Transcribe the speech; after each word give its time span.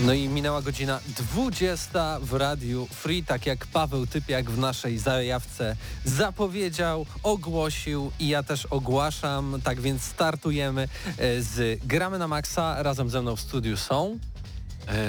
No 0.00 0.12
i 0.12 0.28
minęła 0.28 0.62
godzina 0.62 1.00
20 1.08 2.20
w 2.20 2.32
Radiu 2.32 2.86
Free, 2.86 3.24
tak 3.24 3.46
jak 3.46 3.66
Paweł 3.66 4.06
Typiak 4.06 4.50
w 4.50 4.58
naszej 4.58 4.98
zajawce 4.98 5.76
zapowiedział, 6.04 7.06
ogłosił 7.22 8.12
i 8.18 8.28
ja 8.28 8.42
też 8.42 8.66
ogłaszam, 8.66 9.60
tak 9.64 9.80
więc 9.80 10.02
startujemy 10.02 10.88
e, 11.18 11.42
z 11.42 11.84
Gramy 11.84 12.18
na 12.18 12.28
Maxa. 12.28 12.82
Razem 12.82 13.10
ze 13.10 13.22
mną 13.22 13.36
w 13.36 13.40
studiu 13.40 13.76
są 13.76 14.18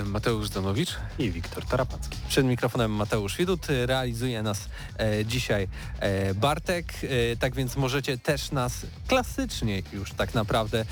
Mateusz 0.05 0.49
Zanowicz 0.49 0.95
i 1.19 1.31
Wiktor 1.31 1.65
Tarapacki. 1.65 2.17
Przed 2.27 2.45
mikrofonem 2.45 2.91
Mateusz 2.91 3.37
Widut, 3.37 3.67
realizuje 3.85 4.43
nas 4.43 4.69
e, 4.99 5.25
dzisiaj 5.25 5.67
e, 5.99 6.33
Bartek, 6.33 6.93
e, 7.03 7.35
tak 7.37 7.55
więc 7.55 7.75
możecie 7.75 8.17
też 8.17 8.51
nas 8.51 8.73
klasycznie 9.07 9.81
już 9.93 10.13
tak 10.13 10.33
naprawdę 10.33 10.79
e, 10.79 10.85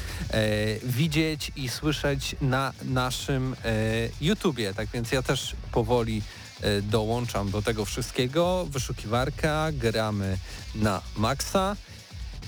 widzieć 0.83 1.52
i 1.55 1.69
słyszeć 1.69 2.36
na 2.42 2.73
naszym 2.83 3.53
e, 3.53 3.75
YouTubie, 4.22 4.73
tak 4.73 4.88
więc 4.89 5.11
ja 5.11 5.22
też 5.22 5.55
powoli 5.72 6.22
e, 6.61 6.81
dołączam 6.81 7.52
do 7.52 7.61
tego 7.61 7.86
wszystkiego. 7.86 8.67
Wyszukiwarka, 8.70 9.67
gramy 9.72 10.38
na 10.75 11.02
maksa. 11.17 11.75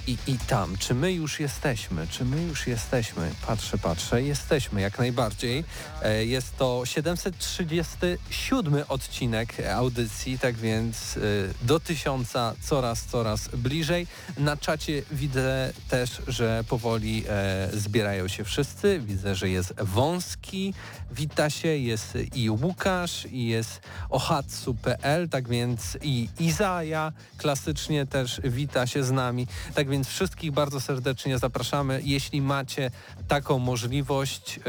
I, 0.07 0.17
I 0.27 0.37
tam, 0.37 0.77
czy 0.77 0.93
my 0.93 1.13
już 1.13 1.39
jesteśmy? 1.39 2.07
Czy 2.07 2.25
my 2.25 2.43
już 2.43 2.67
jesteśmy? 2.67 3.31
Patrzę, 3.47 3.77
patrzę. 3.77 4.21
Jesteśmy 4.23 4.81
jak 4.81 4.99
najbardziej. 4.99 5.63
E, 6.03 6.25
Jest 6.25 6.57
to 6.57 6.85
737 6.85 8.83
odcinek 8.87 9.53
audycji, 9.75 10.39
tak 10.39 10.55
więc 10.55 11.17
e, 11.17 11.19
do 11.61 11.79
tysiąca 11.79 12.53
coraz, 12.61 13.03
coraz 13.05 13.47
bliżej. 13.47 14.07
Na 14.37 14.57
czacie 14.57 15.03
widzę 15.11 15.73
też, 15.89 16.21
że 16.27 16.63
powoli 16.69 17.23
e, 17.29 17.69
zbierają 17.73 18.27
się 18.27 18.43
wszyscy. 18.43 18.99
Widzę, 18.99 19.35
że 19.35 19.49
jest 19.49 19.73
Wąski, 19.81 20.73
wita 21.11 21.49
się, 21.49 21.67
jest 21.67 22.17
i 22.35 22.49
Łukasz, 22.49 23.25
i 23.31 23.47
jest 23.47 23.79
ohatsu.pl, 24.09 25.29
tak 25.29 25.47
więc 25.49 25.97
i 26.01 26.29
Izaja 26.39 27.11
klasycznie 27.37 28.05
też 28.05 28.41
wita 28.43 28.87
się 28.87 29.03
z 29.03 29.11
nami. 29.11 29.47
Tak 29.75 29.89
więc 29.89 29.96
wszystkich 30.03 30.51
bardzo 30.51 30.81
serdecznie 30.81 31.37
zapraszamy. 31.37 32.01
Jeśli 32.03 32.41
macie 32.41 32.91
taką 33.27 33.59
możliwość, 33.59 34.59
e, 34.59 34.61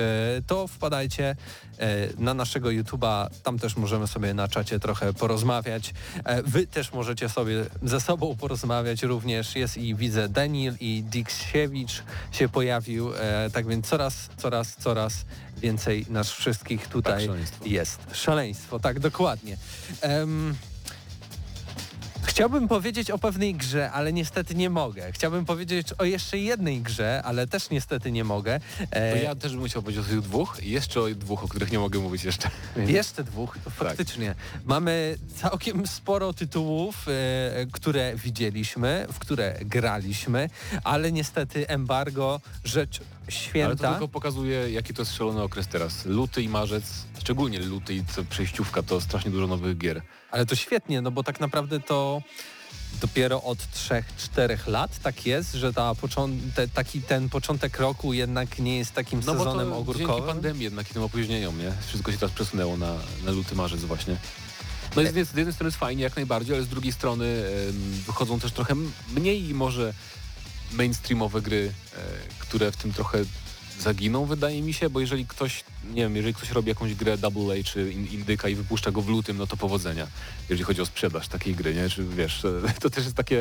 to 0.46 0.66
wpadajcie 0.68 1.36
e, 1.78 1.86
na 2.18 2.34
naszego 2.34 2.68
YouTube'a. 2.68 3.26
Tam 3.42 3.58
też 3.58 3.76
możemy 3.76 4.06
sobie 4.06 4.34
na 4.34 4.48
czacie 4.48 4.80
trochę 4.80 5.12
porozmawiać. 5.12 5.94
E, 6.24 6.42
Wy 6.42 6.66
też 6.66 6.92
możecie 6.92 7.28
sobie 7.28 7.64
ze 7.82 8.00
sobą 8.00 8.36
porozmawiać 8.36 9.02
również. 9.02 9.56
Jest 9.56 9.76
i 9.76 9.94
widzę 9.94 10.28
Daniel 10.28 10.74
i 10.80 11.02
Diksiewicz 11.02 12.02
się 12.32 12.48
pojawił. 12.48 13.12
Tak 13.52 13.66
więc 13.66 13.86
coraz, 13.86 14.28
coraz, 14.36 14.76
coraz 14.76 15.24
więcej 15.56 16.06
nas 16.10 16.30
wszystkich 16.30 16.88
tutaj 16.88 17.12
Tak, 17.14 17.26
szaleństwo. 17.26 17.64
jest. 17.66 18.00
Szaleństwo, 18.12 18.78
tak, 18.80 19.00
dokładnie. 19.00 19.56
Em, 20.00 20.54
Chciałbym 22.22 22.68
powiedzieć 22.68 23.10
o 23.10 23.18
pewnej 23.18 23.54
grze, 23.54 23.92
ale 23.92 24.12
niestety 24.12 24.54
nie 24.54 24.70
mogę. 24.70 25.12
Chciałbym 25.12 25.44
powiedzieć 25.44 25.92
o 25.92 26.04
jeszcze 26.04 26.38
jednej 26.38 26.80
grze, 26.80 27.22
ale 27.24 27.46
też 27.46 27.70
niestety 27.70 28.12
nie 28.12 28.24
mogę. 28.24 28.60
E, 28.90 29.12
To 29.12 29.16
ja 29.22 29.34
też 29.34 29.52
bym 29.52 29.60
musiał 29.60 29.82
powiedzieć 29.82 30.04
o 30.06 30.08
tych 30.08 30.20
dwóch 30.20 30.56
i 30.62 30.70
jeszcze 30.70 31.00
o 31.00 31.08
dwóch, 31.10 31.44
o 31.44 31.48
których 31.48 31.72
nie 31.72 31.78
mogę 31.78 31.98
mówić 31.98 32.24
jeszcze. 32.24 32.50
Jeszcze 32.86 33.24
dwóch, 33.24 33.58
to 33.64 33.70
faktycznie. 33.70 34.34
Mamy 34.64 35.18
całkiem 35.36 35.86
sporo 35.86 36.32
tytułów, 36.32 37.06
e, 37.08 37.66
które 37.72 38.16
widzieliśmy, 38.16 39.06
w 39.12 39.18
które 39.18 39.58
graliśmy, 39.60 40.50
ale 40.84 41.12
niestety 41.12 41.68
embargo, 41.68 42.40
rzecz 42.64 43.00
Ale 43.00 43.26
to 43.26 43.30
święta. 43.32 43.90
tylko 43.90 44.08
pokazuje, 44.08 44.70
jaki 44.70 44.94
to 44.94 45.02
jest 45.02 45.14
szalony 45.14 45.42
okres 45.42 45.66
teraz. 45.68 46.06
Luty 46.06 46.42
i 46.42 46.48
marzec, 46.48 46.84
szczególnie 47.20 47.58
luty 47.58 47.94
i 47.94 48.02
przejściówka, 48.30 48.82
to 48.82 49.00
strasznie 49.00 49.30
dużo 49.30 49.46
nowych 49.46 49.78
gier. 49.78 50.02
Ale 50.30 50.46
to 50.46 50.56
świetnie, 50.56 51.00
no 51.02 51.10
bo 51.10 51.22
tak 51.22 51.40
naprawdę 51.40 51.80
to 51.80 52.22
dopiero 53.00 53.42
od 53.42 53.58
3-4 53.58 54.68
lat 54.68 54.98
tak 55.02 55.26
jest, 55.26 55.52
że 55.52 55.72
ta 55.72 55.94
te, 56.54 56.68
taki 56.68 57.02
ten 57.02 57.28
początek 57.28 57.78
roku 57.78 58.12
jednak 58.12 58.58
nie 58.58 58.78
jest 58.78 58.92
takim 58.92 59.20
No 59.26 59.34
bo 59.34 59.38
sezonem 59.38 59.70
to 59.70 59.76
dzięki 59.76 59.90
ogórkowym. 59.90 60.24
pandemii 60.34 60.64
jednak 60.64 60.90
i 60.90 60.94
tym 60.94 61.02
opóźnieniom, 61.02 61.58
nie? 61.58 61.72
Wszystko 61.86 62.12
się 62.12 62.18
teraz 62.18 62.34
przesunęło 62.34 62.76
na, 62.76 62.94
na 63.24 63.30
luty, 63.30 63.54
marzec 63.54 63.80
właśnie. 63.80 64.16
No 64.96 65.02
i 65.02 65.04
z 65.04 65.08
jednej, 65.08 65.24
z 65.24 65.34
jednej 65.34 65.54
strony 65.54 65.68
jest 65.68 65.78
fajnie 65.78 66.02
jak 66.02 66.16
najbardziej, 66.16 66.54
ale 66.56 66.64
z 66.64 66.68
drugiej 66.68 66.92
strony 66.92 67.44
wychodzą 68.06 68.40
też 68.40 68.52
trochę 68.52 68.74
mniej 69.16 69.54
może 69.54 69.94
mainstreamowe 70.72 71.42
gry, 71.42 71.72
e, 71.96 72.00
które 72.38 72.72
w 72.72 72.76
tym 72.76 72.92
trochę 72.92 73.18
zaginą, 73.80 74.24
wydaje 74.24 74.62
mi 74.62 74.72
się, 74.72 74.90
bo 74.90 75.00
jeżeli 75.00 75.26
ktoś, 75.26 75.64
nie 75.84 76.02
wiem, 76.02 76.16
jeżeli 76.16 76.34
ktoś 76.34 76.50
robi 76.50 76.68
jakąś 76.68 76.94
grę 76.94 77.18
Double 77.18 77.60
A 77.60 77.64
czy 77.64 77.92
in, 77.92 78.06
Indyka 78.06 78.48
i 78.48 78.54
wypuszcza 78.54 78.90
go 78.90 79.02
w 79.02 79.08
lutym, 79.08 79.36
no 79.36 79.46
to 79.46 79.56
powodzenia, 79.56 80.06
jeżeli 80.48 80.64
chodzi 80.64 80.80
o 80.80 80.86
sprzedaż 80.86 81.28
takiej 81.28 81.54
gry, 81.54 81.74
nie? 81.74 81.88
Czy 81.88 82.04
wiesz, 82.04 82.46
to 82.80 82.90
też 82.90 83.04
jest 83.04 83.16
takie, 83.16 83.38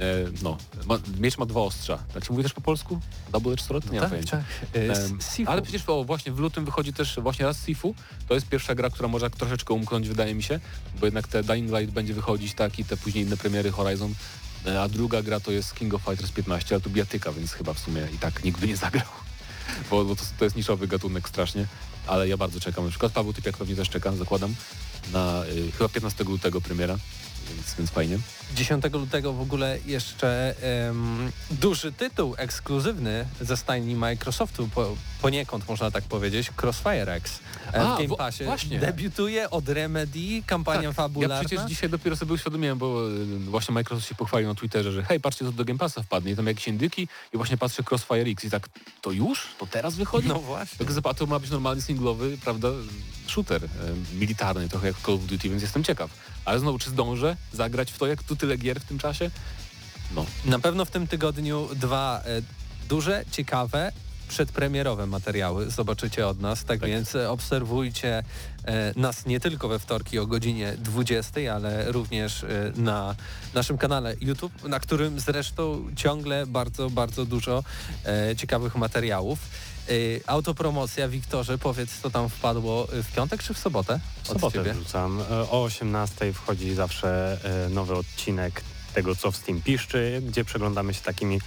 e, 0.00 0.06
no, 0.42 0.58
ma, 0.86 0.98
miecz 1.20 1.38
ma 1.38 1.46
dwa 1.46 1.60
ostrza. 1.60 1.98
Znaczy 2.12 2.32
mówię 2.32 2.42
też 2.42 2.52
po 2.52 2.60
polsku? 2.60 3.00
Double 3.32 3.52
Edge 3.52 3.62
Sword? 3.62 3.92
Nie 3.92 4.00
mam 4.00 4.10
tak, 4.10 4.24
tak. 4.24 4.40
E, 4.76 5.48
ale 5.48 5.62
przecież 5.62 5.82
o, 5.86 6.04
właśnie 6.04 6.32
w 6.32 6.38
lutym 6.38 6.64
wychodzi 6.64 6.92
też 6.92 7.18
właśnie 7.22 7.46
raz 7.46 7.66
Sifu. 7.66 7.94
To 8.28 8.34
jest 8.34 8.48
pierwsza 8.48 8.74
gra, 8.74 8.90
która 8.90 9.08
może 9.08 9.30
troszeczkę 9.30 9.74
umknąć, 9.74 10.08
wydaje 10.08 10.34
mi 10.34 10.42
się, 10.42 10.60
bo 11.00 11.06
jednak 11.06 11.28
te 11.28 11.42
Dying 11.42 11.70
Light 11.78 11.94
będzie 11.94 12.14
wychodzić, 12.14 12.54
tak, 12.54 12.78
i 12.78 12.84
te 12.84 12.96
później 12.96 13.24
inne 13.24 13.36
premiery 13.36 13.70
Horizon. 13.70 14.14
E, 14.66 14.82
A 14.82 14.88
druga 14.88 15.22
gra 15.22 15.40
to 15.40 15.52
jest 15.52 15.74
King 15.74 15.94
of 15.94 16.02
Fighters 16.02 16.30
15, 16.30 16.74
ale 16.74 16.80
tu 16.80 16.90
biatyka, 16.90 17.32
więc 17.32 17.52
chyba 17.52 17.74
w 17.74 17.78
sumie 17.78 18.06
i 18.14 18.18
tak 18.18 18.44
nikt 18.44 18.60
by 18.60 18.66
nie 18.66 18.76
zagrał. 18.76 19.29
Bo, 19.90 20.04
to, 20.04 20.22
to 20.38 20.44
jest 20.44 20.56
niszowy 20.56 20.86
gatunek 20.86 21.28
strasznie, 21.28 21.66
ale 22.06 22.28
ja 22.28 22.36
bardzo 22.36 22.60
czekam. 22.60 22.84
Na 22.84 22.90
przykład 22.90 23.12
Paweł 23.12 23.32
Typiak 23.32 23.56
pewnie 23.56 23.76
też 23.76 23.88
czeka, 23.88 24.12
zakładam, 24.12 24.54
na 25.12 25.44
y, 25.44 25.72
chyba 25.72 25.88
15 25.88 26.24
lutego 26.24 26.60
premiera, 26.60 26.98
więc, 27.54 27.74
więc 27.74 27.90
fajnie. 27.90 28.18
10 28.54 28.84
lutego 28.92 29.32
w 29.32 29.40
ogóle 29.40 29.78
jeszcze 29.86 30.54
em, 30.88 31.32
duży 31.50 31.92
tytuł 31.92 32.34
ekskluzywny 32.38 33.26
ze 33.40 33.56
stajni 33.56 33.94
Microsoftu, 33.94 34.68
po, 34.68 34.96
poniekąd 35.22 35.68
można 35.68 35.90
tak 35.90 36.04
powiedzieć, 36.04 36.50
Crossfire 36.62 37.12
X 37.14 37.40
e, 37.74 37.80
A, 37.80 37.94
w 37.94 38.02
Game 38.02 38.16
Passie. 38.16 38.44
właśnie. 38.44 38.78
Debiutuje 38.78 39.50
od 39.50 39.68
Remedy, 39.68 40.42
kampania 40.46 40.88
Tak, 40.88 40.96
fabularna. 40.96 41.34
Ja 41.34 41.40
przecież 41.40 41.66
dzisiaj 41.66 41.90
dopiero 41.90 42.16
sobie 42.16 42.34
uświadomiłem, 42.34 42.78
bo 42.78 43.00
właśnie 43.38 43.74
Microsoft 43.74 44.08
się 44.08 44.14
pochwalił 44.14 44.48
na 44.48 44.54
Twitterze, 44.54 44.92
że 44.92 45.02
hej, 45.02 45.20
patrzcie, 45.20 45.44
co 45.44 45.52
do 45.52 45.64
Game 45.64 45.78
Passa 45.78 46.02
wpadnie. 46.02 46.32
I 46.32 46.36
tam 46.36 46.46
jakieś 46.46 46.68
indyki 46.68 47.08
i 47.32 47.36
właśnie 47.36 47.56
patrzę 47.56 47.82
Crossfire 47.90 48.30
X 48.30 48.44
i 48.44 48.50
tak, 48.50 48.68
to 49.00 49.10
już? 49.10 49.46
To 49.58 49.66
teraz 49.66 49.94
wychodzi? 49.94 50.28
No 50.28 50.38
właśnie. 50.38 50.86
Tak 50.86 51.16
to 51.16 51.26
ma 51.26 51.38
być 51.38 51.50
normalny 51.50 51.82
singlowy, 51.82 52.38
prawda, 52.44 52.68
shooter 53.26 53.64
e, 53.64 53.68
militarny, 54.18 54.68
trochę 54.68 54.86
jak 54.86 54.96
Call 54.96 55.14
of 55.14 55.20
Duty, 55.20 55.48
więc 55.48 55.62
jestem 55.62 55.84
ciekaw. 55.84 56.10
Ale 56.44 56.58
znowu, 56.60 56.78
czy 56.78 56.90
zdążę 56.90 57.36
zagrać 57.52 57.92
w 57.92 57.98
to, 57.98 58.06
jak 58.06 58.22
tu 58.22 58.36
tyle 58.36 58.56
gier 58.58 58.80
w 58.80 58.84
tym 58.84 58.98
czasie? 58.98 59.30
No, 60.14 60.26
Na 60.44 60.58
pewno 60.58 60.84
w 60.84 60.90
tym 60.90 61.06
tygodniu 61.06 61.68
dwa 61.76 62.22
e, 62.24 62.42
duże, 62.88 63.24
ciekawe, 63.30 63.92
przedpremierowe 64.28 65.06
materiały 65.06 65.70
zobaczycie 65.70 66.26
od 66.26 66.40
nas, 66.40 66.64
tak, 66.64 66.80
Tak. 66.80 66.90
więc 66.90 67.14
e, 67.14 67.30
obserwujcie 67.30 68.22
e, 68.64 68.92
nas 68.96 69.26
nie 69.26 69.40
tylko 69.40 69.68
we 69.68 69.78
wtorki 69.78 70.18
o 70.18 70.26
godzinie 70.26 70.72
20, 70.78 71.54
ale 71.54 71.92
również 71.92 72.44
e, 72.44 72.72
na 72.76 73.14
naszym 73.54 73.78
kanale 73.78 74.16
YouTube, 74.20 74.64
na 74.68 74.80
którym 74.80 75.20
zresztą 75.20 75.86
ciągle 75.96 76.46
bardzo, 76.46 76.90
bardzo 76.90 77.24
dużo 77.24 77.64
e, 78.04 78.36
ciekawych 78.36 78.74
materiałów. 78.76 79.38
E, 79.88 79.92
autopromocja, 80.26 81.08
Wiktorze, 81.08 81.58
powiedz 81.58 81.90
co 82.02 82.10
tam 82.10 82.28
wpadło 82.28 82.88
e, 82.92 83.02
w 83.02 83.12
piątek 83.12 83.42
czy 83.42 83.54
w 83.54 83.58
sobotę? 83.58 84.00
W 84.22 84.28
sobotę 84.28 84.62
wrzucam. 84.74 85.20
E, 85.20 85.50
O 85.50 85.62
18 85.62 86.32
wchodzi 86.32 86.74
zawsze 86.74 87.38
nowy 87.70 87.94
odcinek 87.94 88.62
tego, 88.94 89.16
co 89.16 89.32
w 89.32 89.36
Steam 89.36 89.62
piszczy, 89.62 90.22
gdzie 90.28 90.44
przeglądamy 90.44 90.94
się 90.94 91.00
takimi, 91.00 91.40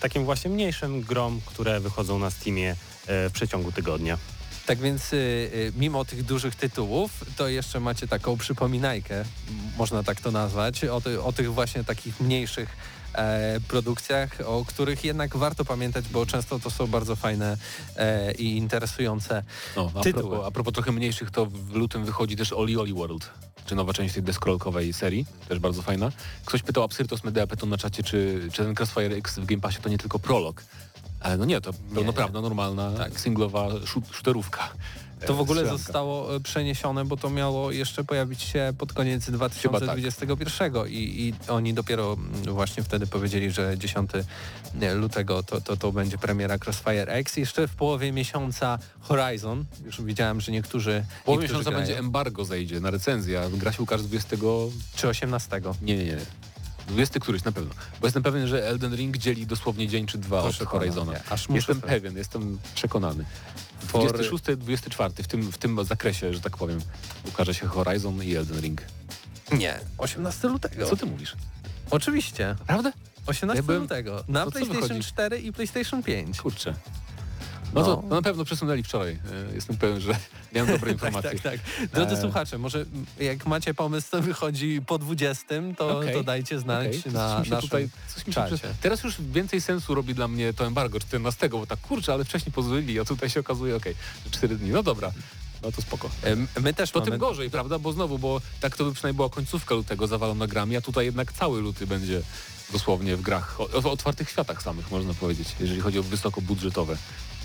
takim 0.00 0.24
właśnie 0.24 0.50
mniejszym 0.50 1.00
grom, 1.00 1.40
które 1.46 1.80
wychodzą 1.80 2.18
na 2.18 2.30
Steamie 2.30 2.76
w 3.06 3.30
przeciągu 3.32 3.72
tygodnia. 3.72 4.18
Tak 4.66 4.78
więc 4.78 5.12
y, 5.12 5.16
y, 5.16 5.72
mimo 5.76 6.04
tych 6.04 6.22
dużych 6.22 6.54
tytułów, 6.54 7.24
to 7.36 7.48
jeszcze 7.48 7.80
macie 7.80 8.08
taką 8.08 8.36
przypominajkę, 8.36 9.24
można 9.78 10.02
tak 10.02 10.20
to 10.20 10.30
nazwać, 10.30 10.84
o, 10.84 11.00
ty, 11.00 11.22
o 11.22 11.32
tych 11.32 11.52
właśnie 11.54 11.84
takich 11.84 12.20
mniejszych 12.20 12.76
produkcjach, 13.68 14.38
o 14.46 14.64
których 14.64 15.04
jednak 15.04 15.36
warto 15.36 15.64
pamiętać, 15.64 16.08
bo 16.08 16.26
często 16.26 16.58
to 16.58 16.70
są 16.70 16.86
bardzo 16.86 17.16
fajne 17.16 17.56
e, 17.96 18.32
i 18.32 18.56
interesujące 18.56 19.42
No, 19.76 19.90
a 19.94 20.00
Tytuły. 20.00 20.22
propos, 20.30 20.46
a 20.46 20.50
propos 20.50 20.74
trochę 20.74 20.92
mniejszych, 20.92 21.30
to 21.30 21.46
w 21.46 21.72
lutym 21.74 22.04
wychodzi 22.04 22.36
też 22.36 22.52
Oli 22.52 22.76
Oli 22.76 22.94
World, 22.94 23.30
czy 23.66 23.74
nowa 23.74 23.92
część 23.92 24.14
tej 24.14 24.22
deskrolkowej 24.22 24.92
serii, 24.92 25.26
też 25.48 25.58
bardzo 25.58 25.82
fajna. 25.82 26.12
Ktoś 26.44 26.62
pytał 26.62 26.82
Absyrtos 26.82 27.24
Medea 27.24 27.46
Peton 27.46 27.68
na 27.68 27.78
czacie, 27.78 28.02
czy, 28.02 28.48
czy 28.52 28.64
ten 28.64 28.74
Crossfire 28.78 29.16
X 29.16 29.38
w 29.38 29.44
Game 29.46 29.60
Passie 29.60 29.78
to 29.82 29.88
nie 29.88 29.98
tylko 29.98 30.18
prolog. 30.18 30.64
Ale 31.20 31.36
no 31.36 31.44
nie, 31.44 31.60
to 31.60 31.72
pełnoprawna, 31.94 32.40
normalna, 32.40 32.92
Tak. 32.92 33.20
singlowa 33.20 33.68
shooterówka. 34.12 34.68
To 35.26 35.34
w 35.34 35.40
ogóle 35.40 35.60
Strzelanka. 35.60 35.84
zostało 35.84 36.36
e, 36.36 36.40
przeniesione, 36.40 37.04
bo 37.04 37.16
to 37.16 37.30
miało 37.30 37.72
jeszcze 37.72 38.04
pojawić 38.04 38.42
się 38.42 38.72
pod 38.78 38.92
koniec 38.92 39.30
2021 39.30 40.72
i, 40.88 40.92
i 40.92 41.34
oni 41.48 41.74
dopiero 41.74 42.12
mm, 42.12 42.54
właśnie 42.54 42.82
wtedy 42.82 43.06
powiedzieli, 43.06 43.50
że 43.50 43.78
10 43.78 44.10
lutego 44.94 45.42
to, 45.42 45.60
to, 45.60 45.76
to 45.76 45.92
będzie 45.92 46.18
premiera 46.18 46.58
Crossfire 46.66 47.12
X. 47.12 47.36
Jeszcze 47.36 47.68
w 47.68 47.74
połowie 47.74 48.12
miesiąca 48.12 48.78
Horizon. 49.00 49.64
Już 49.84 50.02
widziałem, 50.02 50.40
że 50.40 50.52
niektórzy... 50.52 51.04
W 51.20 51.24
połowie 51.24 51.42
miesiąca 51.42 51.70
grają. 51.70 51.78
będzie 51.78 51.98
embargo 51.98 52.44
zejdzie 52.44 52.80
na 52.80 52.90
recenzję, 52.90 53.40
a 53.40 53.48
gra 53.48 53.72
się 53.72 53.82
ukaże 53.82 54.04
20... 54.04 54.36
Czy 54.96 55.08
18? 55.08 55.60
Nie, 55.82 55.96
nie, 55.96 56.04
nie. 56.04 56.18
20 56.88 57.20
któryś 57.20 57.44
na 57.44 57.52
pewno. 57.52 57.74
Bo 58.00 58.06
jestem 58.06 58.22
pewien, 58.22 58.46
że 58.46 58.68
Elden 58.68 58.96
Ring 58.96 59.16
dzieli 59.16 59.46
dosłownie 59.46 59.88
dzień 59.88 60.06
czy 60.06 60.18
dwa 60.18 60.42
Proszę 60.42 60.64
od 60.64 60.70
Horizona. 60.70 61.12
nie. 61.12 61.20
Aż 61.30 61.48
muszę 61.48 61.72
Jestem 61.72 61.80
pewien, 61.90 62.16
jestem 62.16 62.58
przekonany. 62.74 63.24
For- 63.86 64.12
26, 64.12 64.44
24 64.60 65.14
w 65.22 65.28
tym, 65.28 65.52
w 65.52 65.58
tym 65.58 65.84
zakresie, 65.84 66.34
że 66.34 66.40
tak 66.40 66.56
powiem, 66.56 66.80
ukaże 67.28 67.54
się 67.54 67.66
Horizon 67.66 68.22
i 68.22 68.34
Elden 68.36 68.60
Ring. 68.60 68.82
Nie, 69.52 69.80
18 69.98 70.48
lutego. 70.48 70.86
Co 70.86 70.96
ty 70.96 71.06
mówisz? 71.06 71.36
Oczywiście. 71.90 72.56
Prawda? 72.66 72.92
18 73.26 73.56
Ja 73.56 73.62
byłem- 73.66 73.82
lutego. 73.82 74.24
Na 74.28 74.44
To 74.44 74.50
PlayStation 74.50 74.82
wychodzi? 74.88 75.00
4 75.08 75.38
i 75.38 75.52
PlayStation 75.52 76.02
5. 76.02 76.40
Kurczę. 76.40 76.74
No, 77.72 77.82
to 77.84 78.02
no 78.08 78.16
na 78.16 78.22
pewno 78.22 78.44
przesunęli 78.44 78.82
wczoraj. 78.82 79.12
E, 79.50 79.54
Jestem 79.54 79.76
pewien, 79.76 80.00
że 80.00 80.12
miałem 80.54 80.70
dobre 80.72 80.94
Tak, 80.94 81.02
informacje. 81.02 81.30
tak, 81.30 81.40
tak. 81.40 81.88
Drodzy 81.94 82.14
E. 82.14 82.20
słuchacze, 82.20 82.58
może 82.58 82.84
jak 83.20 83.46
macie 83.46 83.74
pomysł, 83.74 84.08
co 84.10 84.22
wychodzi 84.22 84.80
po 84.86 84.98
20, 84.98 85.44
to, 85.78 85.98
Okej. 85.98 86.14
to 86.14 86.22
dajcie 86.24 86.58
znać 86.60 86.96
coś 87.02 87.12
na 87.12 87.38
naszym 87.38 87.60
tutaj, 87.60 87.88
czacie. 88.30 88.56
przy... 88.56 88.68
Teraz 88.80 89.02
już 89.04 89.20
więcej 89.20 89.60
sensu 89.60 89.94
robi 89.94 90.14
dla 90.14 90.28
mnie 90.28 90.52
to 90.52 90.66
embargo 90.66 91.00
14, 91.00 91.48
bo 91.48 91.66
tak 91.66 91.80
kurczę, 91.80 92.12
ale 92.12 92.24
wcześniej 92.24 92.52
pozwolili, 92.52 93.00
a 93.00 93.04
tutaj 93.04 93.30
się 93.30 93.40
okazuje, 93.40 93.76
okej, 93.76 93.94
że 94.24 94.30
4 94.30 94.56
dni. 94.56 94.70
No 94.70 94.82
dobra, 94.82 95.12
no 95.62 95.72
to 95.72 95.82
spoko. 95.82 96.10
Em, 96.22 96.48
My 96.60 96.74
też 96.74 96.90
To 96.90 96.98
mamy... 96.98 97.10
tym 97.10 97.20
gorzej, 97.20 97.50
prawda? 97.50 97.78
Bo 97.78 97.92
znowu, 97.92 98.18
bo 98.18 98.40
tak 98.60 98.76
to 98.76 98.84
by 98.84 98.92
przynajmniej 98.92 99.16
była 99.16 99.28
końcówka 99.30 99.74
lutego 99.74 100.06
zawalona 100.06 100.46
grami, 100.46 100.76
a 100.76 100.80
tutaj 100.80 101.04
jednak 101.04 101.32
cały 101.32 101.60
luty 101.60 101.86
będzie 101.86 102.22
dosłownie 102.72 103.16
w 103.16 103.20
grach, 103.22 103.60
o, 103.60 103.68
o 103.88 103.90
otwartych 103.92 104.30
światach 104.30 104.62
samych 104.62 104.90
można 104.90 105.14
powiedzieć, 105.14 105.48
jeżeli 105.60 105.80
chodzi 105.80 105.98
o 105.98 106.02
wysokobudżetowe. 106.02 106.96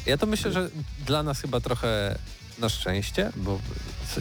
Ja 0.08 0.18
to 0.18 0.26
myślę, 0.26 0.52
że 0.52 0.70
dla 1.06 1.24
nas 1.24 1.42
chyba 1.42 1.60
trochę 1.60 2.20
na 2.60 2.70
szczęście, 2.70 3.32
bo 3.36 3.60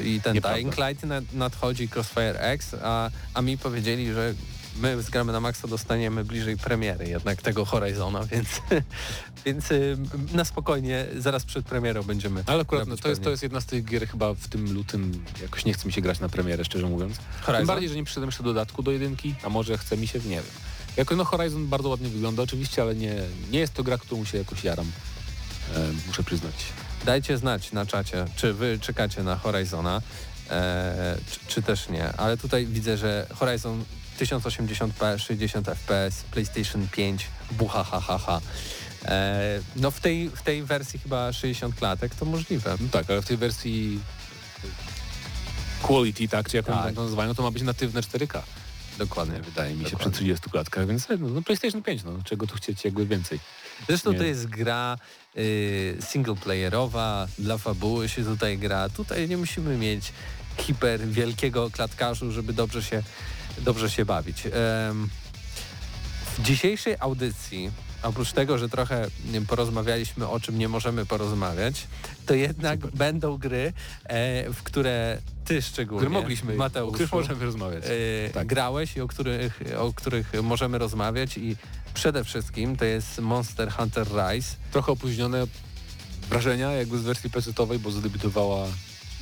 i 0.05 0.21
ten 0.21 0.35
Nieprawda. 0.35 0.57
Dying 0.59 0.77
Light 0.79 1.05
nad- 1.05 1.33
nadchodzi 1.33 1.89
Crossfire 1.95 2.41
X, 2.41 2.77
a, 2.83 3.11
a 3.35 3.43
mi 3.43 3.59
powiedzieli, 3.59 4.13
że 4.13 4.35
my 4.81 5.03
z 5.03 5.11
Gramy 5.11 5.33
na 5.33 5.41
Maxa 5.41 5.69
dostaniemy 5.69 6.25
bliżej 6.25 6.57
premiery 6.57 7.09
jednak 7.09 7.43
tego 7.43 7.65
Horizona, 7.65 8.25
więc, 8.33 8.49
więc 9.45 9.71
y, 9.71 9.97
na 10.33 10.45
spokojnie 10.45 11.07
zaraz 11.19 11.45
przed 11.45 11.67
premierą 11.67 12.03
będziemy 12.03 12.43
Ale 12.47 12.63
akurat 12.63 12.89
no, 12.89 12.97
to, 12.97 13.09
jest, 13.09 13.23
to 13.23 13.31
jest 13.31 13.43
jedna 13.43 13.61
z 13.61 13.67
tych 13.67 13.85
gier 13.85 14.09
chyba 14.09 14.35
w 14.35 14.49
tym 14.49 14.75
lutym, 14.75 15.25
jakoś 15.43 15.65
nie 15.65 15.75
chce 15.75 15.87
mi 15.87 15.93
się 15.93 16.01
grać 16.01 16.21
na 16.21 16.29
premierę, 16.29 16.65
szczerze 16.65 16.87
mówiąc. 16.87 17.17
Horizon? 17.41 17.57
Tym 17.61 17.67
bardziej, 17.67 17.89
że 17.89 17.95
nie 17.95 18.05
przyszedłem 18.05 18.29
jeszcze 18.29 18.43
dodatku 18.43 18.83
do 18.83 18.91
jedynki, 18.91 19.35
a 19.43 19.49
może 19.49 19.79
chce 19.79 19.97
mi 19.97 20.07
się, 20.07 20.19
nie 20.19 20.37
wiem. 20.37 20.45
Jako 20.97 21.17
no 21.17 21.25
Horizon 21.25 21.67
bardzo 21.67 21.89
ładnie 21.89 22.09
wygląda 22.09 22.43
oczywiście, 22.43 22.83
ale 22.83 22.95
nie, 22.95 23.15
nie 23.51 23.59
jest 23.59 23.75
to 23.75 23.83
gra, 23.83 23.99
którą 23.99 24.25
się 24.25 24.39
jakoś 24.39 24.65
jaram. 24.65 24.87
E, 25.75 25.93
muszę 26.07 26.23
przyznać. 26.23 26.55
Dajcie 27.05 27.39
znać 27.39 27.73
na 27.73 27.87
czacie, 27.87 28.25
czy 28.37 28.53
wy 28.53 28.79
czekacie 28.81 29.23
na 29.23 29.37
Horizona, 29.37 30.03
e, 30.51 31.17
czy, 31.31 31.41
czy 31.49 31.63
też 31.63 31.89
nie. 31.89 32.13
Ale 32.13 32.37
tutaj 32.37 32.67
widzę, 32.67 32.97
że 32.97 33.27
Horizon 33.35 33.85
1080p, 34.21 35.19
60 35.19 35.67
fps, 35.69 36.23
PlayStation 36.31 36.89
5, 36.89 37.27
bucha 37.51 37.85
ha 37.85 38.01
ha 38.01 38.19
ha. 38.19 38.41
E, 39.05 39.61
no 39.77 39.91
w 39.91 40.01
tej, 40.01 40.31
w 40.31 40.43
tej 40.43 40.63
wersji 40.63 40.99
chyba 40.99 41.33
60 41.33 41.75
klatek 41.75 42.15
to 42.15 42.25
możliwe. 42.25 42.77
No 42.81 42.89
tak, 42.91 43.11
ale 43.11 43.23
w 43.23 43.27
tej 43.27 43.37
wersji 43.37 44.01
quality, 45.83 46.29
tak, 46.29 46.49
czy 46.51 46.57
jak 46.57 46.67
Tak. 46.67 46.95
to 46.95 47.03
nazywają, 47.05 47.35
to 47.35 47.43
ma 47.43 47.51
być 47.51 47.63
natywne 47.63 48.01
4K. 48.01 48.43
Dokładnie. 48.99 49.41
Wydaje 49.41 49.75
mi 49.75 49.85
się, 49.85 49.91
Dokładnie. 49.91 50.11
przy 50.13 50.19
30 50.19 50.51
klatkach, 50.51 50.87
więc 50.87 51.09
no, 51.09 51.17
no 51.29 51.43
PlayStation 51.43 51.83
5, 51.83 52.05
no 52.05 52.13
czego 52.25 52.47
tu 52.47 52.57
chcieć 52.57 52.85
jakby 52.85 53.07
więcej. 53.07 53.41
Zresztą 53.89 54.13
Nie. 54.13 54.19
to 54.19 54.25
jest 54.25 54.47
gra 54.47 54.99
y, 55.37 55.97
singleplayerowa, 56.01 57.29
dla 57.39 57.59
fabuły 57.59 58.09
się 58.09 58.25
tutaj 58.25 58.59
gra. 58.59 58.89
Tutaj 58.89 59.29
nie 59.29 59.37
musimy 59.37 59.77
mieć 59.77 60.13
hiper 60.59 61.09
wielkiego 61.09 61.71
klatkarzu, 61.71 62.33
żeby 62.33 62.53
dobrze 62.53 62.83
się, 62.83 63.03
dobrze 63.59 63.91
się 63.91 64.05
bawić. 64.05 64.43
W 66.39 66.43
dzisiejszej 66.43 66.97
audycji, 67.01 67.71
oprócz 68.03 68.33
tego, 68.33 68.59
że 68.59 68.69
trochę 68.69 69.07
porozmawialiśmy 69.49 70.29
o 70.29 70.41
czym 70.41 70.59
nie 70.59 70.69
możemy 70.69 71.07
porozmawiać, 71.07 71.87
to 72.27 72.35
jednak 72.35 72.79
będą 72.87 73.39
gry, 73.39 73.73
e, 74.05 74.51
w 74.53 74.63
które 74.63 75.19
ty 75.45 75.63
szczególnie, 75.63 76.07
Które 76.07 76.21
mogliśmy, 76.21 76.53
o 76.53 76.57
Mateuszu, 76.57 76.93
których 76.95 77.13
możemy 77.13 77.45
rozmawiać. 77.45 77.85
e, 77.87 78.31
Tak. 78.31 78.47
grałeś 78.47 78.97
i 78.97 79.01
o 79.01 79.09
których, 79.09 79.61
o 79.79 79.93
których 79.93 80.33
możemy 80.43 80.79
rozmawiać 80.79 81.39
i 81.39 81.57
przede 81.95 82.25
wszystkim 82.25 82.77
to 82.77 82.85
jest 82.85 83.19
Monster 83.19 83.71
Hunter 83.73 84.07
Rise. 84.09 84.57
Trochę 84.73 84.93
opóźnione 84.93 85.47
wrażenia 86.29 86.73
jakby 86.73 86.99
z 86.99 87.03
wersji 87.03 87.31
PC-owej, 87.31 87.79
bo 87.79 87.91
zadebiutowała 87.91 88.67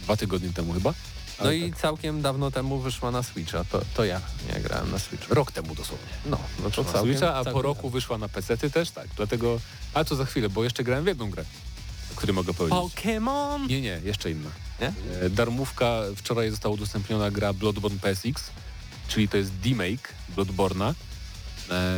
dwa 0.02 0.16
tygodnie 0.16 0.50
temu 0.52 0.72
chyba. 0.72 0.94
No 1.42 1.52
i 1.52 1.70
tak, 1.70 1.81
całkiem 1.81 2.22
dawno 2.22 2.50
temu 2.50 2.78
wyszła 2.78 3.10
na 3.10 3.22
Switcha, 3.22 3.64
to, 3.64 3.81
to 3.94 4.04
ja 4.04 4.20
nie 4.54 4.60
grałem 4.60 4.90
na 4.90 4.98
Switchu. 4.98 5.34
rok 5.34 5.52
temu 5.52 5.75
dosłownie. 5.75 6.06
No, 6.26 6.38
no 6.62 6.70
to 6.70 6.84
całkiem, 6.84 7.12
Switcha, 7.12 7.34
a 7.34 7.44
po 7.44 7.62
roku 7.62 7.90
wyszła 7.90 8.19
na 8.19 8.28
PC-ty 8.28 8.70
też, 8.70 8.90
tak. 8.90 9.08
Dlatego, 9.16 9.60
ale 9.94 10.04
to 10.04 10.16
za 10.16 10.25
chwilę, 10.25 10.48
bo 10.48 10.64
jeszcze 10.64 10.84
grałem 10.84 11.05
w 11.05 11.06
jedną 11.06 11.31
grę, 11.31 11.44
o 12.12 12.17
której 12.17 12.34
mogę 12.34 12.55
powiedzieć. 12.55 12.79
Pokémon! 12.81 13.67
Nie, 13.69 13.81
nie, 13.81 14.00
jeszcze 14.05 14.31
inna. 14.31 14.50
Nie? 14.81 14.93
E, 15.20 15.31
Darmówka, 15.31 16.00
wczoraj 16.17 16.50
została 16.50 16.74
udostępniona 16.74 17.31
gra 17.31 17.53
Bloodborne 17.53 17.98
PSX, 17.98 18.50
czyli 19.08 19.29
to 19.29 19.36
jest 19.36 19.55
demake 19.55 20.08
Bloodborna. 20.34 20.94
E, 21.70 21.96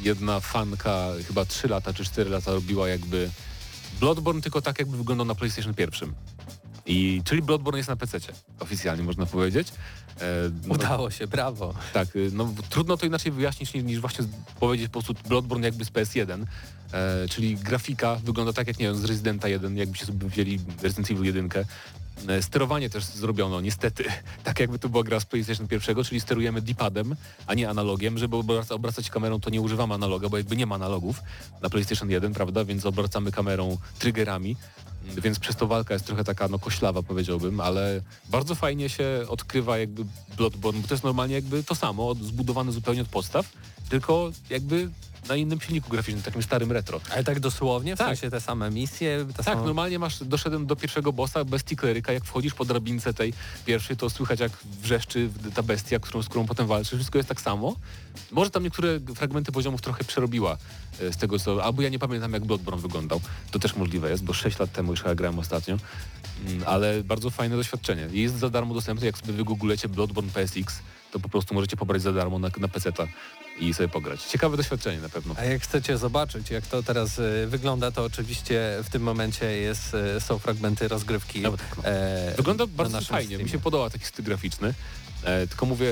jedna 0.00 0.40
fanka 0.40 1.06
chyba 1.26 1.44
3 1.44 1.68
lata 1.68 1.92
czy 1.92 2.04
4 2.04 2.30
lata 2.30 2.52
robiła 2.52 2.88
jakby 2.88 3.30
Bloodborne 4.00 4.42
tylko 4.42 4.62
tak 4.62 4.78
jakby 4.78 4.96
wyglądał 4.96 5.26
na 5.26 5.34
PlayStation 5.34 5.74
1. 5.78 6.14
I, 6.88 7.22
czyli 7.24 7.42
Bloodborne 7.42 7.78
jest 7.78 7.88
na 7.88 7.96
PC, 7.96 8.18
oficjalnie 8.60 9.02
można 9.02 9.26
powiedzieć. 9.26 9.68
E, 10.20 10.24
no, 10.66 10.74
Udało 10.74 11.10
się, 11.10 11.26
brawo. 11.26 11.74
tak, 11.92 12.16
y, 12.16 12.30
no 12.32 12.52
trudno 12.68 12.96
to 12.96 13.06
inaczej 13.06 13.32
wyjaśnić 13.32 13.74
niż, 13.74 13.84
niż 13.84 14.00
właśnie 14.00 14.24
powiedzieć 14.60 14.88
po 14.88 15.02
prostu 15.02 15.28
Bloodborne 15.28 15.66
jakby 15.66 15.84
z 15.84 15.90
PS1, 15.90 16.44
e, 16.92 17.28
czyli 17.28 17.56
grafika 17.56 18.16
wygląda 18.24 18.52
tak 18.52 18.66
jak 18.66 18.78
nie 18.78 18.86
wiem, 18.86 18.96
z 18.96 19.04
Residenta 19.04 19.48
1, 19.48 19.76
jakbyście 19.76 20.06
sobie 20.06 20.28
wzięli 20.28 20.58
Resident 20.82 21.10
Evil 21.10 21.24
1. 21.24 21.48
E, 22.28 22.42
Sterowanie 22.42 22.90
też 22.90 23.04
zrobiono, 23.04 23.60
niestety, 23.60 24.04
tak 24.44 24.60
jakby 24.60 24.78
to 24.78 24.88
była 24.88 25.04
gra 25.04 25.20
z 25.20 25.24
PlayStation 25.24 25.68
1, 25.70 26.04
czyli 26.04 26.20
sterujemy 26.20 26.62
D-padem, 26.62 27.16
a 27.46 27.54
nie 27.54 27.70
analogiem, 27.70 28.18
żeby 28.18 28.36
obraca, 28.36 28.74
obracać 28.74 29.10
kamerą 29.10 29.40
to 29.40 29.50
nie 29.50 29.60
używamy 29.60 29.94
analoga, 29.94 30.28
bo 30.28 30.36
jakby 30.36 30.56
nie 30.56 30.66
ma 30.66 30.74
analogów 30.74 31.22
na 31.62 31.70
PlayStation 31.70 32.10
1, 32.10 32.34
prawda, 32.34 32.64
więc 32.64 32.86
obracamy 32.86 33.32
kamerą 33.32 33.78
triggerami, 33.98 34.56
więc 35.04 35.38
przez 35.38 35.56
to 35.56 35.66
walka 35.66 35.94
jest 35.94 36.06
trochę 36.06 36.24
taka 36.24 36.48
no 36.48 36.58
koślawa 36.58 37.02
powiedziałbym, 37.02 37.60
ale 37.60 38.00
bardzo 38.30 38.54
fajnie 38.54 38.88
się 38.88 39.24
odkrywa 39.28 39.78
jakby 39.78 40.04
Bloodborne, 40.36 40.80
bo 40.80 40.88
to 40.88 40.94
jest 40.94 41.04
normalnie 41.04 41.34
jakby 41.34 41.64
to 41.64 41.74
samo, 41.74 42.14
zbudowane 42.14 42.72
zupełnie 42.72 43.02
od 43.02 43.08
podstaw, 43.08 43.52
tylko 43.88 44.30
jakby 44.50 44.90
na 45.28 45.36
innym 45.36 45.60
silniku 45.60 45.90
graficznym, 45.90 46.22
takim 46.22 46.42
starym 46.42 46.72
retro. 46.72 47.00
Ale 47.12 47.24
tak 47.24 47.40
dosłownie, 47.40 47.96
w 47.96 47.98
Tak. 47.98 48.06
sensie 48.08 48.30
te 48.30 48.40
same 48.40 48.70
misje, 48.70 49.24
te 49.28 49.32
Tak, 49.34 49.44
same... 49.44 49.66
normalnie 49.66 49.98
masz, 49.98 50.18
doszedłem 50.24 50.66
do 50.66 50.76
pierwszego 50.76 51.12
bossa 51.12 51.44
bestii 51.44 51.76
kleryka, 51.76 52.12
jak 52.12 52.24
wchodzisz 52.24 52.54
po 52.54 52.64
drabince 52.64 53.14
tej 53.14 53.32
pierwszej, 53.66 53.96
to 53.96 54.10
słychać 54.10 54.40
jak 54.40 54.52
wrzeszczy 54.82 55.30
ta 55.54 55.62
bestia, 55.62 55.98
którą, 55.98 56.22
z 56.22 56.28
którą 56.28 56.46
potem 56.46 56.66
walczysz, 56.66 56.94
wszystko 56.94 57.18
jest 57.18 57.28
tak 57.28 57.40
samo. 57.40 57.76
Może 58.32 58.50
tam 58.50 58.62
niektóre 58.62 59.00
fragmenty 59.14 59.52
poziomów 59.52 59.80
trochę 59.82 60.04
przerobiła 60.04 60.58
e, 61.00 61.12
z 61.12 61.16
tego 61.16 61.38
co, 61.38 61.64
albo 61.64 61.82
ja 61.82 61.88
nie 61.88 61.98
pamiętam 61.98 62.32
jak 62.32 62.44
Bloodborne 62.44 62.82
wyglądał, 62.82 63.20
to 63.50 63.58
też 63.58 63.76
możliwe 63.76 64.10
jest, 64.10 64.24
bo 64.24 64.32
6 64.32 64.58
lat 64.58 64.72
temu 64.72 64.90
już 64.90 65.02
chyba 65.02 65.14
grałem 65.14 65.38
ostatnio, 65.38 65.76
Mm, 66.46 66.62
ale 66.66 67.04
bardzo 67.04 67.30
fajne 67.30 67.56
doświadczenie. 67.56 68.08
Jest 68.12 68.38
za 68.38 68.50
darmo 68.50 68.74
dostępne, 68.74 69.06
jak 69.06 69.18
sobie 69.18 69.32
wygooglecie 69.32 69.88
Bloodborne 69.88 70.30
PSX, 70.30 70.78
to 71.12 71.20
po 71.20 71.28
prostu 71.28 71.54
możecie 71.54 71.76
pobrać 71.76 72.02
za 72.02 72.12
darmo 72.12 72.38
na, 72.38 72.48
na 72.60 72.68
PC-ta 72.68 73.06
i 73.60 73.74
sobie 73.74 73.88
pograć. 73.88 74.22
Ciekawe 74.22 74.56
doświadczenie 74.56 75.00
na 75.00 75.08
pewno. 75.08 75.34
A 75.38 75.44
jak 75.44 75.62
chcecie 75.62 75.98
zobaczyć, 75.98 76.50
jak 76.50 76.66
to 76.66 76.82
teraz 76.82 77.18
e, 77.18 77.46
wygląda, 77.46 77.90
to 77.90 78.04
oczywiście 78.04 78.78
w 78.84 78.90
tym 78.90 79.02
momencie 79.02 79.46
jest, 79.46 79.94
e, 79.94 80.20
są 80.20 80.38
fragmenty 80.38 80.88
rozgrywki. 80.88 81.40
Nawet 81.40 81.60
tak, 81.60 81.76
no. 81.76 81.84
e, 81.84 82.34
Wygląda 82.36 82.66
bardzo 82.66 83.00
fajnie, 83.00 83.28
mi 83.28 83.34
Steamie. 83.34 83.52
się 83.52 83.58
podoba 83.58 83.90
taki 83.90 84.04
styl 84.04 84.24
graficzny. 84.24 84.74
E, 85.24 85.46
tylko 85.46 85.66
mówię, 85.66 85.86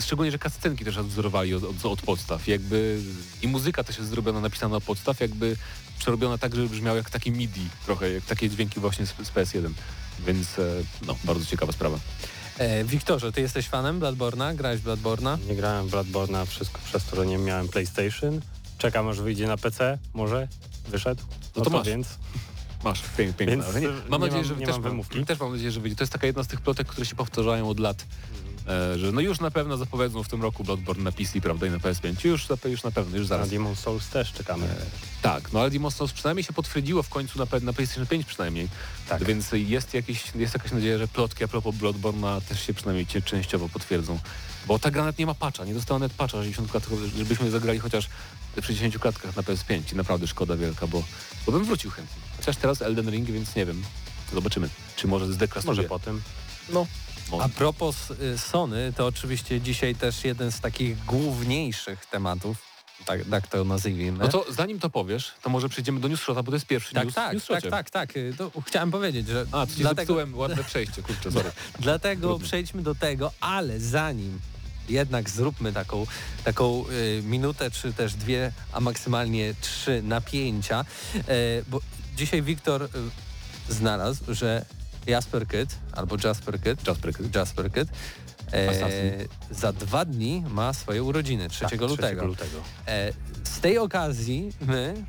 szczególnie, 0.00 0.32
że 0.32 0.38
cutscenki 0.38 0.84
też 0.84 0.96
odwzorowali 0.96 1.54
od, 1.54 1.64
od, 1.64 1.86
od 1.86 2.02
podstaw. 2.02 2.48
Jakby 2.48 3.00
i 3.42 3.48
muzyka 3.48 3.84
też 3.84 3.98
jest 3.98 4.10
zrobiona, 4.10 4.40
napisana 4.40 4.76
od 4.76 4.84
podstaw, 4.84 5.20
jakby 5.20 5.56
przerobiona 5.98 6.38
tak, 6.38 6.54
żeby 6.54 6.68
brzmiał 6.68 6.96
jak 6.96 7.10
taki 7.10 7.30
MIDI 7.32 7.68
trochę, 7.86 8.10
jak 8.10 8.24
takie 8.24 8.50
dźwięki 8.50 8.80
właśnie 8.80 9.06
z, 9.06 9.10
z 9.10 9.30
PS1. 9.30 9.70
Więc 10.26 10.58
e, 10.58 10.62
no, 11.06 11.16
bardzo 11.24 11.46
ciekawa 11.46 11.72
sprawa. 11.72 11.98
E, 12.60 12.84
Wiktorze, 12.84 13.32
ty 13.32 13.40
jesteś 13.40 13.68
fanem 13.68 14.00
Bloodborne'a? 14.00 14.54
Grałeś 14.54 14.80
w 14.80 14.84
Bloodborne'a? 14.84 15.38
Nie 15.48 15.54
grałem 15.54 15.88
w 15.88 15.90
Bloodborne'a 15.90 16.46
wszystko 16.46 16.80
przez 16.84 17.04
to, 17.04 17.16
że 17.16 17.26
nie 17.26 17.38
miałem 17.38 17.68
PlayStation. 17.68 18.40
Czekam 18.78 19.08
aż 19.08 19.20
wyjdzie 19.20 19.46
na 19.46 19.56
PC, 19.56 19.98
może? 20.14 20.48
Wyszedł? 20.88 21.22
No 21.56 21.64
to 21.64 21.70
masz. 21.70 21.86
więc. 21.86 22.08
Masz, 22.84 23.02
pięknie. 23.16 23.46
Więc, 23.46 23.64
nie, 23.74 23.88
e, 23.88 23.92
mam 24.08 24.20
nie 24.20 24.26
nadzieję, 24.26 24.42
mam- 24.42 24.44
że 24.44 24.56
nie 24.56 24.66
też, 24.66 24.74
mam 24.74 24.82
mam, 24.82 24.90
wymówki. 24.90 25.24
też 25.26 25.40
mam 25.40 25.52
nadzieję, 25.52 25.70
że 25.70 25.80
wyjdzie. 25.80 25.96
To 25.96 26.02
jest 26.02 26.12
taka 26.12 26.26
jedna 26.26 26.42
z 26.44 26.46
tych 26.48 26.60
plotek, 26.60 26.86
które 26.86 27.06
się 27.06 27.14
powtarzają 27.16 27.68
od 27.68 27.80
lat. 27.80 28.04
E, 28.68 28.98
że 28.98 29.12
no 29.12 29.20
już 29.20 29.40
na 29.40 29.50
pewno 29.50 29.76
zapowiedzą 29.76 30.22
w 30.22 30.28
tym 30.28 30.42
roku 30.42 30.64
Bloodborne 30.64 31.02
na 31.04 31.12
PC, 31.12 31.40
prawda, 31.40 31.66
i 31.66 31.70
na 31.70 31.78
PS5. 31.78 32.24
Już, 32.24 32.48
na- 32.48 32.56
już 32.70 32.82
na 32.82 32.90
pewno, 32.90 33.16
już 33.16 33.28
Na 33.28 33.36
zaraz. 33.36 33.50
Demon 33.50 33.76
Souls 33.76 34.08
też 34.08 34.32
czekamy. 34.32 34.66
Tak, 35.22 35.52
no 35.52 35.60
ale 35.60 35.70
Demon's 35.70 35.90
Souls 35.94 36.12
przynajmniej 36.12 36.44
się 36.44 36.52
potwierdziło 36.52 37.02
w 37.02 37.08
końcu 37.08 37.38
na, 37.38 37.44
pe- 37.46 37.62
na 37.62 37.72
PlayStation 37.72 38.06
5 38.06 38.26
przynajmniej. 38.26 38.68
Tak. 39.08 39.24
Więc 39.24 39.48
jest, 39.52 39.94
jakieś, 39.94 40.22
jest 40.34 40.54
jakaś 40.54 40.72
nadzieja, 40.72 40.98
że 40.98 41.08
plotki 41.08 41.44
a 41.44 41.48
propos 41.48 41.74
Bloodborne'a 41.76 42.40
też 42.40 42.66
się 42.66 42.74
przynajmniej 42.74 43.06
cie- 43.06 43.22
częściowo 43.22 43.68
potwierdzą. 43.68 44.18
Bo 44.66 44.78
ta 44.78 44.90
gra 44.90 45.02
nawet 45.02 45.18
nie 45.18 45.26
ma 45.26 45.34
patcha, 45.34 45.64
nie 45.64 45.74
dostała 45.74 45.98
nawet 45.98 46.12
patcha 46.16 46.38
60 46.38 46.70
klatek, 46.70 46.90
żebyśmy 47.18 47.50
zagrali 47.50 47.78
chociaż 47.78 48.08
w 48.56 48.64
60 48.66 48.98
klatkach 48.98 49.36
na 49.36 49.42
PS5. 49.42 49.92
I 49.92 49.96
naprawdę 49.96 50.26
szkoda 50.26 50.56
wielka, 50.56 50.86
bo, 50.86 51.02
bo 51.46 51.52
bym 51.52 51.64
wrócił 51.64 51.90
chętnie. 51.90 52.22
Chociaż 52.40 52.56
teraz 52.56 52.82
Elden 52.82 53.10
Ring, 53.10 53.30
więc 53.30 53.56
nie 53.56 53.66
wiem. 53.66 53.82
Zobaczymy, 54.32 54.68
czy 54.96 55.08
może 55.08 55.32
zdeklasuje. 55.32 55.66
Może 55.70 55.82
potem. 55.82 56.22
No, 56.72 56.86
może. 57.30 57.44
A 57.44 57.48
propos 57.48 57.96
y, 58.10 58.38
Sony, 58.38 58.92
to 58.96 59.06
oczywiście 59.06 59.60
dzisiaj 59.60 59.94
też 59.94 60.24
jeden 60.24 60.52
z 60.52 60.60
takich 60.60 61.04
główniejszych 61.04 62.06
tematów, 62.06 62.56
tak, 63.04 63.20
tak 63.30 63.46
to 63.46 63.64
nazwijmy. 63.64 64.18
No 64.18 64.28
to 64.28 64.46
zanim 64.52 64.80
to 64.80 64.90
powiesz, 64.90 65.32
to 65.42 65.50
może 65.50 65.68
przejdziemy 65.68 66.00
do 66.00 66.08
Newsshota, 66.08 66.42
bo 66.42 66.50
to 66.52 66.56
jest 66.56 66.66
pierwszy 66.66 66.94
tak, 66.94 67.04
news, 67.04 67.14
tak, 67.14 67.24
tak, 67.24 67.34
newsshocie. 67.34 67.70
tak, 67.70 67.90
tak. 67.90 68.16
y, 68.16 68.34
To 68.38 68.50
chciałem 68.66 68.90
powiedzieć, 68.90 69.28
że 69.28 69.46
A, 69.52 69.66
to 69.66 69.72
dlatego, 69.76 70.26
ładne 70.34 70.64
przejście, 70.64 71.02
kurczę, 71.02 71.32
sorry. 71.32 71.50
dlatego 71.78 72.28
Trudno. 72.28 72.46
przejdźmy 72.46 72.82
do 72.82 72.94
tego, 72.94 73.32
ale 73.40 73.80
zanim 73.80 74.40
jednak 74.88 75.30
zróbmy 75.30 75.72
taką, 75.72 76.06
taką 76.44 76.84
y, 76.90 77.22
minutę, 77.24 77.70
czy 77.70 77.92
też 77.92 78.14
dwie, 78.14 78.52
a 78.72 78.80
maksymalnie 78.80 79.54
trzy 79.60 80.02
napięcia, 80.02 80.84
bo 81.68 81.80
dzisiaj 82.20 82.42
Wiktor 82.42 82.82
y, 82.82 82.88
znalazł, 83.68 84.34
że 84.34 84.64
Jasper 85.06 85.46
Kid, 85.48 85.78
albo 85.92 86.16
Jasper 86.24 86.60
Kid, 86.62 86.86
Jasper. 86.86 87.12
Jasper 87.34 87.70
e, 88.52 88.74
za 89.50 89.72
dwa 89.72 90.04
dni 90.04 90.42
ma 90.48 90.72
swoje 90.72 91.02
urodziny, 91.02 91.48
3 91.48 91.60
Tak, 91.60 91.80
lutego. 91.80 92.26
lutego. 92.26 92.58
E, 92.86 93.12
z 93.44 93.60
tej 93.60 93.78
okazji 93.78 94.52
my, 94.60 95.04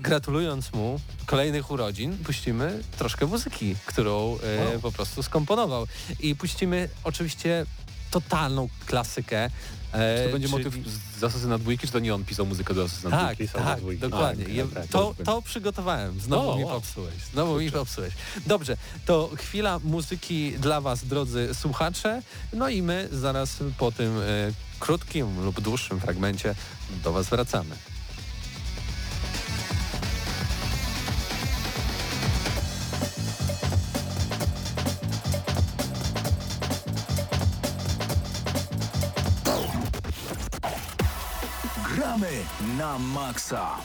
gratulując 0.00 0.72
mu 0.72 1.00
kolejnych 1.26 1.70
urodzin, 1.70 2.18
puścimy 2.18 2.82
troszkę 2.98 3.26
muzyki, 3.26 3.74
którą 3.86 4.38
e, 4.42 4.70
Wow. 4.70 4.80
po 4.80 4.92
prostu 4.92 5.22
skomponował. 5.22 5.86
I 6.20 6.36
puścimy 6.36 6.88
oczywiście 7.04 7.66
totalną 8.10 8.68
klasykę. 8.86 9.50
E, 9.92 10.18
Czy 10.18 10.24
to 10.26 10.32
będzie 10.32 10.48
czyli- 10.48 10.64
motyw 10.64 10.74
z 11.18 11.24
Asasyna 11.24 11.58
dwójki, 11.58 11.86
czy 11.86 11.92
to 11.92 11.98
nie 11.98 12.14
on 12.14 12.24
pisał 12.24 12.46
muzykę 12.46 12.74
do 12.74 12.84
Asasyna 12.84 13.10
tak, 13.10 13.34
dwójki? 13.36 13.54
tak, 13.54 13.78
dwójki. 13.80 14.00
dokładnie. 14.00 14.44
A, 14.46 14.48
Je- 14.48 14.66
tak, 14.66 14.86
to, 14.86 15.14
to 15.24 15.42
przygotowałem. 15.42 16.20
Znowu 16.20 16.50
O, 16.50 16.56
mi 16.56 16.64
popsułeś. 16.64 17.14
Znowu 17.32 17.58
mi 17.60 17.70
popsułeś. 17.70 18.14
Dobrze, 18.46 18.76
to 19.06 19.30
chwila 19.36 19.78
muzyki 19.78 20.52
dla 20.52 20.80
Was, 20.80 21.04
drodzy 21.04 21.48
słuchacze. 21.54 22.22
No 22.52 22.68
i 22.68 22.82
my 22.82 23.08
zaraz 23.12 23.56
po 23.78 23.92
tym 23.92 24.18
e, 24.18 24.22
krótkim 24.80 25.44
lub 25.44 25.60
dłuższym 25.60 26.00
fragmencie 26.00 26.54
do 27.04 27.12
Was 27.12 27.28
wracamy. 27.28 27.76
Na 42.80 42.96
maksa. 42.98 43.76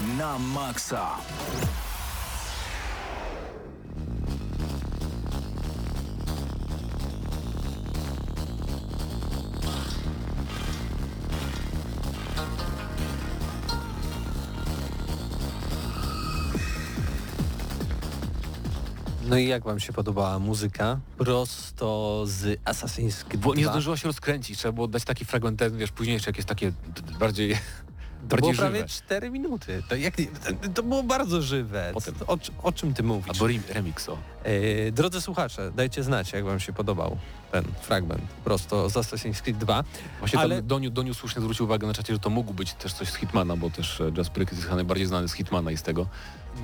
Na 0.00 0.38
maksa. 0.38 1.06
No 19.28 19.36
i 19.38 19.46
jak 19.46 19.64
wam 19.64 19.80
się 19.80 19.92
podobała 19.92 20.38
muzyka? 20.38 21.00
Prosto 21.18 22.22
z 22.26 22.62
Assassin's 22.64 23.24
Creed 23.24 23.40
Bo 23.40 23.54
nie 23.54 23.62
2. 23.62 23.72
zdążyło 23.72 23.96
się 23.96 24.08
rozkręcić, 24.08 24.58
trzeba 24.58 24.72
było 24.72 24.88
dać 24.88 25.04
taki 25.04 25.24
fragment, 25.24 25.58
ten, 25.58 25.78
wiesz, 25.78 25.92
późniejszy, 25.92 26.28
jak 26.28 26.36
jest 26.36 26.48
takie 26.48 26.72
bardziej, 27.18 27.56
To 28.28 28.36
było 28.36 28.52
prawie 28.54 28.76
żywe. 28.76 28.88
4 28.88 29.30
minuty. 29.30 29.82
To, 29.88 29.96
jak, 29.96 30.14
to 30.74 30.82
było 30.82 31.02
bardzo 31.02 31.42
żywe. 31.42 31.90
Potem. 31.94 32.14
O, 32.26 32.38
o 32.62 32.72
czym 32.72 32.94
ty 32.94 33.02
mówisz? 33.02 33.28
Albo 33.28 33.44
rem- 33.46 33.72
remix, 33.74 34.08
o. 34.08 34.18
E, 34.44 34.92
drodzy 34.92 35.20
słuchacze, 35.20 35.72
dajcie 35.76 36.02
znać, 36.02 36.32
jak 36.32 36.44
wam 36.44 36.60
się 36.60 36.72
podobał 36.72 37.16
ten 37.52 37.64
fragment 37.80 38.22
prosto 38.44 38.90
z 38.90 38.94
Assassin's 38.94 39.40
Creed 39.42 39.58
2. 39.58 39.84
Właśnie 40.18 40.38
Ale- 40.38 40.56
tam 40.56 40.66
Doniu, 40.66 40.90
Doniu 40.90 41.14
słusznie 41.14 41.42
zwrócił 41.42 41.64
uwagę 41.64 41.86
na 41.86 41.94
czacie, 41.94 42.12
że 42.12 42.18
to 42.18 42.30
mógł 42.30 42.54
być 42.54 42.72
też 42.74 42.92
coś 42.92 43.08
z 43.08 43.14
Hitmana, 43.14 43.56
bo 43.56 43.70
też 43.70 44.00
e, 44.00 44.10
Jasper 44.16 44.46
jest 44.52 44.62
chyba 44.62 44.74
najbardziej 44.76 45.06
znany 45.06 45.28
z 45.28 45.32
Hitmana 45.32 45.70
i 45.70 45.76
z 45.76 45.82
tego. 45.82 46.06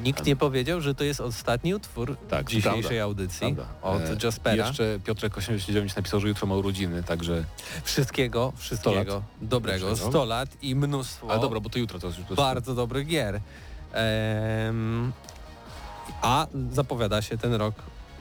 Nikt 0.03 0.27
nie 0.27 0.37
powiedział, 0.37 0.81
że 0.81 0.95
to 0.95 1.05
jest 1.05 1.21
ostatni 1.21 1.75
utwór 1.75 2.17
Tak, 2.29 2.47
dzisiejszej 2.49 2.83
prawda. 2.83 3.03
audycji 3.05 3.55
Prawda. 3.55 3.75
od 3.83 4.03
E, 4.03 4.17
Jaspera. 4.27 4.67
Jeszcze 4.67 4.99
Piotrek 5.05 5.39
89 5.39 5.97
napisał, 5.97 6.21
że 6.21 6.29
jutro 6.29 6.47
ma 6.47 6.55
urodziny, 6.55 7.03
także... 7.03 7.45
Wszystkiego, 7.85 8.53
wszystkiego 8.57 9.23
dobrego. 9.41 9.87
Dobrego. 9.87 9.97
100 9.97 10.25
lat 10.25 10.49
i 10.63 10.75
mnóstwo 10.75 11.31
Ale 11.31 11.41
dobra, 11.41 11.61
bo 11.61 11.71
to 11.71 11.79
jutro 11.79 11.99
to 11.99 12.07
już... 12.07 12.17
To 12.29 12.35
bardzo 12.35 12.75
dobrych 12.75 13.07
gier. 13.07 13.41
Em, 13.93 15.13
a 16.23 16.47
zapowiada 16.71 17.23
się 17.23 17.39
ten 17.39 17.55
rok 17.55 17.75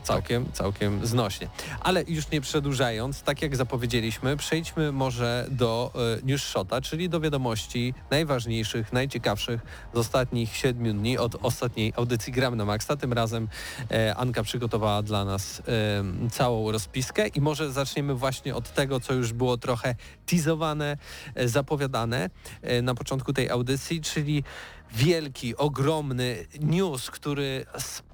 całkiem, 0.04 0.46
całkiem 0.54 1.06
znośnie. 1.08 1.48
Ale 1.80 2.04
już 2.08 2.32
nie 2.32 2.42
przedłużając, 2.42 3.22
tak 3.22 3.42
jak 3.42 3.56
zapowiedzieliśmy, 3.56 4.38
przejdźmy 4.38 4.92
może 4.92 5.48
do 5.52 5.92
e, 5.96 6.26
News 6.26 6.44
Shota, 6.44 6.82
czyli 6.82 7.10
do 7.10 7.20
wiadomości 7.20 7.94
najważniejszych, 8.12 8.94
najciekawszych 8.94 9.62
z 9.94 9.98
ostatnich 9.98 10.56
siedmiu 10.56 10.94
dni 10.94 11.18
od 11.18 11.36
ostatniej 11.46 11.94
audycji 11.96 12.34
Gram 12.34 12.56
na 12.56 12.66
Maxa. 12.66 12.96
Tym 12.96 13.14
razem 13.14 13.48
e, 13.92 14.16
Anka 14.16 14.44
przygotowała 14.44 15.04
dla 15.04 15.26
nas 15.26 15.62
em, 16.00 16.30
całą 16.30 16.72
rozpiskę 16.72 17.28
i 17.28 17.42
może 17.42 17.72
zaczniemy 17.72 18.16
właśnie 18.16 18.56
od 18.56 18.74
tego, 18.74 19.00
co 19.00 19.14
już 19.14 19.34
było 19.34 19.58
trochę 19.58 19.96
teasowane, 20.26 20.98
e, 21.36 21.48
zapowiadane 21.48 22.30
e, 22.62 22.82
na 22.82 22.96
początku 22.96 23.34
tej 23.34 23.50
audycji, 23.50 24.02
czyli 24.02 24.44
wielki, 24.92 25.58
ogromny 25.58 26.46
news, 26.60 27.12
który 27.12 27.66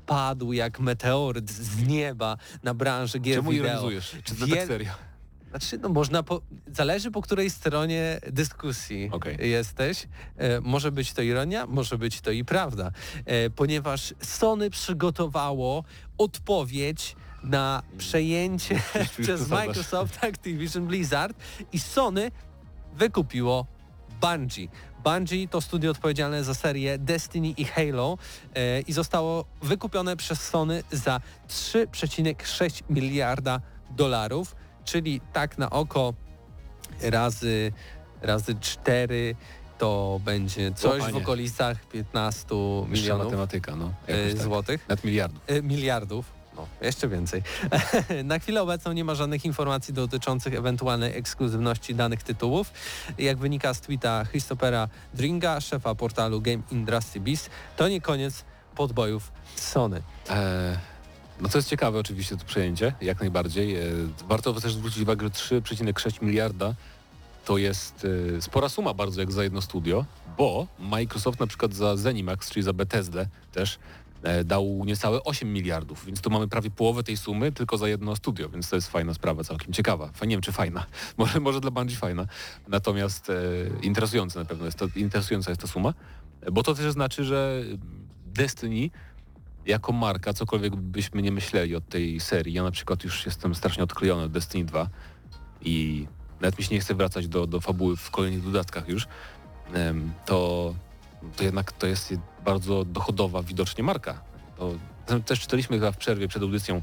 spadł 0.07 0.53
jak 0.53 0.79
meteoryt 0.79 1.51
z 1.51 1.87
nieba 1.87 2.37
na 2.63 2.73
branżę 2.73 3.19
gier 3.19 3.35
Czemu 3.35 3.51
wideo. 3.51 3.65
ironizujesz? 3.67 4.15
Czy 4.23 4.35
to 4.35 4.47
tak 4.47 4.67
serio? 4.67 4.89
Znaczy, 5.49 5.77
no 5.77 5.89
można 5.89 6.23
po... 6.23 6.41
Zależy 6.73 7.11
po 7.11 7.21
której 7.21 7.49
stronie 7.49 8.19
dyskusji 8.31 9.09
Okej. 9.11 9.49
jesteś. 9.49 10.07
E, 10.37 10.61
może 10.61 10.91
być 10.91 11.13
to 11.13 11.21
ironia, 11.21 11.65
może 11.65 11.97
być 11.97 12.21
to 12.21 12.31
i 12.31 12.45
prawda. 12.45 12.91
E, 13.25 13.49
ponieważ 13.49 14.13
Sony 14.21 14.69
przygotowało 14.69 15.83
odpowiedź 16.17 17.15
na 17.43 17.83
przejęcie 17.97 18.81
przez. 19.21 19.49
Microsoft 19.49 20.23
Activision 20.23 20.87
Blizzard 20.87 21.37
i 21.73 21.79
Sony 21.79 22.31
wykupiło 22.93 23.67
Bungie. 24.21 24.67
Bungie 25.03 25.47
to 25.47 25.62
studio 25.62 25.91
odpowiedzialne 25.91 26.43
za 26.43 26.53
serię 26.53 26.97
Destiny 26.97 27.49
i 27.57 27.65
Halo 27.65 28.17
e, 28.55 28.81
i 28.81 28.93
zostało 28.93 29.45
wykupione 29.62 30.17
przez 30.17 30.41
Sony 30.41 30.83
za 30.91 31.21
3,6 31.49 32.83
miliarda 32.89 33.62
dolarów, 33.89 34.55
czyli 34.86 35.21
tak 35.33 35.57
na 35.57 35.69
oko 35.69 36.13
razy, 37.01 37.71
razy 38.21 38.55
4 38.60 39.36
to 39.77 40.21
będzie 40.25 40.71
coś 40.71 41.03
w 41.03 41.15
okolicach 41.15 41.86
15 41.86 42.45
Wyższa 42.88 43.01
milionów 43.01 43.25
matematyka, 43.25 43.75
no. 43.75 43.93
e, 44.07 44.33
tak. 44.33 44.41
złotych. 44.41 44.89
Nad 44.89 45.03
miliardów. 45.03 45.41
E, 45.47 45.62
miliardów. 45.62 46.37
No, 46.57 46.67
jeszcze 46.81 47.07
więcej. 47.07 47.43
Na 48.23 48.39
chwilę 48.39 48.61
obecną 48.61 48.93
nie 48.93 49.03
ma 49.03 49.15
żadnych 49.15 49.45
informacji 49.45 49.93
dotyczących 49.93 50.53
ewentualnej 50.53 51.17
ekskluzywności 51.17 51.95
danych 51.95 52.23
tytułów. 52.23 52.71
Jak 53.17 53.37
wynika 53.37 53.73
z 53.73 53.81
tweeta 53.81 54.25
Christophera 54.25 54.87
Dringa, 55.13 55.61
szefa 55.61 55.95
portalu 55.95 56.41
Game 56.41 56.63
Industry 56.71 57.21
Beast, 57.21 57.49
to 57.77 57.87
nie 57.87 58.01
koniec 58.01 58.45
podbojów 58.75 59.31
Sony. 59.55 60.01
E, 60.29 60.79
no 61.41 61.49
to 61.49 61.57
jest 61.57 61.69
ciekawe 61.69 61.99
oczywiście 61.99 62.37
to 62.37 62.45
przejęcie, 62.45 62.93
jak 63.01 63.19
najbardziej. 63.19 63.75
E, 63.75 63.81
warto 64.27 64.53
też 64.53 64.73
zwrócić 64.73 65.03
uwagę, 65.03 65.25
że 65.25 65.29
3,6 65.29 66.23
miliarda 66.23 66.73
to 67.45 67.57
jest 67.57 68.07
e, 68.37 68.41
spora 68.41 68.69
suma 68.69 68.93
bardzo 68.93 69.21
jak 69.21 69.31
za 69.31 69.43
jedno 69.43 69.61
studio, 69.61 70.05
bo 70.37 70.67
Microsoft 70.79 71.39
na 71.39 71.47
przykład 71.47 71.73
za 71.73 71.97
Zenimax, 71.97 72.49
czyli 72.49 72.63
za 72.63 72.73
Bethesdę 72.73 73.27
też 73.51 73.79
dał 74.45 74.83
niecałe 74.85 75.23
8 75.23 75.53
miliardów, 75.53 76.05
więc 76.05 76.21
tu 76.21 76.29
mamy 76.29 76.47
prawie 76.47 76.69
połowę 76.69 77.03
tej 77.03 77.17
sumy 77.17 77.51
tylko 77.51 77.77
za 77.77 77.87
jedno 77.87 78.15
studio, 78.15 78.49
więc 78.49 78.69
to 78.69 78.75
jest 78.75 78.87
fajna 78.87 79.13
sprawa, 79.13 79.43
całkiem 79.43 79.73
ciekawa. 79.73 80.09
Nie 80.21 80.27
wiem 80.27 80.41
czy 80.41 80.51
fajna, 80.51 80.85
może, 81.17 81.39
może 81.39 81.61
dla 81.61 81.71
Bungie 81.71 81.95
fajna, 81.95 82.25
natomiast 82.67 83.29
e, 83.29 83.33
interesujące 83.81 84.39
na 84.39 84.45
pewno 84.45 84.65
jest 84.65 84.77
to, 84.77 84.87
interesująca 84.95 85.51
jest 85.51 85.61
ta 85.61 85.67
suma, 85.67 85.93
bo 86.51 86.63
to 86.63 86.75
też 86.75 86.91
znaczy, 86.91 87.23
że 87.23 87.63
Destiny 88.25 88.89
jako 89.65 89.91
marka, 89.91 90.33
cokolwiek 90.33 90.75
byśmy 90.75 91.21
nie 91.21 91.31
myśleli 91.31 91.75
od 91.75 91.89
tej 91.89 92.19
serii, 92.19 92.53
ja 92.53 92.63
na 92.63 92.71
przykład 92.71 93.03
już 93.03 93.25
jestem 93.25 93.55
strasznie 93.55 93.83
odklejony 93.83 94.23
od 94.23 94.31
Destiny 94.31 94.65
2 94.65 94.89
i 95.61 96.07
nawet 96.41 96.59
mi 96.59 96.65
się 96.65 96.75
nie 96.75 96.81
chce 96.81 96.95
wracać 96.95 97.27
do, 97.27 97.47
do 97.47 97.61
fabuły 97.61 97.97
w 97.97 98.11
kolejnych 98.11 98.43
dodatkach 98.43 98.89
już, 98.89 99.07
to, 100.25 100.75
to 101.36 101.43
jednak 101.43 101.71
to 101.71 101.88
jest 101.88 102.13
bardzo 102.45 102.86
dochodowa 102.86 103.43
widocznie 103.43 103.84
marka. 103.84 104.21
To, 104.58 104.73
też 105.25 105.39
czytaliśmy 105.39 105.80
chyba 105.80 105.91
w 105.91 105.97
przerwie 105.97 106.27
przed 106.27 106.43
audycją, 106.43 106.82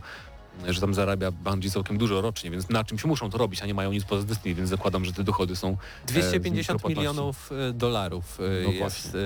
że 0.68 0.80
tam 0.80 0.94
zarabia 0.94 1.30
Bungie 1.30 1.70
całkiem 1.70 1.98
dużo 1.98 2.20
rocznie, 2.20 2.50
więc 2.50 2.68
na 2.68 2.84
czymś 2.84 3.04
muszą 3.04 3.30
to 3.30 3.38
robić, 3.38 3.62
a 3.62 3.66
nie 3.66 3.74
mają 3.74 3.92
nic 3.92 4.04
poza 4.04 4.26
Destiny, 4.26 4.54
więc 4.54 4.70
zakładam, 4.70 5.04
że 5.04 5.12
te 5.12 5.24
dochody 5.24 5.56
są... 5.56 5.68
e, 5.70 5.76
z 6.06 6.12
250 6.12 6.56
mikropłatności. 6.56 6.98
milionów 6.98 7.50
e, 7.52 7.72
dolarów 7.72 8.40
e, 8.40 8.42
No 8.42 8.48
jest 8.70 8.78
właśnie. 8.78 9.20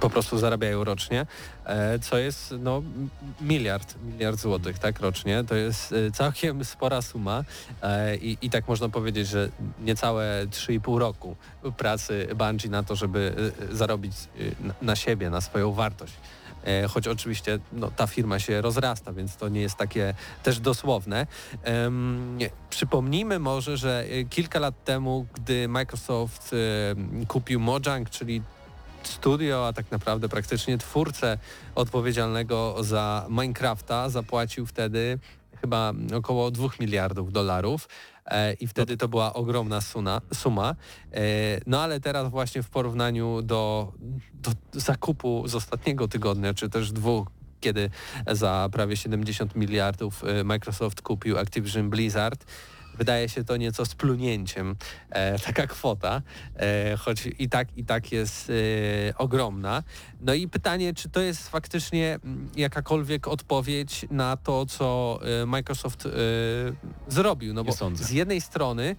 Po 0.00 0.10
prostu 0.10 0.38
zarabiają 0.38 0.84
rocznie, 0.84 1.26
e, 1.64 1.98
co 1.98 2.18
jest 2.18 2.54
no, 2.58 2.82
miliard, 3.40 3.94
miliard 4.02 4.40
złotych 4.40 4.78
tak 4.78 5.00
rocznie. 5.00 5.44
To 5.44 5.54
jest 5.54 5.92
e, 5.92 6.10
całkiem 6.10 6.64
spora 6.64 7.02
suma 7.02 7.44
e, 7.82 8.16
i, 8.16 8.38
i 8.42 8.50
tak 8.50 8.68
można 8.68 8.88
powiedzieć, 8.88 9.28
że 9.28 9.48
niecałe 9.80 10.46
3,5 10.50 10.98
roku 10.98 11.36
pracy 11.76 12.28
Bungie 12.36 12.70
na 12.70 12.82
to, 12.82 12.96
żeby 12.96 13.52
zarobić 13.72 14.12
na- 14.82 14.96
siebie, 14.96 15.30
na 15.30 15.40
swoją 15.40 15.72
wartość. 15.72 16.12
Choć 16.88 17.08
oczywiście 17.08 17.58
no, 17.72 17.90
ta 17.96 18.06
firma 18.06 18.38
się 18.38 18.60
rozrasta, 18.60 19.12
więc 19.12 19.36
to 19.36 19.48
nie 19.48 19.60
jest 19.60 19.76
takie 19.76 20.14
też 20.42 20.60
dosłowne. 20.60 21.26
Nie. 22.36 22.50
Przypomnijmy 22.70 23.38
może, 23.38 23.76
że 23.76 24.04
kilka 24.30 24.58
lat 24.58 24.84
temu, 24.84 25.26
gdy 25.34 25.68
Microsoft 25.68 26.52
e, 26.52 27.26
kupił 27.26 27.60
Mojang, 27.60 28.10
czyli 28.10 28.42
studio, 29.08 29.66
a 29.66 29.72
tak 29.72 29.90
naprawdę 29.90 30.28
praktycznie 30.28 30.78
twórcę 30.78 31.38
odpowiedzialnego 31.74 32.76
za 32.80 33.26
Minecrafta, 33.28 34.08
zapłacił 34.08 34.66
wtedy 34.66 35.18
chyba 35.60 35.92
około 36.14 36.50
2 36.50 36.68
miliardów 36.80 37.32
dolarów 37.32 37.88
e, 38.26 38.52
i 38.52 38.66
wtedy 38.66 38.96
to 38.96 39.08
była 39.08 39.34
ogromna 39.34 39.80
suma. 40.34 40.74
E, 41.12 41.20
no 41.66 41.80
ale 41.82 42.00
teraz 42.00 42.30
właśnie 42.30 42.62
w 42.62 42.70
porównaniu 42.70 43.42
do, 43.42 43.92
do 44.34 44.50
zakupu 44.72 45.48
z 45.48 45.54
ostatniego 45.54 46.08
tygodnia, 46.08 46.54
czy 46.54 46.70
też 46.70 46.92
dwóch, 46.92 47.28
kiedy 47.60 47.90
za 48.26 48.68
prawie 48.72 48.96
70 48.96 49.56
miliardów 49.56 50.24
e, 50.24 50.44
Microsoft 50.44 51.02
kupił 51.02 51.38
Activision 51.38 51.90
Blizzard, 51.90 52.44
wydaje 52.98 53.28
się 53.28 53.44
to 53.44 53.56
nieco 53.56 53.86
splunięciem, 53.86 54.76
e, 55.10 55.38
taka 55.38 55.66
kwota, 55.66 56.22
e, 56.56 56.96
choć 56.96 57.28
i 57.38 57.48
tak, 57.48 57.68
i 57.76 57.84
tak 57.84 58.12
jest 58.12 58.50
e, 58.50 59.18
ogromna. 59.18 59.82
No 60.20 60.34
i 60.34 60.48
pytanie, 60.48 60.94
czy 60.94 61.08
to 61.08 61.20
jest 61.20 61.48
faktycznie 61.48 62.18
mm, 62.24 62.48
jakakolwiek 62.56 63.28
odpowiedź 63.28 64.06
na 64.10 64.36
to, 64.36 64.66
co 64.66 65.18
e, 65.42 65.46
Microsoft 65.46 66.06
e, 66.06 66.10
zrobił. 67.08 67.54
No 67.54 67.64
bo 67.64 67.72
z 67.94 68.10
jednej 68.10 68.40
strony, 68.40 68.96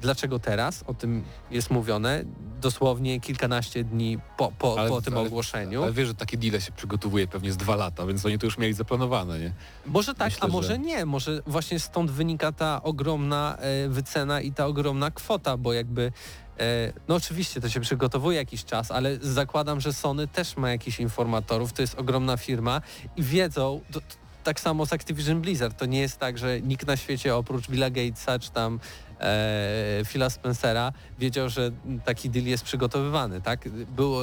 dlaczego 0.00 0.38
teraz, 0.38 0.84
o 0.86 0.94
tym 0.94 1.24
jest 1.50 1.70
mówione, 1.70 2.24
dosłownie 2.60 3.20
kilkanaście 3.20 3.84
dni 3.84 4.18
po, 4.36 4.52
po, 4.58 4.78
Ale- 4.80 4.88
po 4.88 5.02
tym 5.02 5.14
ale- 5.16 5.26
ogłoszeniu. 5.26 5.82
Ale 5.82 5.92
wiesz, 5.92 6.08
że 6.08 6.14
takie 6.14 6.36
deale 6.36 6.60
się 6.60 6.72
przygotowuje 6.72 7.26
pewnie 7.26 7.52
z 7.52 7.56
dwa 7.56 7.76
lata, 7.76 8.06
więc 8.06 8.26
oni 8.26 8.38
to 8.38 8.46
już 8.46 8.58
mieli 8.58 8.74
zaplanowane, 8.74 9.38
nie? 9.38 9.52
Może 9.86 10.14
tak, 10.14 10.32
Myślę, 10.32 10.40
a 10.42 10.52
może 10.52 10.68
że- 10.68 10.78
nie. 10.78 11.06
Może 11.06 11.42
właśnie 11.46 11.80
stąd 11.80 12.10
wynika 12.10 12.52
ta 12.52 12.82
ogromna 12.82 13.56
e, 13.58 13.88
wycena 13.88 14.40
i 14.40 14.52
ta 14.52 14.66
ogromna 14.66 15.10
kwota, 15.10 15.56
bo 15.56 15.72
jakby 15.72 16.12
E, 16.60 16.92
no 17.08 17.14
oczywiście 17.14 17.60
to 17.60 17.68
się 17.68 17.80
przygotowuje 17.80 18.38
jakiś 18.38 18.64
czas, 18.64 18.90
ale 18.90 19.16
zakładam, 19.20 19.80
że 19.80 19.92
Sony 19.92 20.28
też 20.28 20.56
ma 20.56 20.70
jakichś 20.70 21.00
informatorów, 21.00 21.72
to 21.72 21.82
jest 21.82 21.98
ogromna 21.98 22.36
firma 22.36 22.80
i 23.16 23.22
wiedzą, 23.22 23.80
to, 23.92 24.00
tak 24.44 24.60
samo 24.60 24.86
z 24.86 24.92
Activision 24.92 25.40
Blizzard, 25.40 25.78
to 25.78 25.86
nie 25.86 26.00
jest 26.00 26.18
tak, 26.18 26.38
że 26.38 26.60
nikt 26.60 26.86
na 26.86 26.96
świecie 26.96 27.36
oprócz 27.36 27.68
Billa 27.68 27.90
Gatesa 27.90 28.38
czy 28.38 28.50
tam 28.50 28.80
e, 29.20 30.02
Phila 30.04 30.30
Spencera 30.30 30.92
wiedział, 31.18 31.48
że 31.48 31.70
taki 32.04 32.30
deal 32.30 32.46
jest 32.46 32.64
przygotowywany, 32.64 33.40
tak? 33.40 33.68
Był 33.68 34.16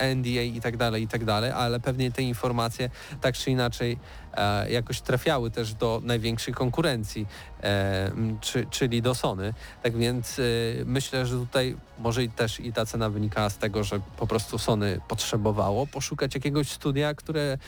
e, 0.00 0.14
NDA 0.14 0.42
i 0.42 0.60
tak 0.60 0.76
dalej, 0.76 1.02
i 1.02 1.08
tak 1.08 1.24
dalej, 1.24 1.50
ale 1.50 1.80
pewnie 1.80 2.12
te 2.12 2.22
informacje 2.22 2.90
tak 3.20 3.34
czy 3.34 3.50
inaczej 3.50 3.98
e, 4.34 4.70
jakoś 4.70 5.00
trafiały 5.00 5.50
też 5.50 5.74
do 5.74 6.00
największej 6.04 6.54
konkurencji, 6.54 7.26
e, 7.62 8.10
czy, 8.40 8.66
czyli 8.70 9.02
do 9.02 9.14
Sony. 9.14 9.54
Tak 9.82 9.96
więc 9.96 10.38
e, 10.38 10.42
myślę, 10.84 11.26
że 11.26 11.36
tutaj 11.38 11.76
może 11.98 12.28
też 12.28 12.60
i 12.60 12.72
ta 12.72 12.86
cena 12.86 13.10
wynikała 13.10 13.50
z 13.50 13.58
tego, 13.58 13.84
że 13.84 14.00
po 14.16 14.26
prostu 14.26 14.58
Sony 14.58 15.00
potrzebowało 15.08 15.86
poszukać 15.86 16.34
jakiegoś 16.34 16.70
studia, 16.70 17.14
które 17.14 17.58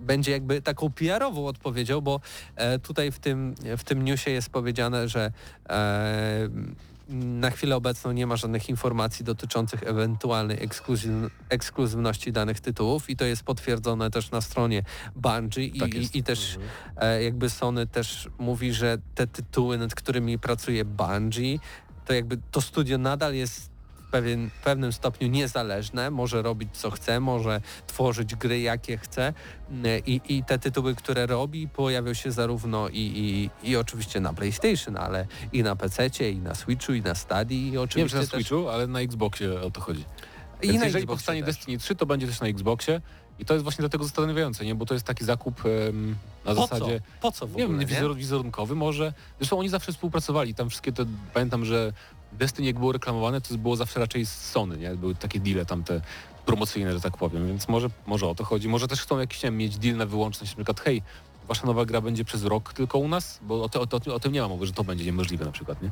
będzie 0.00 0.32
jakby 0.32 0.62
taką 0.62 0.90
PR-ową 0.90 1.46
odpowiedzią, 1.46 2.00
bo 2.00 2.20
e, 2.56 2.78
tutaj 2.78 3.12
w 3.12 3.18
tym, 3.18 3.54
w 3.78 3.84
tym 3.84 4.02
newsie 4.02 4.30
jest 4.30 4.50
powiedziane, 4.50 5.08
że 5.08 5.32
e, 5.68 6.48
na 7.08 7.50
chwilę 7.50 7.76
obecną 7.76 8.12
nie 8.12 8.26
ma 8.26 8.36
żadnych 8.36 8.68
informacji 8.68 9.24
dotyczących 9.24 9.82
ewentualnej 9.82 10.62
ekskluzyw 10.62 11.10
ekskluzywności 11.48 12.32
danych 12.32 12.60
tytułów 12.60 13.10
i 13.10 13.16
to 13.16 13.24
jest 13.24 13.42
potwierdzone 13.42 14.10
też 14.10 14.30
na 14.30 14.40
stronie 14.40 14.82
Bungie 15.16 15.64
i, 15.64 15.78
Tak 15.78 15.94
i, 15.94 16.18
i 16.18 16.22
też 16.22 16.56
mhm. 16.56 16.70
e, 16.96 17.22
jakby 17.22 17.50
Sony 17.50 17.86
też 17.86 18.28
mówi, 18.38 18.72
że 18.72 18.98
te 19.14 19.26
tytuły, 19.26 19.78
nad 19.78 19.94
którymi 19.94 20.38
pracuje 20.38 20.84
Bungie, 20.84 21.58
to 22.04 22.12
jakby 22.12 22.38
to 22.50 22.60
studio 22.60 22.98
nadal 22.98 23.34
jest 23.34 23.77
pewien, 24.08 24.50
w 24.50 24.64
pewnym 24.64 24.92
stopniu 24.92 25.28
niezależne, 25.28 26.10
może 26.10 26.42
robić 26.42 26.68
co 26.72 26.90
chce, 26.90 27.20
może 27.20 27.60
tworzyć 27.86 28.34
gry 28.34 28.60
jakie 28.60 28.98
chce 28.98 29.32
i, 30.06 30.20
i 30.28 30.44
te 30.44 30.58
tytuły, 30.58 30.94
które 30.94 31.26
robi 31.26 31.68
pojawią 31.68 32.14
się 32.14 32.32
zarówno 32.32 32.88
i, 32.88 33.50
i, 33.62 33.70
i 33.70 33.76
oczywiście 33.76 34.20
na 34.20 34.32
PlayStation, 34.32 34.96
ale 34.96 35.26
i 35.52 35.62
na 35.62 35.76
PC, 35.76 36.08
i 36.30 36.38
na 36.38 36.54
Switchu, 36.54 36.92
i 36.92 37.02
na 37.02 37.14
Stadii 37.14 37.72
i 37.72 37.78
oczywiście 37.78 38.16
Nie 38.16 38.20
wiem, 38.20 38.28
czy 38.28 38.34
na 38.36 38.38
Switchu, 38.38 38.64
też... 38.64 38.74
ale 38.74 38.86
na 38.86 39.00
Xboxie 39.00 39.60
o 39.60 39.70
to 39.70 39.80
chodzi. 39.80 40.04
I 40.62 40.66
Więc 40.66 40.78
na 40.78 40.84
jeżeli 40.84 40.86
Xboxie 40.86 41.06
powstanie 41.06 41.44
też. 41.44 41.56
Destiny 41.56 41.78
3, 41.78 41.94
to 41.94 42.06
będzie 42.06 42.26
też 42.26 42.40
na 42.40 42.46
Xboxie 42.46 43.00
i 43.38 43.44
to 43.44 43.54
jest 43.54 43.64
właśnie 43.64 43.82
dlatego 43.82 44.04
zastanawiające, 44.04 44.64
nie? 44.64 44.74
Bo 44.74 44.86
to 44.86 44.94
jest 44.94 45.06
taki 45.06 45.24
zakup 45.24 45.62
em, 45.66 46.16
na 46.44 46.54
Po 46.54 46.60
zasadzie... 46.60 47.00
co? 47.00 47.20
Po 47.20 47.32
co 47.32 47.46
w 47.46 47.56
Nie 47.56 47.64
ogóle, 47.64 47.78
wiem, 47.78 47.88
nie? 47.88 47.96
wizor, 47.96 48.16
wizerunkowy 48.16 48.74
może. 48.74 49.12
Zresztą 49.38 49.58
oni 49.58 49.68
zawsze 49.68 49.92
współpracowali. 49.92 50.54
Tam 50.54 50.68
wszystkie 50.68 50.92
te, 50.92 51.04
pamiętam, 51.34 51.64
że 51.64 51.92
Destiny 52.32 52.66
jak 52.66 52.78
było 52.78 52.92
reklamowane, 52.92 53.40
to 53.40 53.58
było 53.58 53.76
zawsze 53.76 54.00
raczej 54.00 54.26
z 54.26 54.32
Sony, 54.50 54.78
nie? 54.78 54.90
Były 54.90 55.14
takie 55.14 55.40
deale 55.40 55.66
tam 55.66 55.84
te 55.84 56.00
promocyjne, 56.46 56.92
że 56.92 57.00
tak 57.00 57.16
powiem, 57.16 57.46
więc 57.46 57.68
może, 57.68 57.88
może 58.06 58.26
o 58.26 58.34
to 58.34 58.44
chodzi. 58.44 58.68
Może 58.68 58.88
też 58.88 59.00
chcą 59.00 59.18
jakiś 59.18 59.42
nie 59.42 59.46
wiem, 59.46 59.56
mieć 59.56 59.78
deal 59.78 59.96
na 59.96 60.06
wyłączność, 60.06 60.52
na 60.52 60.56
przykład 60.56 60.80
hej, 60.80 61.02
wasza 61.48 61.66
nowa 61.66 61.84
gra 61.84 62.00
będzie 62.00 62.24
przez 62.24 62.44
rok 62.44 62.72
tylko 62.72 62.98
u 62.98 63.08
nas, 63.08 63.38
bo 63.42 63.62
o, 63.62 63.68
to, 63.68 63.80
o, 63.80 63.86
to, 63.86 64.14
o 64.14 64.20
tym 64.20 64.32
nie 64.32 64.40
ma 64.40 64.48
mowy, 64.48 64.66
że 64.66 64.72
to 64.72 64.84
będzie 64.84 65.04
niemożliwe 65.04 65.44
na 65.44 65.52
przykład, 65.52 65.82
nie? 65.82 65.90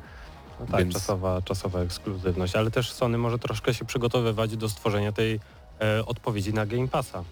No 0.61 0.66
tak, 0.66 0.81
Więc- 0.81 0.94
czasowa, 0.94 1.42
czasowa 1.42 1.81
ekskluzywność, 1.81 2.57
ale 2.57 2.70
też 2.70 2.92
Sony 2.92 3.18
może 3.18 3.38
troszkę 3.38 3.75
się 3.75 3.85
przygotowywać 3.85 4.57
do 4.57 4.68
stworzenia 4.68 5.12
tej 5.12 5.40
e, 5.81 6.07
odpowiedzi 6.07 6.55
na 6.55 6.66
Game 6.66 6.88
Passa. 6.88 7.25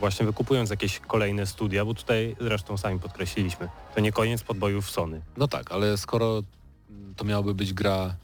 Właśnie 0.00 0.26
wykupując 0.26 0.70
jakieś 0.70 0.98
kolejne 0.98 1.46
studia, 1.46 1.84
bo 1.84 1.94
tutaj 1.94 2.36
zresztą 2.40 2.76
sami 2.76 3.00
podkreśliliśmy, 3.00 3.68
to 3.94 4.00
nie 4.00 4.12
koniec 4.12 4.42
podbojów 4.42 4.90
Sony. 4.90 5.20
No 5.36 5.48
tak, 5.48 5.72
ale 5.72 5.98
skoro 5.98 6.42
to 7.16 7.24
miałaby 7.24 7.54
być 7.54 7.72
gra 7.72 8.14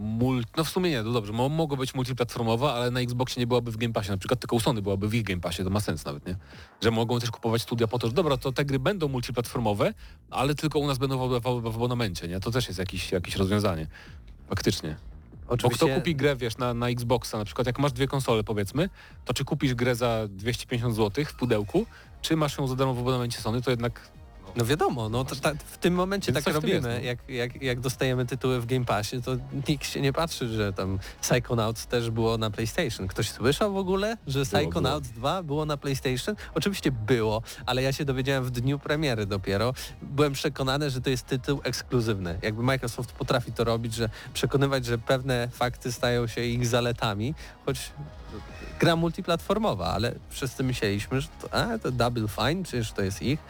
mul... 0.00 0.44
no 0.56 0.64
w 0.64 0.68
sumie 0.68 0.90
nie, 0.90 1.02
to 1.02 1.12
dobrze, 1.12 1.32
mo 1.32 1.48
mogło 1.48 1.76
być 1.76 1.94
multiplatformowa, 1.94 2.74
ale 2.74 2.90
na 2.90 3.00
Xboxie 3.00 3.40
nie 3.40 3.46
byłaby 3.46 3.70
w 3.70 3.76
Game 3.76 3.92
Passie, 3.92 4.10
na 4.10 4.16
przykład 4.16 4.40
tylko 4.40 4.56
u 4.56 4.60
Sony 4.60 4.82
byłaby 4.82 5.08
w 5.08 5.14
ich 5.14 5.22
Game 5.22 5.40
Passie, 5.40 5.64
to 5.64 5.70
ma 5.70 5.80
sens 5.80 6.04
nawet, 6.04 6.26
nie? 6.26 6.36
Że 6.80 6.90
mogą 6.90 7.20
też 7.20 7.30
kupować 7.30 7.62
studia 7.62 7.86
po 7.86 7.98
to, 7.98 8.06
że 8.06 8.12
dobra, 8.12 8.36
to 8.36 8.52
te 8.52 8.64
gry 8.64 8.78
będą 8.78 9.08
multiplatformowe, 9.08 9.94
ale 10.30 10.54
tylko 10.54 10.78
u 10.78 10.86
nas 10.86 10.98
będą 10.98 11.28
w, 11.28 11.40
w, 11.40 11.62
w 11.62 11.76
abonamencie, 11.76 12.28
nie? 12.28 12.40
To 12.40 12.50
też 12.50 12.66
jest 12.66 12.78
jakieś, 12.78 13.12
jakieś 13.12 13.36
rozwiązanie. 13.36 13.86
Faktycznie. 14.48 14.96
Bo 15.50 15.56
kto 15.56 15.66
Oczywiście 15.66 15.94
kupi 15.94 16.16
grę, 16.16 16.36
wiesz, 16.36 16.58
na, 16.58 16.74
na 16.74 16.88
Xboxa, 16.88 17.38
na 17.38 17.44
przykład 17.44 17.66
jak 17.66 17.78
masz 17.78 17.92
dwie 17.92 18.06
konsole 18.06 18.44
powiedzmy, 18.44 18.88
to 19.24 19.34
czy 19.34 19.44
kupisz 19.44 19.74
grę 19.74 19.94
za 19.94 20.28
250 20.28 20.96
zł 20.96 21.24
w 21.24 21.34
pudełku, 21.34 21.86
czy 22.22 22.36
masz 22.36 22.58
ją 22.58 22.66
za 22.66 22.76
darmo 22.76 22.94
w 22.94 22.98
abonamencie 22.98 23.38
Sony, 23.38 23.62
to 23.62 23.70
jednak 23.70 24.10
No 24.56 24.64
wiadomo, 24.64 25.08
no 25.08 25.24
to, 25.24 25.36
ta, 25.36 25.52
w 25.54 25.78
tym 25.78 25.94
momencie 25.94 26.32
Więc 26.32 26.44
tak 26.44 26.54
robimy. 26.54 26.74
jest, 26.74 26.84
no. 26.84 26.90
jak, 26.90 27.18
jak, 27.28 27.62
jak 27.62 27.80
dostajemy 27.80 28.26
tytuły 28.26 28.60
w 28.60 28.66
Game 28.66 28.84
Passie, 28.84 29.22
to 29.22 29.36
nikt 29.68 29.86
się 29.86 30.00
nie 30.00 30.12
patrzy, 30.12 30.48
że 30.48 30.72
tam 30.72 30.98
Psychonauts 31.20 31.86
też 31.86 32.10
było 32.10 32.38
na 32.38 32.50
PlayStation. 32.50 33.08
Ktoś 33.08 33.30
słyszał 33.30 33.72
w 33.72 33.76
ogóle, 33.76 34.16
że 34.26 34.44
Psychonauts 34.44 35.08
2 35.08 35.42
było 35.42 35.64
na 35.66 35.76
PlayStation? 35.76 36.36
Oczywiście 36.54 36.92
było, 36.92 37.42
ale 37.66 37.82
ja 37.82 37.92
się 37.92 38.04
dowiedziałem 38.04 38.44
w 38.44 38.50
dniu 38.50 38.78
premiery 38.78 39.26
dopiero. 39.26 39.74
Byłem 40.02 40.32
przekonany, 40.32 40.90
że 40.90 41.00
to 41.00 41.10
jest 41.10 41.26
tytuł 41.26 41.60
ekskluzywny. 41.64 42.38
Jakby 42.42 42.62
Microsoft 42.62 43.12
potrafi 43.12 43.52
to 43.52 43.64
robić, 43.64 43.94
że 43.94 44.08
przekonywać, 44.34 44.84
że 44.86 44.98
pewne 44.98 45.48
fakty 45.52 45.92
stają 45.92 46.26
się 46.26 46.44
ich 46.44 46.66
zaletami, 46.66 47.34
choć 47.66 47.92
gra 48.80 48.96
multiplatformowa, 48.96 49.86
ale 49.86 50.14
wszyscy 50.30 50.62
myśleliśmy, 50.62 51.20
że 51.20 51.28
to, 51.42 51.54
a, 51.54 51.78
to 51.78 51.90
Double 51.90 52.28
Fine, 52.28 52.62
przecież 52.62 52.92
to 52.92 53.02
jest 53.02 53.22
ich, 53.22 53.40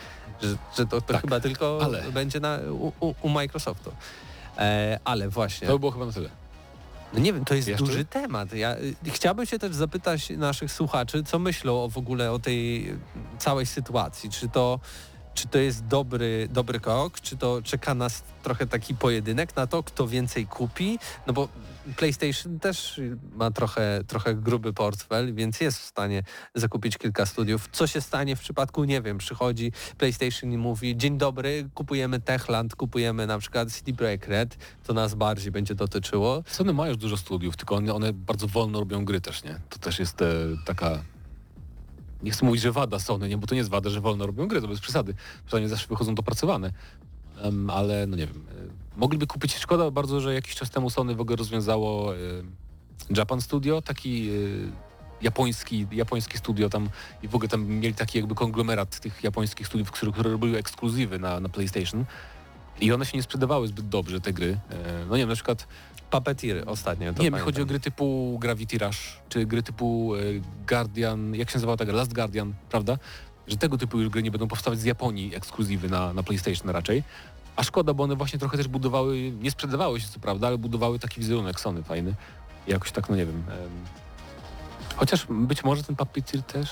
że, 0.43 0.49
że 0.77 0.87
to, 0.87 1.01
to 1.01 1.13
Tak, 1.13 1.21
chyba 1.21 1.41
tylko 1.41 1.79
ale- 1.83 2.13
będzie 2.13 2.41
na, 2.41 2.59
u, 3.01 3.15
u, 3.23 3.29
Microsoftu. 3.29 3.93
E, 4.59 4.99
ale 5.05 5.29
właśnie, 5.29 5.67
to 5.67 5.73
by 5.73 5.79
było 5.79 5.93
chyba 5.93 6.07
na 6.07 6.13
tyle. 6.13 6.31
no 7.13 7.21
nie 7.21 7.33
wiem, 7.33 7.45
to 7.45 7.55
jest 7.55 7.69
Jeszcze? 7.69 7.85
duży 7.87 8.05
temat. 8.05 8.53
Ja 8.53 8.77
y, 8.77 8.95
chciałbym 9.07 9.47
się 9.47 9.59
też 9.59 9.75
zapytać 9.75 10.31
naszych 10.31 10.73
słuchaczy, 10.73 11.23
co 11.25 11.39
myślą 11.39 11.83
o, 11.85 11.89
w 11.89 11.99
ogóle 11.99 12.33
o 12.33 12.39
tej 12.39 12.93
całej 13.39 13.67
sytuacji. 13.67 14.31
Czy 14.31 14.49
to, 14.49 14.81
czy 15.35 15.49
to 15.49 15.59
jest 15.59 15.87
dobry, 15.87 16.49
dobry 16.53 16.81
krok, 16.81 17.21
czy 17.21 17.37
to 17.37 17.63
czeka 17.63 17.95
nas 17.95 18.23
trochę 18.43 18.67
taki 18.67 18.95
pojedynek 18.95 19.57
na 19.57 19.67
to, 19.67 19.83
kto 19.83 20.09
więcej 20.09 20.47
kupi? 20.47 20.99
No 21.27 21.33
bo 21.33 21.49
PlayStation 21.97 22.59
też 22.59 23.01
ma 23.35 23.51
trochę, 23.51 24.05
trochę 24.07 24.35
gruby 24.35 24.73
portfel, 24.73 25.35
więc 25.35 25.61
jest 25.61 25.79
w 25.79 25.85
stanie 25.85 26.23
zakupić 26.55 26.99
kilka 26.99 27.27
studiów. 27.27 27.69
Co 27.73 27.87
się 27.87 28.01
stanie 28.01 28.37
w 28.37 28.41
przypadku, 28.41 28.85
nie 28.85 29.03
wiem, 29.03 29.19
przychodzi 29.19 29.73
PlayStation 29.99 30.53
i 30.53 30.59
mówi 30.59 30.97
dzień 30.97 31.19
dobry, 31.19 31.69
kupujemy 31.75 32.21
Techland, 32.21 32.77
kupujemy 32.77 33.27
na 33.27 33.39
przykład 33.39 33.73
CD 33.73 33.93
Projekt 33.93 34.29
Red, 34.29 34.57
to 34.87 34.95
nas 34.95 35.15
bardziej 35.15 35.53
będzie 35.53 35.75
dotyczyło. 35.75 36.43
Sony 36.47 36.73
ma 36.73 36.89
już 36.89 36.97
dużo 36.97 37.17
studiów, 37.17 37.57
tylko 37.57 37.75
one, 37.75 37.95
one 37.95 38.13
bardzo 38.13 38.47
wolno 38.49 38.81
robią 38.81 39.05
gry 39.05 39.21
też, 39.21 39.45
nie? 39.45 39.61
To 39.69 39.79
też 39.79 39.99
jest 39.99 40.23
e, 40.23 40.27
taka... 40.65 41.03
Nie 42.23 42.31
chcę 42.31 42.47
mówić, 42.47 42.63
że 42.63 42.73
wada 42.73 42.99
Sony, 42.99 43.29
nie? 43.29 43.39
Bo 43.39 43.47
to 43.47 43.55
nie 43.55 43.59
jest 43.59 43.71
wada, 43.71 43.91
że 43.91 44.01
wolno 44.01 44.27
robią 44.27 44.49
gry, 44.49 44.61
to 44.61 44.69
bez 44.69 44.81
przesady. 44.81 45.15
Przynajmniej 45.47 45.71
zawsze 45.71 45.89
wychodzą 45.89 46.15
dopracowane. 46.15 46.73
Em, 47.43 47.71
ale 47.71 48.07
no 48.07 48.17
nie 48.17 48.27
wiem. 48.27 48.45
Mogliby 49.01 49.27
kupić, 49.27 49.57
szkoda 49.57 49.91
bardzo, 49.91 50.21
że 50.21 50.35
jakiś 50.35 50.55
czas 50.55 50.71
temu 50.71 50.91
Sony 50.91 51.15
w 51.15 51.21
ogóle 51.21 51.37
rozwiązało 51.37 52.15
e, 52.15 52.19
Japan 53.17 53.41
Studio, 53.41 53.83
taki 53.83 54.31
e, 54.31 54.33
japoński, 55.23 55.87
japoński 55.93 56.39
studio 56.39 56.69
tam 56.69 56.89
i 57.23 57.29
w 57.29 57.35
ogóle 57.35 57.49
tam 57.49 57.67
mieli 57.67 57.95
taki 57.95 58.19
jakby 58.19 58.35
konglomerat 58.35 59.01
tych 59.01 59.25
japońskich 59.25 59.67
studiów, 59.67 59.91
które, 59.91 60.13
które 60.13 60.31
robiły 60.31 60.59
ekskluzywy 60.59 61.19
na, 61.19 61.41
na 61.41 61.49
PlayStation. 61.49 62.05
I 62.81 62.93
one 62.93 63.07
się 63.07 63.17
nie 63.19 63.23
sprzedawały 63.23 63.69
zbyt 63.69 63.89
dobrze, 63.89 64.21
te 64.21 64.33
gry. 64.33 64.59
E, 64.71 65.05
No 65.09 65.17
nie 65.17 65.23
wiem, 65.23 65.29
na 65.29 65.35
przykład 65.35 65.67
Puppeteer 66.11 66.65
ostatnio. 66.67 67.13
To 67.13 67.23
nie, 67.23 67.31
mi 67.31 67.39
chodzi 67.39 67.63
o 67.63 67.67
gry 67.67 67.81
typu 67.81 68.39
Gravity 68.41 68.79
Rush, 68.79 69.17
czy 69.29 69.47
gry 69.47 69.63
typu 69.63 70.13
Guardian, 70.69 71.35
jak 71.35 71.51
się 71.51 71.57
nazywała 71.57 71.77
ta 71.77 71.85
gra? 71.85 71.95
Last 71.95 72.15
Guardian, 72.15 72.55
prawda? 72.71 72.99
Że 73.47 73.57
tego 73.57 73.79
typu 73.79 74.01
już 74.01 74.09
gry 74.09 74.23
nie 74.23 74.31
będą 74.31 74.49
powstawać 74.49 74.79
z 74.79 74.85
Japonii 74.85 75.35
ekskluzywy 75.35 75.89
na, 75.89 76.13
na 76.13 76.23
PlayStation 76.23 76.71
raczej. 76.71 77.03
A 77.61 77.63
szkoda, 77.63 77.95
bo 77.95 78.05
one 78.05 78.17
właśnie 78.17 78.39
trochę 78.39 78.57
też 78.57 78.69
budowały, 78.69 79.33
nie 79.41 79.51
sprzedawały 79.51 80.01
się 80.01 80.09
co 80.09 80.21
prawda, 80.21 80.47
ale 80.47 80.59
budowały 80.59 80.99
taki 80.99 81.21
wizerunek 81.21 81.61
Sony 81.61 81.83
fajny. 81.83 82.15
Jakoś 82.67 82.93
tak, 82.93 83.09
no 83.09 83.17
nie 83.17 83.27
wiem. 83.27 83.37
em, 83.37 83.71
chociaż 84.97 85.27
być 85.31 85.65
może 85.65 85.83
ten 85.83 85.97
Puppeteer 85.97 86.43
też... 86.43 86.71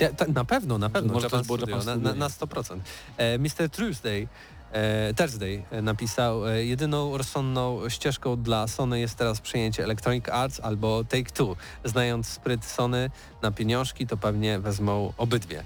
Ja, 0.00 0.12
ta, 0.12 0.24
na 0.24 0.44
pewno, 0.44 0.78
na 0.78 0.90
pewno. 0.90 1.12
Może 1.12 1.26
Japan 1.26 1.44
Studio, 1.44 1.66
Japan 1.76 2.02
na, 2.02 2.10
na, 2.10 2.14
na 2.14 2.28
100%. 2.28 2.78
E, 3.16 3.38
Mr. 3.38 3.70
Tuesday, 3.70 4.28
e, 4.72 5.14
Thursday 5.14 5.62
e, 5.70 5.82
napisał, 5.82 6.46
jedyną 6.46 7.18
rozsądną 7.18 7.88
ścieżką 7.88 8.42
dla 8.42 8.68
Sony 8.68 9.00
jest 9.00 9.16
teraz 9.16 9.40
przejęcie 9.40 9.84
Electronic 9.84 10.28
Arts 10.28 10.60
albo 10.60 11.00
Take-Two. 11.04 11.56
Znając 11.84 12.28
spryt 12.28 12.64
Sony 12.64 13.10
na 13.42 13.50
pieniążki, 13.50 14.06
to 14.06 14.16
pewnie 14.16 14.58
wezmą 14.58 15.12
obydwie. 15.16 15.64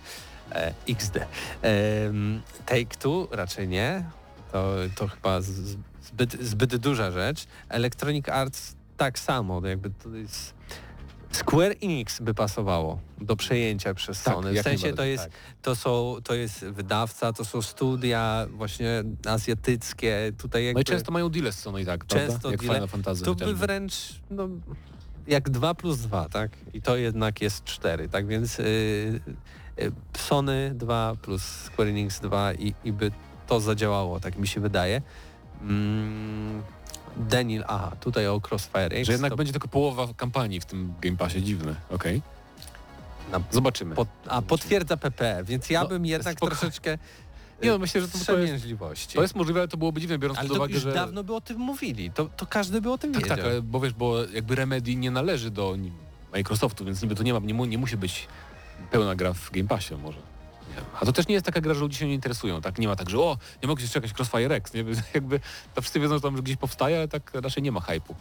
XD. 0.89 1.17
E, 1.17 1.27
Take-Two 2.67 3.29
raczej 3.31 3.69
nie. 3.69 4.05
To, 4.53 4.75
to 4.95 5.09
chyba 5.09 5.41
z, 5.41 5.77
zbyt, 6.03 6.33
zbyt 6.43 6.77
duża 6.77 7.11
rzecz. 7.11 7.47
Electronic 7.69 8.29
Arts 8.29 8.77
tak 8.97 9.19
samo. 9.19 9.67
Jakby 9.67 9.91
to 9.91 10.09
jest 10.09 10.55
Square 11.33 11.75
Enix 11.83 12.21
by 12.21 12.35
pasowało 12.35 12.99
do 13.21 13.37
przejęcia 13.37 13.95
przez 13.95 14.23
Tak, 14.23 14.35
Sony. 14.35 14.53
W 14.53 14.55
jak 14.55 14.65
sensie 14.65 14.93
to 14.93 15.05
jest, 15.05 15.25
tak. 15.25 15.33
to, 15.63 15.77
są, 15.77 16.17
to 16.25 16.35
jest 16.35 16.65
wydawca, 16.65 17.33
to 17.33 17.45
są 17.45 17.63
studia 17.63 18.47
właśnie 18.51 19.05
azjatyckie. 19.27 20.33
Tutaj 20.39 20.65
jakby 20.65 20.79
No 20.79 20.81
i 20.81 20.85
często 20.85 21.13
mają 21.13 21.29
deale 21.29 21.53
z 21.53 21.59
Sony 21.59 21.83
i 21.83 21.87
tak, 21.87 22.07
Często 22.07 22.39
prawda? 22.39 22.51
Jak 22.51 22.61
deale. 22.61 22.89
Fantasy 22.89 23.25
to 23.25 23.35
by 23.35 23.55
wręcz 23.55 24.21
no, 24.31 24.49
jak 25.27 25.51
2 25.51 25.75
plus 25.75 25.99
2, 25.99 26.29
tak? 26.29 26.51
I 26.75 26.83
to 26.83 26.97
jednak 26.97 27.41
jest 27.43 27.65
4, 27.65 28.09
tak 28.09 28.27
więc 28.27 28.59
yy, 28.59 28.65
yy, 29.77 29.93
Sony 30.17 30.73
2 30.75 31.17
plus 31.23 31.43
Square 31.43 31.89
Enix 31.89 32.21
2 32.21 32.53
i, 32.53 32.75
i 32.85 32.93
by 32.93 33.11
to 33.51 33.61
zadziałało, 33.61 34.21
tak 34.21 34.37
mi 34.39 34.49
się 34.49 34.61
wydaje. 34.61 35.03
Mm, 35.63 36.63
Daniel, 37.17 37.65
aha, 37.69 37.93
tutaj 38.01 38.27
o 38.27 38.41
Crossfire 38.51 38.93
X. 38.97 39.07
Że 39.07 39.13
jednak 39.13 39.31
to 39.33 39.37
będzie 39.37 39.53
tylko 39.53 39.69
połowa 39.69 40.09
kampanii 40.17 40.61
w 40.61 40.65
tym 40.65 40.95
Game 41.01 41.17
Passie, 41.17 41.43
dziwne. 41.43 41.75
Okej. 41.91 42.23
Na- 43.33 43.41
Zobaczymy. 43.51 43.95
Pot, 43.95 44.09
a 44.29 44.43
potwierdza 44.43 44.97
PP, 44.97 45.43
więc 45.45 45.71
ja 45.71 45.83
No, 45.83 45.89
bym 45.89 46.07
jednak 46.07 46.37
spoko- 46.37 46.47
troszeczkę 46.47 46.99
Nie 47.63 47.71
no, 47.71 47.79
myślę, 47.79 48.01
że 48.01 48.09
to, 48.09 48.19
to, 48.27 48.39
jest, 48.39 48.65
to 49.15 49.23
jest 49.23 49.35
możliwe, 49.35 49.61
ale 49.61 49.69
to 49.69 49.77
byłoby 49.77 50.01
dziwne, 50.01 50.19
biorąc 50.19 50.39
ale 50.39 50.49
pod 50.49 50.57
uwagę, 50.57 50.75
już 50.75 50.83
że... 50.83 50.93
dawno 50.93 51.25
by 51.25 51.35
o 51.35 51.41
tym 51.41 51.59
mówili, 51.59 52.11
to, 52.11 52.25
to 52.37 52.47
każdy 52.47 52.81
by 52.81 52.93
o 52.93 52.99
tym 52.99 53.13
Tak, 53.13 53.23
wiedział. 53.23 53.37
tak, 53.37 53.47
ale 53.47 53.63
bo 53.63 53.81
wiesz, 53.81 53.93
bo 53.93 54.25
jakby 54.25 54.55
Remedy 54.55 54.95
nie 54.97 55.11
należy 55.11 55.51
do 55.51 55.77
Microsoftu, 56.33 56.85
więc 56.85 57.03
niby 57.03 57.15
to 57.15 57.23
nie 57.23 57.33
ma, 57.35 57.39
nie, 57.39 57.55
mu, 57.55 57.65
nie 57.65 57.79
musi 57.79 57.97
być 57.97 58.27
pełna 58.91 59.15
gra 59.15 59.33
w 59.33 59.51
Game 59.51 59.69
Passie 59.69 59.95
może. 59.95 60.19
A 61.01 61.07
to 61.07 61.13
też 61.13 61.29
nie 61.29 61.35
jest 61.35 61.47
taka 61.47 61.61
gra, 61.61 61.75
że 61.75 61.81
ludzie 61.81 61.99
się 61.99 62.07
nie 62.07 62.15
interesują, 62.15 62.61
tak? 62.61 62.79
Nie 62.79 62.89
ma 62.89 62.97
tak, 62.97 63.11
że 63.11 63.19
o, 63.19 63.39
nie 63.63 63.69
mogę 63.69 63.83
się 63.83 63.89
czekać 63.89 64.13
Crossfire 64.19 64.55
X, 64.55 64.75
nie? 64.75 64.85
Jakby 65.15 65.41
to 65.75 65.83
wszyscy 65.83 66.01
wiedzą, 66.01 66.15
że 66.15 66.21
tam 66.21 66.35
gdzieś 66.35 66.57
powstaje, 66.57 66.97
ale 66.97 67.09
tak 67.09 67.31
raczej 67.35 67.63
nie 67.63 67.73
ma 67.73 67.81
hypu. 67.81 68.15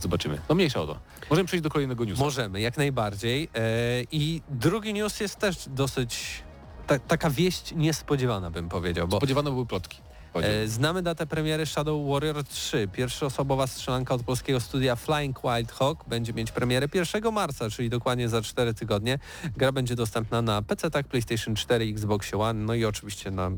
Zobaczymy. 0.00 0.38
No 0.48 0.54
mniejsza 0.54 0.80
o 0.80 0.86
to. 0.86 0.98
Możemy 1.30 1.46
przejść 1.46 1.62
do 1.62 1.70
kolejnego 1.70 2.04
newsa. 2.04 2.24
Możemy, 2.24 2.60
jak 2.60 2.76
najbardziej. 2.76 3.48
E, 3.54 3.68
I 4.12 4.42
drugi 4.48 4.94
news 4.94 5.20
jest 5.20 5.36
też 5.36 5.56
dosyć 5.68 6.42
ta, 6.86 6.98
taka 6.98 7.30
wieść 7.30 7.72
niespodziewana, 7.76 8.50
bym 8.50 8.68
powiedział, 8.68 9.08
bo 9.08 9.16
Spodziewano 9.16 9.50
były 9.50 9.66
plotki. 9.66 9.98
E, 10.34 10.66
znamy 10.68 11.02
datę 11.02 11.26
premiery 11.26 11.66
Shadow 11.66 12.08
Warrior 12.10 12.44
3. 12.44 12.88
Pierwszoosobowa 12.92 13.66
strzelanka 13.66 14.14
od 14.14 14.22
polskiego 14.22 14.60
studia 14.60 14.96
Flying 14.96 15.38
Wild 15.42 15.72
Hawk 15.72 16.08
będzie 16.08 16.32
mieć 16.32 16.52
premierę 16.52 16.86
1 16.94 17.32
marca, 17.32 17.70
czyli 17.70 17.90
dokładnie 17.90 18.28
za 18.28 18.42
4 18.42 18.74
tygodnie. 18.74 19.18
Gra 19.56 19.72
będzie 19.72 19.94
dostępna 19.94 20.42
na 20.42 20.62
PC, 20.62 20.90
tak, 20.90 21.06
PlayStation 21.06 21.54
4, 21.54 21.84
Xbox 21.84 22.34
One, 22.34 22.64
no 22.64 22.74
i 22.74 22.84
oczywiście 22.84 23.30
na 23.30 23.50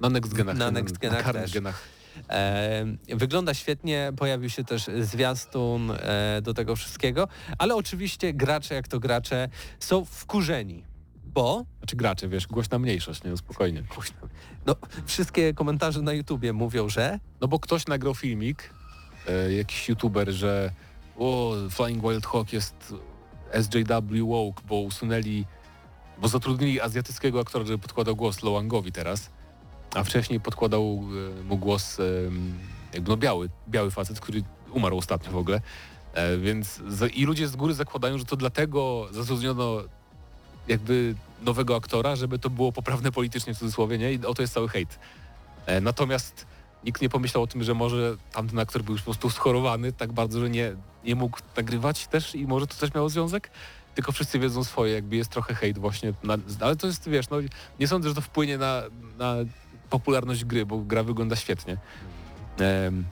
Na 0.00 0.08
next 0.08 0.34
genach. 0.34 0.56
na 0.56 0.70
next 0.70 0.98
genach 0.98 1.22
karnych 1.24 1.42
też. 1.44 1.52
genach. 1.52 1.82
E, 2.30 2.84
wygląda 3.08 3.54
świetnie, 3.54 4.12
pojawił 4.16 4.50
się 4.50 4.64
też 4.64 4.86
zwiastun 5.00 5.90
e, 5.90 6.40
do 6.42 6.54
tego 6.54 6.76
wszystkiego, 6.76 7.28
ale 7.58 7.74
oczywiście 7.76 8.32
gracze 8.34 8.74
jak 8.74 8.88
to 8.88 9.00
gracze 9.00 9.48
są 9.80 10.04
wkurzeni, 10.04 10.84
bo 11.28 11.64
Znaczy 11.78 11.96
gracze, 11.96 12.28
wiesz, 12.28 12.46
głośna 12.46 12.78
mniejszość, 12.78 13.24
nie? 13.24 13.30
No 13.30 13.36
spokojnie. 13.36 13.82
no, 14.66 14.76
wszystkie 15.06 15.54
komentarze 15.54 16.02
na 16.02 16.12
YouTubie 16.12 16.52
mówią, 16.52 16.88
że 16.88 17.18
No 17.40 17.48
bo 17.48 17.58
ktoś 17.58 17.86
nagrał 17.86 18.14
filmik, 18.14 18.70
e, 19.28 19.52
jakiś 19.52 19.88
youtuber, 19.88 20.30
że 20.32 20.72
o, 21.18 21.54
Flying 21.70 22.02
Wild 22.02 22.26
Hawk 22.26 22.52
jest 22.52 22.94
SJW 23.52 24.26
woke, 24.26 24.62
bo 24.68 24.80
usunęli, 24.80 25.44
bo 26.18 26.28
zatrudnili 26.28 26.80
azjatyckiego 26.80 27.40
aktora, 27.40 27.64
żeby 27.64 27.78
podkładał 27.78 28.16
głos 28.16 28.42
Loangowi 28.42 28.92
teraz, 28.92 29.30
a 29.94 30.04
wcześniej 30.04 30.40
podkładał 30.40 31.00
e, 31.40 31.44
mu 31.44 31.58
głos 31.58 32.00
e, 32.00 32.02
jakby 32.94 33.10
no 33.10 33.16
biały, 33.16 33.48
biały 33.68 33.90
facet, 33.90 34.20
który 34.20 34.42
umarł 34.72 34.98
ostatnio 34.98 35.32
w 35.32 35.36
ogóle. 35.36 35.60
E, 36.12 36.38
więc 36.38 36.82
i 37.14 37.24
ludzie 37.24 37.48
z 37.48 37.56
góry 37.56 37.74
zakładają, 37.74 38.18
że 38.18 38.24
to 38.24 38.36
dlatego 38.36 39.08
zatrudniono 39.10 39.82
jakby 40.68 41.14
nowego 41.42 41.76
aktora, 41.76 42.16
żeby 42.16 42.38
to 42.38 42.50
było 42.50 42.72
poprawne 42.72 43.12
politycznie 43.12 43.54
w 43.54 43.58
cudzysłowie, 43.58 43.98
nie? 43.98 44.12
I 44.12 44.26
oto 44.26 44.42
jest 44.42 44.54
cały 44.54 44.68
hejt. 44.68 44.98
E, 45.66 45.80
natomiast 45.80 46.46
nikt 46.84 47.02
nie 47.02 47.08
pomyślał 47.08 47.42
o 47.42 47.46
tym, 47.46 47.62
że 47.64 47.74
może 47.74 48.16
tamten 48.32 48.58
aktor 48.58 48.82
był 48.82 48.94
już 48.94 49.02
po 49.02 49.04
prostu 49.04 49.30
schorowany 49.30 49.92
tak 49.92 50.12
bardzo, 50.12 50.40
że 50.40 50.50
nie, 50.50 50.72
nie 51.04 51.14
mógł 51.14 51.38
nagrywać 51.56 52.06
też 52.06 52.34
i 52.34 52.46
może 52.46 52.66
to 52.66 52.74
też 52.74 52.94
miało 52.94 53.08
związek? 53.08 53.50
Tylko 53.94 54.12
wszyscy 54.12 54.38
wiedzą 54.38 54.64
swoje, 54.64 54.92
jakby 54.92 55.16
jest 55.16 55.30
trochę 55.30 55.54
hejt 55.54 55.78
właśnie, 55.78 56.12
na, 56.22 56.36
ale 56.60 56.76
to 56.76 56.86
jest, 56.86 57.08
wiesz, 57.08 57.30
no 57.30 57.36
nie 57.80 57.88
sądzę, 57.88 58.08
że 58.08 58.14
to 58.14 58.20
wpłynie 58.20 58.58
na, 58.58 58.82
na 59.18 59.34
popularność 59.90 60.44
gry, 60.44 60.66
bo 60.66 60.78
gra 60.78 61.02
wygląda 61.02 61.36
świetnie. 61.36 61.76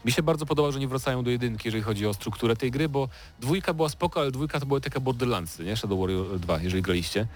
Mi 0.04 0.12
się 0.12 0.22
bardzo 0.22 0.46
podoba, 0.46 0.70
że 0.70 0.80
nie 0.80 0.88
wracają 0.88 1.24
do 1.24 1.30
jedynki, 1.30 1.68
jeżeli 1.68 1.82
chodzi 1.82 2.06
o 2.06 2.14
strukturę 2.14 2.56
tej 2.56 2.70
gry, 2.70 2.88
bo 2.88 3.09
dwójka 3.40 3.74
była 3.74 3.88
spoko, 3.88 4.20
ale 4.20 4.30
dwójka 4.30 4.61
to 4.61 4.66
były 4.66 4.80
takie 4.80 5.00
Borderlandsy, 5.00 5.64
nie? 5.64 5.76
Shadow 5.76 6.00
Warrior 6.00 6.38
2, 6.40 6.59
jeżeli 6.61 6.82
graliście. 6.82 7.26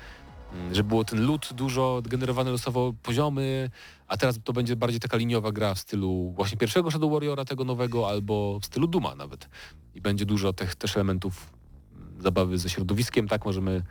Mm, 0.52 0.74
Że 0.74 0.84
było 0.84 1.04
ten 1.04 1.26
loot 1.26 1.52
dużo, 1.52 2.02
generowane 2.04 2.50
losowo 2.50 2.92
poziomy, 3.02 3.70
a 4.08 4.16
teraz 4.16 4.38
to 4.44 4.52
będzie 4.52 4.76
bardziej 4.76 5.00
taka 5.00 5.16
liniowa 5.16 5.52
gra 5.52 5.74
w 5.74 5.78
stylu 5.78 6.32
właśnie 6.36 6.58
pierwszego 6.58 6.90
Shadow 6.90 7.12
Warriora, 7.12 7.44
tego 7.44 7.64
nowego, 7.64 8.08
albo 8.08 8.58
w 8.60 8.66
stylu 8.66 8.86
Duma 8.86 9.14
nawet. 9.14 9.48
I 9.94 10.00
będzie 10.00 10.26
dużo 10.26 10.52
tych 10.52 10.74
też 10.74 10.96
elementów 10.96 11.50
mm, 11.96 12.22
zabawy 12.22 12.58
ze 12.58 12.68
środowiskiem, 12.70 13.28
tak? 13.28 13.44
Możemy 13.44 13.82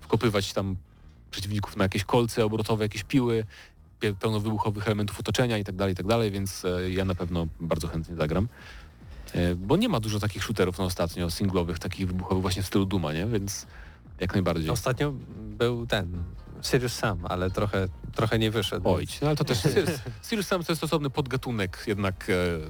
wkopywać 0.00 0.52
tam 0.52 0.76
przeciwników 1.30 1.76
na 1.76 1.84
jakieś 1.84 2.04
kolce 2.04 2.44
obrotowe, 2.44 2.84
jakieś 2.84 3.04
piły, 3.04 3.44
pełno 4.20 4.40
wybuchowych 4.40 4.86
elementów 4.86 5.20
otoczenia 5.20 5.58
i 5.58 5.64
tak 5.64 5.76
dalej, 5.76 5.92
i 5.92 5.96
tak 5.96 6.06
dalej, 6.06 6.30
więc 6.30 6.64
e, 6.64 6.90
ja 6.90 7.04
na 7.04 7.14
pewno 7.14 7.46
bardzo 7.60 7.88
chętnie 7.88 8.16
zagram. 8.16 8.48
E, 9.34 9.54
Bo 9.54 9.76
nie 9.76 9.88
ma 9.88 10.00
dużo 10.00 10.20
takich 10.20 10.44
shooterów 10.44 10.78
na 10.78 10.84
ostatnio, 10.84 11.30
singlowych, 11.30 11.78
takich 11.78 12.06
wybuchowych 12.06 12.42
właśnie 12.42 12.62
w 12.62 12.66
stylu 12.66 12.84
Duma, 12.86 13.12
nie? 13.12 13.26
Więc 13.26 13.66
jak 14.20 14.32
najbardziej. 14.32 14.70
ostatnio 14.70 15.12
był 15.58 15.86
ten 15.86 16.22
Sirius 16.62 16.92
Sam, 16.92 17.18
ale 17.28 17.50
trochę, 17.50 17.88
trochę 18.14 18.38
nie 18.38 18.50
wyszedł. 18.50 18.88
Oj, 18.90 19.06
no 19.22 19.26
ale 19.28 19.36
to 19.36 19.44
też 19.44 19.58
Sirius, 19.62 19.90
Sirius 20.28 20.46
Sam 20.46 20.64
to 20.64 20.72
jest 20.72 20.84
osobny 20.84 21.10
podgatunek 21.10 21.84
jednak 21.86 22.26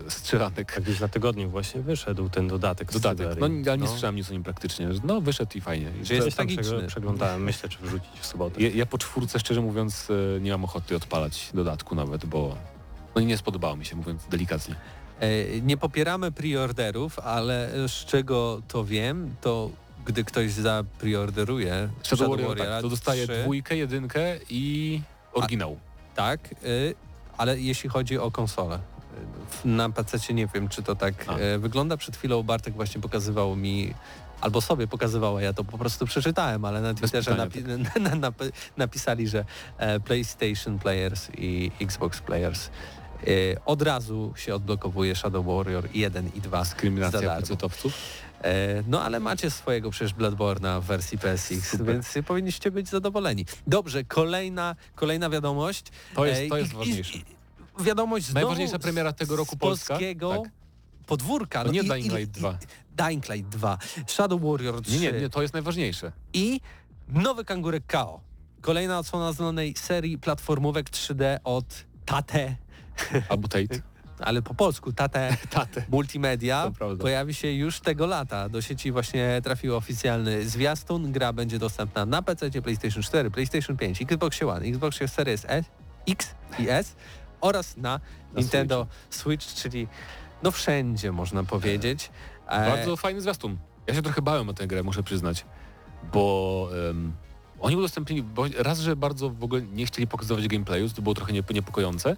e, 0.06 0.10
strzelanek. 0.10 0.72
Tak 0.72 0.82
gdzieś 0.84 1.00
na 1.00 1.08
tygodniu 1.08 1.50
właśnie 1.50 1.80
wyszedł 1.80 2.28
ten 2.28 2.48
dodatek. 2.48 2.90
z 2.90 2.94
Dodatek. 3.00 3.38
No 3.40 3.46
ale 3.46 3.78
nie 3.78 3.84
No. 3.84 3.86
słyszałem 3.86 4.16
nic 4.16 4.30
o 4.30 4.32
nim 4.32 4.42
praktycznie. 4.42 4.88
No 5.04 5.20
wyszedł 5.20 5.58
i 5.58 5.60
fajnie. 5.60 5.92
Że 6.02 6.14
jest 6.14 6.36
tragiczny. 6.36 6.62
prze- 6.62 6.86
Przeglądałem, 6.86 7.42
myślę, 7.42 7.68
czy 7.68 7.78
wrzucić 7.78 8.20
w 8.20 8.26
sobotę. 8.26 8.62
Ja, 8.62 8.68
ja 8.74 8.86
po 8.86 8.98
czwórce 8.98 9.40
szczerze 9.40 9.60
mówiąc 9.60 10.08
e, 10.36 10.40
nie 10.40 10.50
mam 10.50 10.64
ochoty 10.64 10.96
odpalać 10.96 11.50
dodatku 11.54 11.94
nawet, 11.94 12.26
bo 12.26 12.56
no 13.14 13.20
nie 13.20 13.38
spodobało 13.38 13.76
mi 13.76 13.84
się, 13.84 13.96
mówiąc 13.96 14.22
delikatnie. 14.30 14.74
E, 15.20 15.60
Nie 15.60 15.76
popieramy 15.76 16.32
preorderów, 16.32 17.18
ale 17.18 17.70
z 17.88 17.92
czego 18.04 18.62
to 18.68 18.84
wiem, 18.84 19.34
to 19.40 19.70
gdy 20.06 20.24
ktoś 20.24 20.50
zapreorderuje 20.52 21.88
Shadow 22.02 22.28
Warrior 22.30 22.58
tak, 22.58 22.82
to 22.82 22.88
dostaje 22.88 23.24
3, 23.26 23.42
dwójkę, 23.42 23.76
jedynkę 23.76 24.36
i 24.50 25.00
oryginał. 25.32 25.76
Tak, 26.14 26.40
y, 26.64 26.94
ale 27.38 27.60
jeśli 27.60 27.90
chodzi 27.90 28.18
o 28.18 28.30
konsolę. 28.30 28.78
y, 29.64 29.68
Na 29.68 29.90
PC 29.90 30.34
nie 30.34 30.46
wiem, 30.54 30.68
czy 30.68 30.82
to 30.82 30.94
tak 30.96 31.14
A. 31.28 31.38
y, 31.38 31.58
wygląda. 31.58 31.96
Przed 31.96 32.16
chwilą 32.16 32.42
Bartek 32.42 32.74
właśnie 32.74 33.00
pokazywał 33.00 33.56
mi, 33.56 33.94
albo 34.40 34.60
sobie 34.60 34.86
pokazywała, 34.86 35.42
ja 35.42 35.52
to 35.52 35.64
po 35.64 35.78
prostu 35.78 36.06
przeczytałem, 36.06 36.64
ale 36.64 36.80
na 36.80 36.94
Twitterze 36.94 37.30
napi- 37.34 38.00
na, 38.10 38.14
na, 38.14 38.32
napisali, 38.76 39.28
że 39.28 39.44
e, 39.78 40.00
PlayStation 40.00 40.78
Players 40.78 41.28
i 41.38 41.70
Xbox 41.80 42.20
Players 42.20 42.70
y, 43.28 43.56
od 43.66 43.82
razu 43.82 44.32
się 44.36 44.54
odblokowuje 44.54 45.14
Shadow 45.16 45.46
Warrior 45.46 45.88
1 45.94 46.30
i 46.34 46.40
2 46.40 46.58
za 46.58 46.64
Dyskryminacja 46.64 47.36
pecetowców. 47.36 47.92
E, 48.46 48.82
No 48.88 49.02
ale 49.02 49.20
macie 49.20 49.50
swojego 49.50 49.90
przecież 49.90 50.14
Bloodborne'a 50.14 50.80
w 50.82 50.84
wersji 50.84 51.18
PSX, 51.18 51.70
Super. 51.70 51.86
więc 51.86 52.14
powinniście 52.26 52.70
być 52.70 52.88
zadowoleni. 52.88 53.46
Dobrze, 53.66 54.04
kolejna, 54.04 54.76
kolejna 54.94 55.30
wiadomość. 55.30 55.84
To 56.14 56.26
jest, 56.26 56.40
E, 56.40 56.48
to 56.48 56.56
jest 56.58 56.72
i- 56.72 56.76
ważniejsze. 56.76 57.18
i- 57.18 57.24
Wiadomość 57.80 58.24
znowu 58.26 58.34
Najważniejsza 58.46 58.78
premiera 58.78 59.12
tego 59.12 59.36
roku 59.36 59.54
z 59.54 59.58
Polska. 59.58 59.94
polskiego 59.94 60.42
Tak. 60.42 60.52
podwórka. 61.06 61.64
To 61.64 61.72
nie 61.72 61.80
i- 61.80 61.88
Dying 61.88 62.12
Light 62.18 62.38
2. 62.38 62.52
i- 62.52 62.96
Dying 62.96 63.28
Light 63.28 63.48
2, 63.48 63.78
Shadow 64.06 64.42
Warrior 64.42 64.82
3 64.82 64.92
Nie, 64.92 65.12
nie, 65.12 65.20
nie, 65.20 65.28
to 65.30 65.42
jest 65.42 65.54
najważniejsze. 65.54 66.12
i 66.32 66.60
nowy 67.08 67.44
kangurek 67.44 67.82
KO. 67.86 68.20
Kolejna 68.60 68.98
odsłona 68.98 69.32
znanej 69.32 69.74
serii 69.76 70.18
platformówek 70.18 70.90
3D 70.90 71.40
od 71.44 71.64
Tate, 72.04 72.56
Albo 73.28 73.48
Tate. 73.48 73.66
ale 74.20 74.42
po 74.42 74.54
polsku 74.54 74.92
Tate 74.92 75.36
Tate. 75.50 75.84
Multimedia 75.88 76.62
pojawi 77.02 77.34
się 77.34 77.52
już 77.52 77.80
tego 77.80 78.06
lata. 78.06 78.48
Do 78.48 78.62
sieci 78.62 78.92
właśnie 78.92 79.40
trafił 79.44 79.76
oficjalny 79.76 80.48
zwiastun. 80.48 81.12
Gra 81.12 81.32
będzie 81.32 81.58
dostępna 81.58 82.06
na 82.06 82.22
PC, 82.22 82.50
PlayStation 82.62 83.02
4, 83.02 83.30
PlayStation 83.30 83.76
5, 83.76 84.02
Xbox 84.02 84.42
One, 84.42 84.66
Xbox 84.66 84.98
Series 85.06 85.44
S, 85.48 85.64
X 86.08 86.34
i 86.58 86.68
S 86.68 86.96
oraz 87.40 87.76
na, 87.76 87.82
Na 87.82 88.00
Nintendo 88.40 88.86
Switch, 89.10 89.46
czyli 89.54 89.88
no 90.42 90.50
wszędzie 90.50 91.12
można 91.12 91.44
powiedzieć. 91.44 92.10
E, 92.48 92.70
Bardzo 92.70 92.96
fajny 92.96 93.20
zwiastun. 93.20 93.58
Ja 93.86 93.94
się 93.94 94.02
trochę 94.02 94.22
bałem 94.22 94.48
o 94.48 94.54
tę 94.54 94.66
grę, 94.66 94.82
muszę 94.82 95.02
przyznać, 95.02 95.44
bo 96.12 96.68
em, 96.90 97.12
oni 97.60 97.76
udostępnili, 97.76 98.22
bo 98.22 98.44
raz, 98.58 98.78
że 98.78 98.96
bardzo 98.96 99.30
w 99.30 99.44
ogóle 99.44 99.62
nie 99.62 99.86
chcieli 99.86 100.06
pokazywać 100.06 100.48
gameplayu, 100.48 100.88
to 100.90 101.02
było 101.02 101.14
trochę 101.14 101.32
niep- 101.32 101.54
niepokojące, 101.54 102.16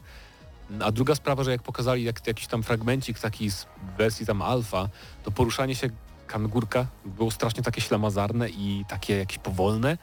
a 0.80 0.92
druga 0.92 1.14
sprawa, 1.14 1.44
że 1.44 1.50
jak 1.50 1.62
pokazali 1.62 2.04
jak, 2.04 2.26
jakiś 2.26 2.46
tam 2.46 2.62
fragmencik 2.62 3.18
taki 3.18 3.50
z 3.50 3.66
wersji 3.98 4.26
tam 4.26 4.42
alfa, 4.42 4.88
to 5.24 5.30
poruszanie 5.30 5.74
się 5.74 5.90
Kangurka 6.26 6.86
było 7.04 7.30
strasznie 7.30 7.62
takie 7.62 7.80
ślamazarne 7.80 8.48
i 8.48 8.84
takie 8.88 9.16
jakieś 9.16 9.38
powolne. 9.38 9.98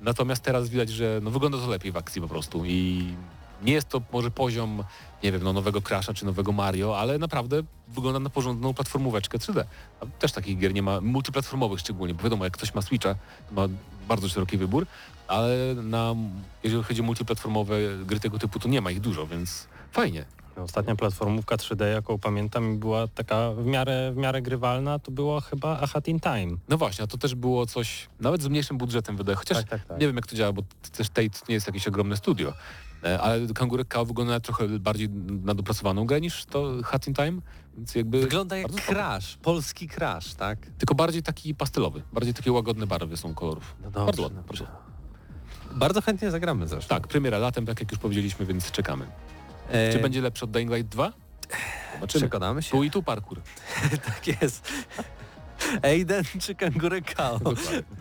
Natomiast 0.00 0.42
teraz 0.42 0.68
widać, 0.68 0.88
że 0.88 1.20
no, 1.22 1.30
wygląda 1.30 1.58
to 1.58 1.66
lepiej 1.66 1.92
w 1.92 1.96
akcji 1.96 2.22
po 2.22 2.28
prostu 2.28 2.64
i 2.64 3.04
nie 3.62 3.72
jest 3.72 3.88
to 3.88 4.02
może 4.12 4.30
poziom, 4.30 4.84
nie 5.22 5.32
wiem, 5.32 5.42
no, 5.42 5.52
nowego 5.52 5.82
Crasha 5.82 6.14
czy 6.14 6.26
nowego 6.26 6.52
Mario, 6.52 6.98
ale 6.98 7.18
naprawdę 7.18 7.62
wygląda 7.88 8.20
na 8.20 8.30
porządną 8.30 8.74
platformóweczkę 8.74 9.38
3D. 9.38 9.64
A 10.00 10.06
też 10.18 10.32
takich 10.32 10.58
gier 10.58 10.74
nie 10.74 10.82
ma, 10.82 11.00
multiplatformowych 11.00 11.80
szczególnie, 11.80 12.14
bo 12.14 12.22
wiadomo, 12.22 12.44
jak 12.44 12.52
ktoś 12.52 12.74
ma 12.74 12.82
Switcha, 12.82 13.14
ma 13.52 13.68
bardzo 14.08 14.28
szeroki 14.28 14.58
wybór, 14.58 14.86
ale 15.28 15.74
na, 15.74 16.14
jeżeli 16.64 16.82
chodzi 16.82 17.00
o 17.00 17.04
multiplatformowe 17.04 17.76
gry 18.04 18.20
tego 18.20 18.38
typu, 18.38 18.58
to 18.58 18.68
nie 18.68 18.80
ma 18.80 18.90
ich 18.90 19.00
dużo, 19.00 19.26
więc 19.26 19.66
fajnie. 19.96 20.24
Ostatnia 20.56 20.96
platformówka 20.96 21.56
3D, 21.56 21.84
jaką 21.84 22.18
pamiętam 22.18 22.78
była 22.78 23.08
taka 23.08 23.52
w 23.52 23.66
miarę, 23.66 24.12
w 24.12 24.16
miarę 24.16 24.42
grywalna, 24.42 24.98
to 24.98 25.10
było 25.10 25.40
chyba 25.40 25.80
A 25.80 25.86
Hat 25.86 26.08
in 26.08 26.20
Time. 26.20 26.56
No 26.68 26.76
właśnie, 26.78 27.04
a 27.04 27.06
to 27.06 27.18
też 27.18 27.34
było 27.34 27.66
coś, 27.66 28.08
nawet 28.20 28.42
z 28.42 28.48
mniejszym 28.48 28.78
budżetem 28.78 29.16
wydaje, 29.16 29.36
chociaż 29.36 29.58
Tak, 29.58 29.68
tak, 29.68 29.84
tak. 29.84 30.00
nie 30.00 30.06
wiem 30.06 30.16
jak 30.16 30.26
to 30.26 30.36
działa, 30.36 30.52
bo 30.52 30.62
też 30.96 31.08
Tate 31.08 31.38
nie 31.48 31.54
jest 31.54 31.66
jakieś 31.66 31.88
ogromne 31.88 32.16
studio, 32.16 32.52
E, 33.04 33.20
ale 33.20 33.46
Kangurek 33.54 33.88
Kao 33.88 34.04
wygląda 34.04 34.40
trochę 34.40 34.68
bardziej 34.68 35.08
na 35.44 35.54
dopracowaną 35.54 36.06
grę 36.06 36.20
niż 36.20 36.44
to 36.44 36.72
Hat 36.84 37.08
in 37.08 37.14
Time, 37.14 37.40
więc 37.76 37.94
jakby... 37.94 38.20
Wygląda 38.20 38.56
jak 38.56 38.72
crash, 38.72 39.36
polski 39.36 39.88
crash, 39.88 40.34
tak? 40.34 40.58
Tylko 40.78 40.94
bardziej 40.94 41.22
taki 41.22 41.54
pastelowy, 41.54 42.02
bardziej 42.12 42.34
takie 42.34 42.52
łagodne 42.52 42.86
barwy 42.86 43.16
są 43.16 43.34
kolorów. 43.34 43.76
No 43.82 43.90
dobrze, 43.90 44.06
bardzo 44.06 44.22
ładne. 44.22 44.42
dobrze. 44.42 44.64
Bardzo. 44.64 44.86
Bardzo 45.78 46.00
chętnie 46.00 46.30
zagramy 46.30 46.68
zresztą. 46.68 46.94
Tak, 46.94 47.08
premiera 47.08 47.38
latem, 47.38 47.66
tak 47.66 47.80
jak 47.80 47.90
już 47.90 48.00
powiedzieliśmy, 48.00 48.46
więc 48.46 48.70
czekamy. 48.70 49.06
E, 49.70 49.92
Czy 49.92 49.98
będzie 49.98 50.20
lepszy 50.20 50.44
od 50.44 50.50
Dying 50.50 50.70
Light 50.72 50.88
2? 50.92 51.12
Zobaczymy. 51.94 52.20
Przekonamy 52.20 52.62
się. 52.62 52.70
Tu 52.70 52.82
i 52.84 52.90
tu 52.90 53.02
parkour. 53.02 53.40
tak 54.06 54.42
jest. 54.42 54.72
Aiden 55.82 56.24
czy 56.40 56.54
Kangurek 56.54 57.14
Kao? 57.14 57.40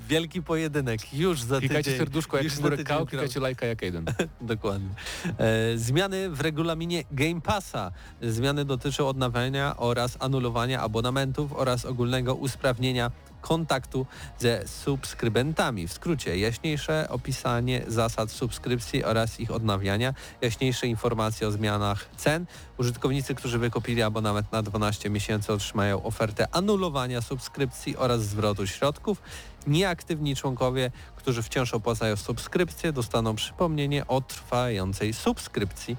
Wielki 0.09 0.41
pojedynek 0.41 1.13
już 1.13 1.41
za 1.41 1.59
Klikajcie 1.59 1.83
tydzień. 1.83 1.97
serduszko 1.99 2.37
jak 2.37 2.47
Kao, 2.83 2.83
gram. 2.83 3.05
klikajcie 3.05 3.39
lajka 3.39 3.65
jak 3.65 3.83
Aiden. 3.83 4.05
Dokładnie. 4.41 4.89
E, 5.37 5.77
zmiany 5.77 6.29
w 6.29 6.41
regulaminie 6.41 7.03
Game 7.11 7.41
Passa. 7.41 7.91
Zmiany 8.21 8.65
dotyczą 8.65 9.07
odnawiania 9.07 9.77
oraz 9.77 10.17
anulowania 10.19 10.81
abonamentów 10.81 11.53
oraz 11.53 11.85
ogólnego 11.85 12.35
usprawnienia 12.35 13.11
kontaktu 13.45 14.05
ze 14.39 14.67
subskrybentami. 14.67 15.87
W 15.87 15.93
skrócie, 15.93 16.37
jaśniejsze 16.37 17.07
opisanie 17.09 17.81
zasad 17.87 18.31
subskrypcji 18.31 19.03
oraz 19.03 19.39
ich 19.39 19.51
odnawiania, 19.51 20.13
jaśniejsze 20.41 20.87
informacje 20.87 21.47
o 21.47 21.51
zmianach 21.51 22.09
cen. 22.17 22.45
Użytkownicy, 22.77 23.35
którzy 23.35 23.59
wykupili 23.59 24.01
abonament 24.01 24.51
na 24.51 24.61
12 24.61 25.09
miesięcy 25.09 25.53
otrzymają 25.53 26.03
ofertę 26.03 26.47
anulowania 26.51 27.21
subskrypcji 27.21 27.97
oraz 27.97 28.21
zwrotu 28.25 28.67
środków. 28.67 29.21
Nieaktywni 29.67 30.35
członkowie, 30.35 30.91
którzy 31.15 31.43
wciąż 31.43 31.73
opłacają 31.73 32.15
subskrypcję, 32.15 32.91
dostaną 32.91 33.35
przypomnienie 33.35 34.07
o 34.07 34.21
trwającej 34.21 35.13
subskrypcji. 35.13 35.97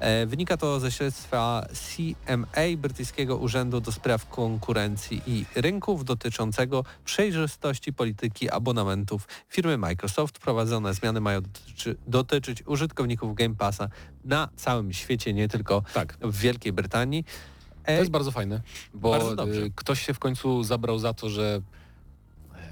E, 0.00 0.26
Wynika 0.26 0.56
to 0.56 0.80
ze 0.80 0.90
śledztwa 0.90 1.66
CMA, 1.72 2.76
Brytyjskiego 2.78 3.36
Urzędu 3.36 3.80
do 3.80 3.92
Spraw 3.92 4.28
Konkurencji 4.28 5.22
i 5.26 5.44
Rynków 5.54 6.04
dotyczącego 6.04 6.84
przejrzystości 7.04 7.92
polityki 7.92 8.50
abonamentów 8.50 9.28
firmy 9.48 9.78
Microsoft. 9.78 10.38
Prowadzone 10.38 10.94
zmiany 10.94 11.20
mają 11.20 11.40
dotyczy, 11.40 11.96
dotyczyć 12.06 12.62
użytkowników 12.66 13.34
Game 13.34 13.54
Passa 13.54 13.88
na 14.24 14.48
całym 14.56 14.92
świecie, 14.92 15.34
nie 15.34 15.48
tylko 15.48 15.82
Tak. 15.94 16.16
w 16.20 16.38
Wielkiej 16.38 16.72
Brytanii. 16.72 17.24
To 17.24 17.92
E, 17.92 17.98
jest 17.98 18.10
bardzo 18.10 18.30
fajne, 18.30 18.60
bo 18.94 19.10
Bardzo 19.10 19.48
y, 19.48 19.72
ktoś 19.74 20.06
się 20.06 20.14
w 20.14 20.18
końcu 20.18 20.62
zabrał 20.64 20.98
za 20.98 21.14
to, 21.14 21.30
że 21.30 21.60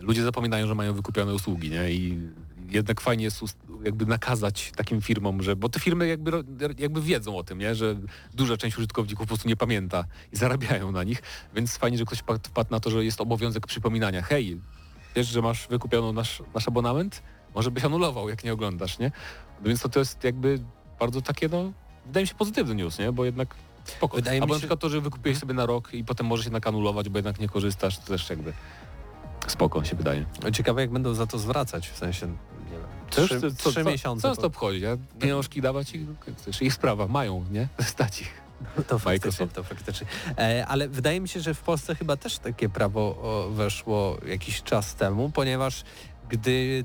ludzie 0.01 0.23
zapominają, 0.23 0.67
że 0.67 0.75
mają 0.75 0.95
wykupione 0.95 1.35
usługi, 1.35 1.71
nie? 1.71 1.93
I 1.93 2.19
jednak 2.71 3.01
fajnie 3.01 3.25
jest 3.25 3.41
jakby 3.85 4.07
nakazać 4.07 4.73
takim 4.77 5.01
firmom, 5.03 5.43
że, 5.43 5.57
bo 5.57 5.69
te 5.69 5.81
firmy 5.81 6.07
jakby, 6.07 6.31
jakby 6.79 7.01
wiedzą 7.03 7.37
o 7.37 7.45
tym, 7.45 7.59
nie? 7.59 7.75
że 7.75 7.97
duża 8.35 8.57
część 8.57 8.79
użytkowników 8.79 9.27
po 9.27 9.29
prostu 9.29 9.49
nie 9.49 9.57
pamięta 9.57 10.05
i 10.33 10.37
zarabiają 10.37 10.93
na 10.93 11.03
nich, 11.05 11.23
więc 11.55 11.77
fajnie, 11.77 11.99
że 11.99 12.05
ktoś 12.05 12.19
wpadł 12.19 12.71
na 12.71 12.81
to, 12.81 12.91
że 12.91 13.05
jest 13.05 13.21
obowiązek 13.21 13.67
przypominania, 13.67 14.23
hej, 14.23 14.61
wiesz, 15.17 15.27
że 15.27 15.43
masz 15.43 15.69
wykupioną 15.69 16.13
nasz, 16.13 16.43
nasz 16.55 16.69
abonament? 16.69 17.23
Może 17.55 17.71
byś 17.71 17.85
anulował, 17.85 18.29
jak 18.29 18.45
nie 18.45 18.53
oglądasz, 18.53 18.99
nie? 18.99 19.13
No 19.63 19.69
więc 19.69 19.81
to, 19.83 19.89
to 19.89 19.99
jest 19.99 20.25
jakby 20.25 20.59
bardzo 21.01 21.23
takie, 21.23 21.49
no, 21.49 21.73
wydaje 22.07 22.25
mi 22.25 22.29
się 22.29 22.35
pozytywny 22.35 22.75
news, 22.75 22.99
nie? 22.99 23.13
Bo 23.13 23.25
jednak 23.25 23.55
spoko. 23.85 24.17
Wydaje 24.17 24.41
mi 24.41 24.43
Albo 24.43 24.55
na 24.55 24.59
się- 24.59 24.61
przykład 24.61 24.81
to, 24.81 24.89
że 24.89 25.01
wykupiłeś 25.01 25.39
sobie 25.39 25.55
na 25.55 25.67
rok 25.67 25.95
i 25.95 26.05
potem 26.05 26.27
możesz 26.27 26.47
jednak 26.47 26.67
anulować, 26.67 27.09
bo 27.09 27.19
jednak 27.19 27.41
nie 27.41 27.49
korzystasz, 27.49 27.99
to 27.99 28.07
też 28.07 28.31
jakby 28.31 28.53
spoko 29.47 29.85
się 29.85 29.97
wydaje. 29.97 30.25
Ciekawe 30.53 30.81
jak 30.81 30.91
będą 30.91 31.15
za 31.15 31.27
to 31.27 31.39
zwracać, 31.39 31.89
w 31.89 31.99
sensie, 31.99 32.37
trzy, 33.11 33.41
co- 33.41 33.71
trzy 33.71 33.85
co- 33.85 33.91
miesiące. 33.91 34.23
Co 34.23 34.29
nas 34.29 34.39
to 34.39 34.47
obchodzi? 34.47 34.81
Ja 34.81 34.97
pieniążki 35.21 35.61
dawać 35.61 35.95
i 35.95 36.07
też 36.45 36.63
ich 36.63 36.75
sprawa, 36.75 37.07
mają, 37.07 37.45
nie? 37.51 37.69
Stać 37.85 38.21
ich. 38.21 38.47
To 38.75 38.99
faktycznie, 38.99 39.11
Microsoft. 39.13 39.53
to 39.55 39.63
faktycznie. 39.63 40.07
E, 40.39 40.67
ale 40.67 40.89
wydaje 40.89 41.21
mi 41.21 41.29
się, 41.29 41.41
że 41.41 41.55
w 41.55 41.61
Polsce 41.61 41.95
chyba 41.95 42.17
też 42.17 42.39
takie 42.39 42.69
prawo 42.69 43.49
weszło 43.51 44.19
jakiś 44.27 44.63
czas 44.63 44.95
temu, 44.95 45.31
ponieważ 45.35 45.85
gdy 46.29 46.85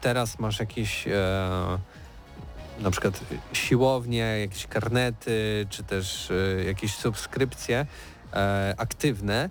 teraz 0.00 0.38
masz 0.38 0.60
jakieś 0.60 1.08
e, 1.08 1.78
na 2.80 2.90
przykład 2.90 3.20
siłownie, 3.52 4.18
jakieś 4.40 4.66
karnety, 4.66 5.66
czy 5.70 5.82
też 5.82 6.30
e, 6.30 6.64
jakieś 6.64 6.94
subskrypcje 6.94 7.86
aktywne, 8.76 9.50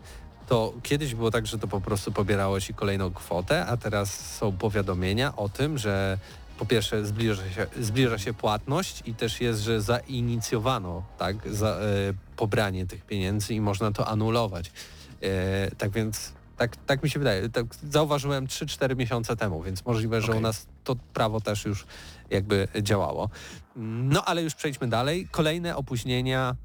to 0.51 0.73
kiedyś 0.83 1.15
było 1.15 1.31
tak, 1.31 1.47
że 1.47 1.59
to 1.59 1.67
po 1.67 1.81
prostu 1.81 2.11
pobierało 2.11 2.61
ci 2.61 2.73
kolejną 2.73 3.11
kwotę, 3.11 3.65
a 3.65 3.77
teraz 3.77 4.35
są 4.37 4.51
powiadomienia 4.51 5.35
o 5.35 5.49
tym, 5.49 5.77
że 5.77 6.17
po 6.57 6.65
pierwsze 6.65 7.05
zbliża 7.05 7.49
się, 7.49 7.67
zbliża 7.79 8.17
się 8.17 8.33
płatność 8.33 9.03
i 9.05 9.13
też 9.13 9.41
jest, 9.41 9.61
że 9.61 9.81
zainicjowano 9.81 11.03
tak, 11.17 11.35
za, 11.53 11.67
e, 11.67 11.79
pobranie 12.35 12.85
tych 12.87 13.05
pieniędzy 13.05 13.53
i 13.53 13.61
można 13.61 13.91
to 13.91 14.07
anulować. 14.07 14.71
E, 15.21 15.71
tak 15.75 15.91
więc 15.91 16.33
tak, 16.57 16.75
tak 16.75 17.03
mi 17.03 17.09
się 17.09 17.19
wydaje. 17.19 17.49
Tak 17.49 17.65
zauważyłem 17.89 18.47
3-4 18.47 18.95
miesiące 18.95 19.35
temu, 19.35 19.63
więc 19.63 19.85
możliwe, 19.85 20.21
że 20.21 20.27
Okej. 20.27 20.37
u 20.37 20.41
nas 20.41 20.67
to 20.83 20.95
prawo 21.13 21.41
też 21.41 21.65
już 21.65 21.85
jakby 22.29 22.67
działało. 22.81 23.29
No 23.75 24.25
ale 24.25 24.43
już 24.43 24.55
przejdźmy 24.55 24.87
dalej. 24.87 25.27
Kolejne 25.31 25.75
opóźnienia 25.75 26.55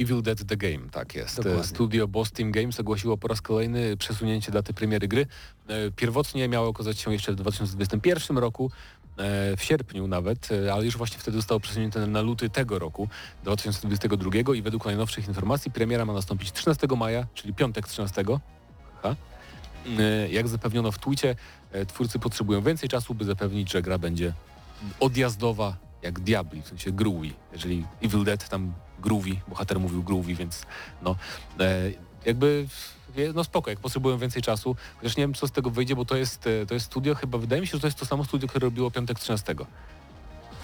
Evil 0.00 0.22
Dead 0.22 0.44
The 0.44 0.56
Game, 0.56 0.90
tak 0.90 1.14
jest. 1.14 1.36
Dokładnie. 1.36 1.64
Studio 1.64 2.08
Boss 2.08 2.32
Team 2.32 2.52
Games 2.52 2.80
ogłosiło 2.80 3.16
po 3.16 3.28
raz 3.28 3.40
kolejny 3.42 3.96
przesunięcie 3.96 4.52
daty 4.52 4.74
premiery 4.74 5.08
gry. 5.08 5.26
E, 5.68 5.90
Pierwotnie 5.90 6.48
miało 6.48 6.68
okazać 6.68 6.98
się 6.98 7.12
jeszcze 7.12 7.32
w 7.32 7.36
2021 7.36 8.38
roku, 8.38 8.70
e, 9.18 9.56
w 9.56 9.62
sierpniu 9.62 10.06
nawet, 10.06 10.48
e, 10.52 10.72
ale 10.72 10.84
już 10.84 10.96
właśnie 10.96 11.18
wtedy 11.18 11.36
zostało 11.36 11.60
przesunięte 11.60 12.06
na 12.06 12.20
luty 12.20 12.50
tego 12.50 12.78
roku, 12.78 13.08
2022 13.44 14.54
i 14.54 14.62
według 14.62 14.84
najnowszych 14.86 15.28
informacji 15.28 15.70
premiera 15.70 16.04
ma 16.04 16.12
nastąpić 16.12 16.52
13 16.52 16.86
maja, 16.96 17.26
czyli 17.34 17.54
piątek 17.54 17.88
13. 17.88 18.24
Ha. 19.02 19.16
E, 19.98 20.28
Jak 20.28 20.48
zapewniono 20.48 20.92
w 20.92 20.98
Twicie, 20.98 21.36
e, 21.72 21.86
twórcy 21.86 22.18
potrzebują 22.18 22.62
więcej 22.62 22.88
czasu, 22.88 23.14
by 23.14 23.24
zapewnić, 23.24 23.72
że 23.72 23.82
gra 23.82 23.98
będzie 23.98 24.32
odjazdowa 25.00 25.76
jak 26.02 26.20
Diabli, 26.20 26.62
w 26.62 26.68
sensie 26.68 26.92
groovy. 26.92 27.30
Jeżeli 27.52 27.84
Evil 28.02 28.24
Dead 28.24 28.48
tam 28.48 28.72
groovy, 29.00 29.36
bohater 29.48 29.80
mówił 29.80 30.02
groovy, 30.02 30.34
więc 30.34 30.66
no 31.02 31.16
e, 31.60 31.90
jakby 32.24 32.66
no 33.34 33.44
spoko, 33.44 33.70
jak 33.70 33.80
potrzebują 33.80 34.18
więcej 34.18 34.42
czasu, 34.42 34.76
chociaż 34.96 35.16
nie 35.16 35.22
wiem 35.22 35.34
co 35.34 35.46
z 35.46 35.52
tego 35.52 35.70
wyjdzie, 35.70 35.96
bo 35.96 36.04
to 36.04 36.16
jest, 36.16 36.46
e, 36.46 36.66
to 36.66 36.74
jest 36.74 36.86
studio, 36.86 37.14
chyba 37.14 37.38
wydaje 37.38 37.60
mi 37.60 37.66
się, 37.66 37.72
że 37.72 37.80
to 37.80 37.86
jest 37.86 37.98
to 37.98 38.06
samo 38.06 38.24
studio, 38.24 38.48
które 38.48 38.64
robiło 38.64 38.90
Piątek 38.90 39.18
13, 39.18 39.54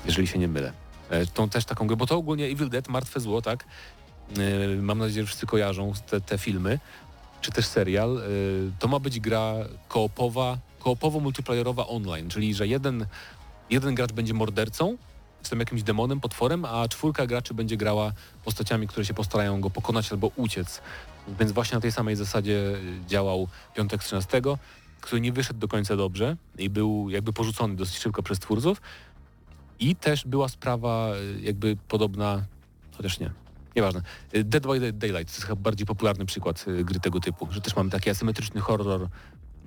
jeżeli 0.05 0.29
się 0.29 0.39
nie 0.39 0.49
mylę. 0.49 0.73
E, 1.11 1.27
tą 1.27 1.49
też 1.49 1.65
taką 1.65 1.87
grę, 1.87 1.97
bo 1.97 2.07
to 2.07 2.17
ogólnie 2.17 2.47
Evil 2.47 2.69
Dead, 2.69 2.89
Martwe 2.89 3.21
Zło, 3.21 3.43
tak? 3.43 3.65
Mam 4.81 4.99
nadzieję, 4.99 5.23
że 5.23 5.27
wszyscy 5.27 5.47
kojarzą 5.47 5.93
te, 6.11 6.21
te 6.21 6.39
filmy, 6.39 6.79
czy 7.41 7.51
też 7.53 7.67
serial. 7.67 8.23
To 8.79 8.89
ma 8.89 8.99
być 8.99 9.21
gra 9.21 9.55
koopowa, 9.89 10.59
koopowo-multiplayerowa 10.81 11.85
online, 11.89 12.29
czyli 12.29 12.55
że 12.55 12.67
jeden, 12.67 13.07
jeden 13.71 13.95
gracz 13.95 14.13
będzie 14.13 14.35
mordercą, 14.35 14.97
tam 15.51 15.61
jakimś 15.61 15.83
demonem, 15.83 16.21
potworem, 16.21 16.65
a 16.65 16.89
czwórka 16.89 17.27
graczy 17.27 17.55
będzie 17.55 17.77
grała 17.77 18.13
postaciami, 18.45 18.89
które 18.89 19.05
się 19.05 19.15
postarają 19.15 19.61
go 19.61 19.71
pokonać 19.71 20.13
albo 20.13 20.31
uciec. 20.37 20.83
Więc 21.29 21.53
właśnie 21.53 21.75
na 21.75 21.81
tej 21.81 21.93
samej 21.93 22.17
zasadzie 22.17 22.53
y, 22.53 23.07
działał 23.07 23.49
Piątek 23.75 24.05
13, 24.05 24.43
który 25.01 25.21
nie 25.21 25.33
wyszedł 25.33 25.61
do 25.61 25.69
końca 25.69 25.97
dobrze 25.97 26.37
i 26.59 26.71
był 26.71 27.11
jakby 27.11 27.33
porzucony 27.33 27.77
dosyć 27.77 27.99
szybko 27.99 28.23
przez 28.23 28.39
twórców. 28.39 28.81
I 29.81 29.97
też 29.97 30.25
była 30.25 30.49
sprawa 30.49 31.13
y, 31.17 31.41
jakby 31.41 31.77
podobna, 31.89 32.45
chociaż 32.97 33.21
nie, 33.21 33.31
nieważne. 33.77 34.03
Y, 34.35 34.45
Dead 34.45 34.67
by 34.67 34.93
Daylight 34.93 35.33
to 35.33 35.37
jest 35.37 35.43
chyba 35.43 35.57
bardziej 35.57 35.87
popularny 35.87 36.27
przykład 36.27 36.65
gry 36.85 37.01
tego 37.01 37.21
typu, 37.21 37.49
że 37.51 37.61
też 37.61 37.77
mamy 37.77 37.91
taki 37.91 38.11
asymetryczny 38.11 38.61
horror 38.61 39.09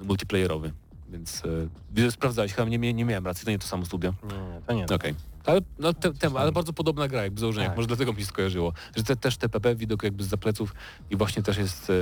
multiplayerowy. 0.04 0.74
Więc 1.10 1.44
widzę, 1.92 2.12
sprawdzałeś, 2.12 2.54
chyba 2.54 2.70
nie, 2.70 2.94
nie 2.94 3.06
miałem 3.06 3.26
racji, 3.26 3.46
to 3.46 3.52
nie 3.52 3.60
to 3.60 3.68
samo 3.68 3.86
studio. 3.86 4.14
Nie, 4.24 4.62
to 4.68 4.74
nie. 4.74 4.86
Okej. 4.86 5.35
Ale, 5.46 5.62
no, 5.80 5.94
te, 5.94 6.12
ale 6.40 6.52
bardzo 6.52 6.74
podobna 6.74 7.08
gra 7.08 7.24
jakby 7.24 7.36
w 7.38 7.40
założeniach, 7.40 7.70
Tak. 7.70 7.78
może 7.78 7.88
dlatego 7.88 8.14
mi 8.14 8.20
się 8.20 8.26
skojarzyło. 8.26 8.74
Że 8.96 9.04
te, 9.04 9.16
też 9.16 9.38
TPP, 9.38 9.76
widok 9.76 10.04
jakby 10.04 10.24
z 10.24 10.40
pleców 10.40 10.74
i 11.10 11.16
właśnie 11.16 11.44
też 11.44 11.58
jest 11.58 11.90
e, 11.90 11.94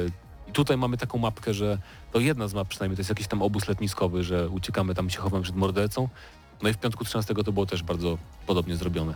I 0.49 0.51
tutaj 0.51 0.77
mamy 0.77 0.97
taką 0.97 1.17
mapkę, 1.17 1.53
że 1.53 1.77
to 2.11 2.19
jedna 2.19 2.47
z 2.47 2.53
map 2.53 2.67
przynajmniej, 2.67 2.95
to 2.97 2.99
jest 3.01 3.09
jakiś 3.09 3.27
tam 3.27 3.41
obóz 3.41 3.67
letniskowy, 3.67 4.23
że 4.23 4.49
uciekamy 4.49 4.95
tam, 4.95 5.09
się 5.09 5.19
chowamy 5.19 5.43
przed 5.43 5.55
mordercą. 5.55 6.09
No 6.63 6.69
i 6.69 6.73
w 6.73 6.77
piątku 6.77 7.03
13 7.05 7.33
to 7.35 7.51
było 7.51 7.65
też 7.65 7.83
bardzo 7.83 8.17
podobnie 8.47 8.75
zrobione. 8.75 9.13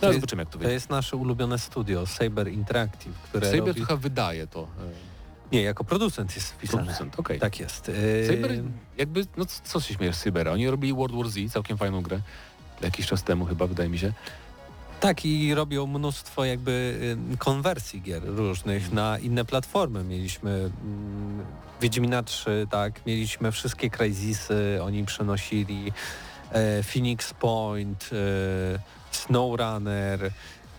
To 0.00 0.12
zobaczymy 0.12 0.42
jak 0.42 0.48
to 0.48 0.52
To 0.52 0.58
wyjdzie. 0.58 0.72
jest 0.74 0.90
nasze 0.90 1.16
ulubione 1.16 1.58
studio, 1.58 2.06
Saber 2.06 2.48
Interactive, 2.48 3.14
które 3.22 3.46
Saber 3.46 3.66
robi... 3.66 3.74
trochę 3.80 3.96
wydaje 3.96 4.46
to. 4.46 4.68
Nie, 5.52 5.62
jako 5.62 5.84
producent 5.84 6.34
jest 6.36 6.52
E, 6.52 6.54
wpisany. 6.54 6.82
producent, 6.84 7.20
okej. 7.20 7.40
Tak 7.40 7.60
jest. 7.60 7.90
Saber, 8.26 8.50
jakby, 8.98 9.26
no 9.36 9.46
co, 9.46 9.60
co 9.64 9.80
się 9.80 9.94
śmiejesz 9.94 10.16
z 10.16 10.20
Cybera? 10.22 10.52
Oni 10.52 10.70
robili 10.70 10.94
World 10.94 11.16
War 11.16 11.28
Z, 11.28 11.52
całkiem 11.52 11.76
fajną 11.78 12.02
grę. 12.02 12.20
Jakiś 12.80 13.06
czas 13.06 13.22
temu 13.22 13.46
chyba, 13.46 13.66
wydaje 13.66 13.88
mi 13.88 13.98
się. 13.98 14.12
Tak 15.00 15.24
i 15.24 15.54
robią 15.54 15.86
mnóstwo 15.86 16.44
jakby 16.44 16.98
y, 17.34 17.36
konwersji 17.36 18.02
gier 18.02 18.22
różnych 18.24 18.92
na 18.92 19.18
inne 19.18 19.44
platformy. 19.44 20.04
Mieliśmy 20.04 20.50
mm, 20.50 21.44
Wiedźmina 21.80 22.22
3, 22.22 22.66
tak, 22.70 23.06
mieliśmy 23.06 23.52
wszystkie 23.52 23.90
Crysisy, 23.90 24.78
oni 24.82 25.04
przenosili 25.04 25.92
e, 26.50 26.82
Phoenix 26.82 27.34
Point, 27.34 28.10
e, 28.12 28.78
SnowRunner, 29.10 30.30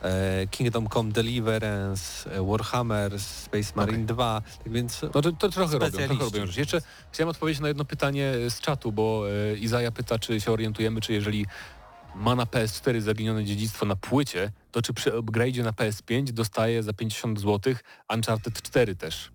e, 0.02 0.48
Kingdom 0.48 0.90
Come 0.90 1.12
Deliverance, 1.12 2.30
Warhammer, 2.42 3.20
Space 3.20 3.74
Marine 3.76 4.06
2, 4.06 4.42
tak 4.64 4.74
więc 4.74 5.02
No 5.02 5.22
to, 5.22 5.32
to 5.32 5.50
trochę 5.50 5.80
robią, 5.80 5.92
trochę 5.92 6.24
robią 6.24 6.46
rzeczy. 6.46 6.60
Jeszcze 6.60 6.82
chciałem 7.12 7.30
odpowiedzieć 7.30 7.62
na 7.62 7.68
jedno 7.68 7.86
pytanie 7.86 8.34
z 8.50 8.60
czatu, 8.60 8.92
bo 8.92 9.24
Izaja 9.60 9.92
pyta, 9.92 10.20
czy 10.20 10.42
się 10.42 10.52
orientujemy, 10.52 11.02
czy 11.02 11.14
jeżeli 11.14 11.46
ma 12.16 12.36
na 12.36 12.46
PS4 12.46 13.02
zaginione 13.02 13.46
dziedzictwo 13.46 13.86
na 13.86 13.96
płycie, 13.96 14.52
to 14.72 14.82
czy 14.82 14.94
przy 14.94 15.12
upgrade'zie 15.12 15.64
na 15.64 15.72
PS5 15.72 16.24
dostaje 16.32 16.84
za 16.84 16.94
50 16.94 17.40
zł 17.40 17.74
Uncharted 18.14 18.62
4 18.62 18.96
też. 18.96 19.32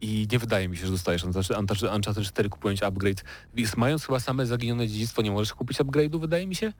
I 0.00 0.26
nie 0.32 0.38
wydaje 0.38 0.68
mi 0.68 0.76
się, 0.76 0.86
że 0.86 0.92
dostajesz 0.92 1.24
Uncharted 1.24 1.56
Uncharted- 1.56 1.94
Uncharted 1.96 2.24
4 2.24 2.48
kupując 2.48 2.82
upgrade. 2.82 3.24
Więc 3.54 3.76
Mając 3.76 4.06
chyba 4.06 4.20
same 4.20 4.46
zaginione 4.46 4.88
dziedzictwo, 4.88 5.22
nie 5.22 5.30
możesz 5.30 5.54
kupić 5.54 5.78
upgrade'u, 5.78 6.20
wydaje 6.20 6.46
mi 6.46 6.54
się. 6.54 6.72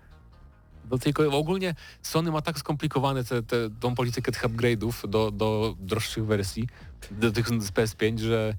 Do 0.84 0.98
tej, 0.98 1.12
ko- 1.12 1.38
ogólnie 1.38 1.74
Sony 2.02 2.30
ma 2.30 2.42
tak 2.42 2.58
skomplikowane 2.58 3.24
te, 3.24 3.42
te, 3.42 3.56
tą 3.80 3.94
politykę 3.94 4.32
tych 4.32 4.42
upgrade'ów 4.42 5.08
do, 5.08 5.30
do 5.30 5.74
droższych 5.80 6.26
wersji, 6.26 6.68
do 7.10 7.30
tych 7.32 7.48
z 7.48 7.70
PS5, 7.72 8.18
że 8.18 8.54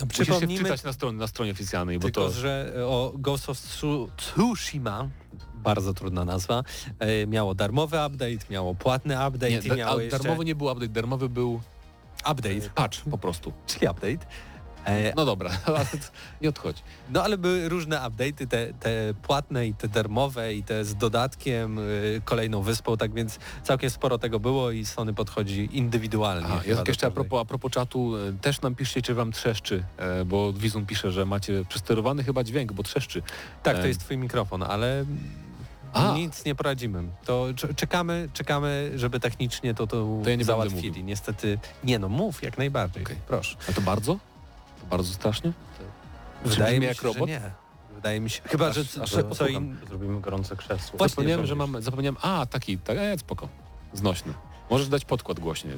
no, 0.00 0.06
musisz 0.06 0.28
się 0.28 0.48
wczytać 0.48 0.82
na 0.82 0.92
stronie, 0.92 1.18
na 1.18 1.26
stronie 1.26 1.52
oficjalnej, 1.52 1.98
bo 1.98 2.04
tylko, 2.04 2.20
to... 2.20 2.30
że 2.30 2.74
o 2.86 3.12
Ghost 3.16 3.48
of 3.48 3.58
Tsu- 3.58 4.08
Tsushima, 4.16 5.08
bardzo 5.54 5.94
trudna 5.94 6.24
nazwa, 6.24 6.62
e, 6.98 7.26
miało 7.26 7.54
darmowy 7.54 7.96
update, 8.06 8.50
miało 8.50 8.74
płatny 8.74 9.14
update 9.14 9.50
Nie, 9.50 9.58
i 9.58 9.76
miało 9.76 10.00
jeszcze 10.00 10.18
darmowy 10.18 10.44
nie 10.44 10.54
był 10.54 10.66
update, 10.66 10.88
darmowy 10.88 11.28
był 11.28 11.60
update, 12.30 12.70
patch 12.74 13.00
po 13.10 13.18
prostu. 13.18 13.52
czyli 13.66 13.88
update. 13.88 14.26
E, 14.84 15.12
No 15.16 15.24
dobra, 15.24 15.50
nie 16.42 16.48
odchodź. 16.48 16.82
No 17.10 17.22
ale 17.22 17.38
były 17.38 17.68
różne 17.68 17.96
update'y, 17.98 18.46
te, 18.46 18.72
te 18.72 19.14
płatne 19.22 19.66
i 19.66 19.74
te 19.74 19.88
darmowe 19.88 20.54
i 20.54 20.62
te 20.62 20.84
z 20.84 20.94
dodatkiem, 20.94 21.78
y, 21.78 22.22
kolejną 22.24 22.62
wyspą, 22.62 22.96
tak 22.96 23.12
więc 23.14 23.38
całkiem 23.62 23.90
sporo 23.90 24.18
tego 24.18 24.40
było 24.40 24.70
i 24.70 24.84
Sony 24.84 25.14
podchodzi 25.14 25.68
indywidualnie. 25.72 26.46
A, 26.48 26.68
ja 26.68 26.74
do 26.76 26.82
jeszcze 26.86 27.06
a 27.06 27.10
propos, 27.10 27.40
a 27.42 27.44
propos 27.44 27.72
czatu, 27.72 28.16
e, 28.16 28.32
też 28.32 28.60
nam 28.60 28.74
piszcie, 28.74 29.02
czy 29.02 29.14
wam 29.14 29.32
trzeszczy, 29.32 29.84
e, 29.96 30.24
bo 30.24 30.52
Wizum 30.52 30.86
pisze, 30.86 31.12
że 31.12 31.26
macie 31.26 31.64
przesterowany 31.68 32.24
chyba 32.24 32.44
dźwięk, 32.44 32.72
bo 32.72 32.82
trzeszczy. 32.82 33.22
Tak, 33.62 33.76
to 33.76 33.84
e, 33.84 33.88
jest 33.88 34.00
twój 34.00 34.18
mikrofon, 34.18 34.62
ale 34.62 35.04
A. 35.92 36.14
nic 36.14 36.44
nie 36.44 36.54
poradzimy. 36.54 37.02
To 37.24 37.46
cze- 37.56 37.74
czekamy, 37.74 38.28
czekamy, 38.32 38.92
żeby 38.96 39.20
technicznie 39.20 39.74
to, 39.74 39.86
to, 39.86 40.20
To 40.24 40.30
ja 40.30 40.36
nie 40.36 40.44
załatwili. 40.44 41.04
Niestety, 41.04 41.58
nie 41.84 41.98
no, 41.98 42.08
mów 42.08 42.42
jak 42.42 42.58
najbardziej, 42.58 43.02
Okej. 43.02 43.16
proszę. 43.26 43.56
A 43.68 43.72
to 43.72 43.80
bardzo? 43.80 44.18
To 44.84 44.90
bardzo 44.90 45.12
strasznie? 45.12 45.52
Wydaje 46.44 46.80
mi 46.80 46.86
jak 46.86 46.96
się, 46.96 47.02
robot? 47.02 47.28
że 47.28 47.34
nie. 47.34 47.40
Wydaje 47.94 48.20
mi 48.20 48.30
się, 48.30 48.42
chyba, 48.52 48.66
Aż- 48.68 48.76
że 48.76 49.02
aż 49.02 49.10
co, 49.10 49.48
ja 49.48 49.58
in... 49.58 49.76
Zrobimy 49.88 50.20
gorące 50.20 50.56
krzesło. 50.56 50.98
Właśnie, 50.98 51.10
zapomniałem, 51.10 51.46
że 51.46 51.54
robisz. 51.54 51.72
mam, 51.72 51.82
zapomniałem, 51.82 52.16
a 52.22 52.46
taki, 52.46 52.78
tak, 52.78 52.96
e, 52.98 53.18
spoko, 53.18 53.48
znośny. 53.92 54.32
Możesz 54.70 54.88
dać 54.88 55.04
podkład 55.04 55.40
głośniej. 55.40 55.74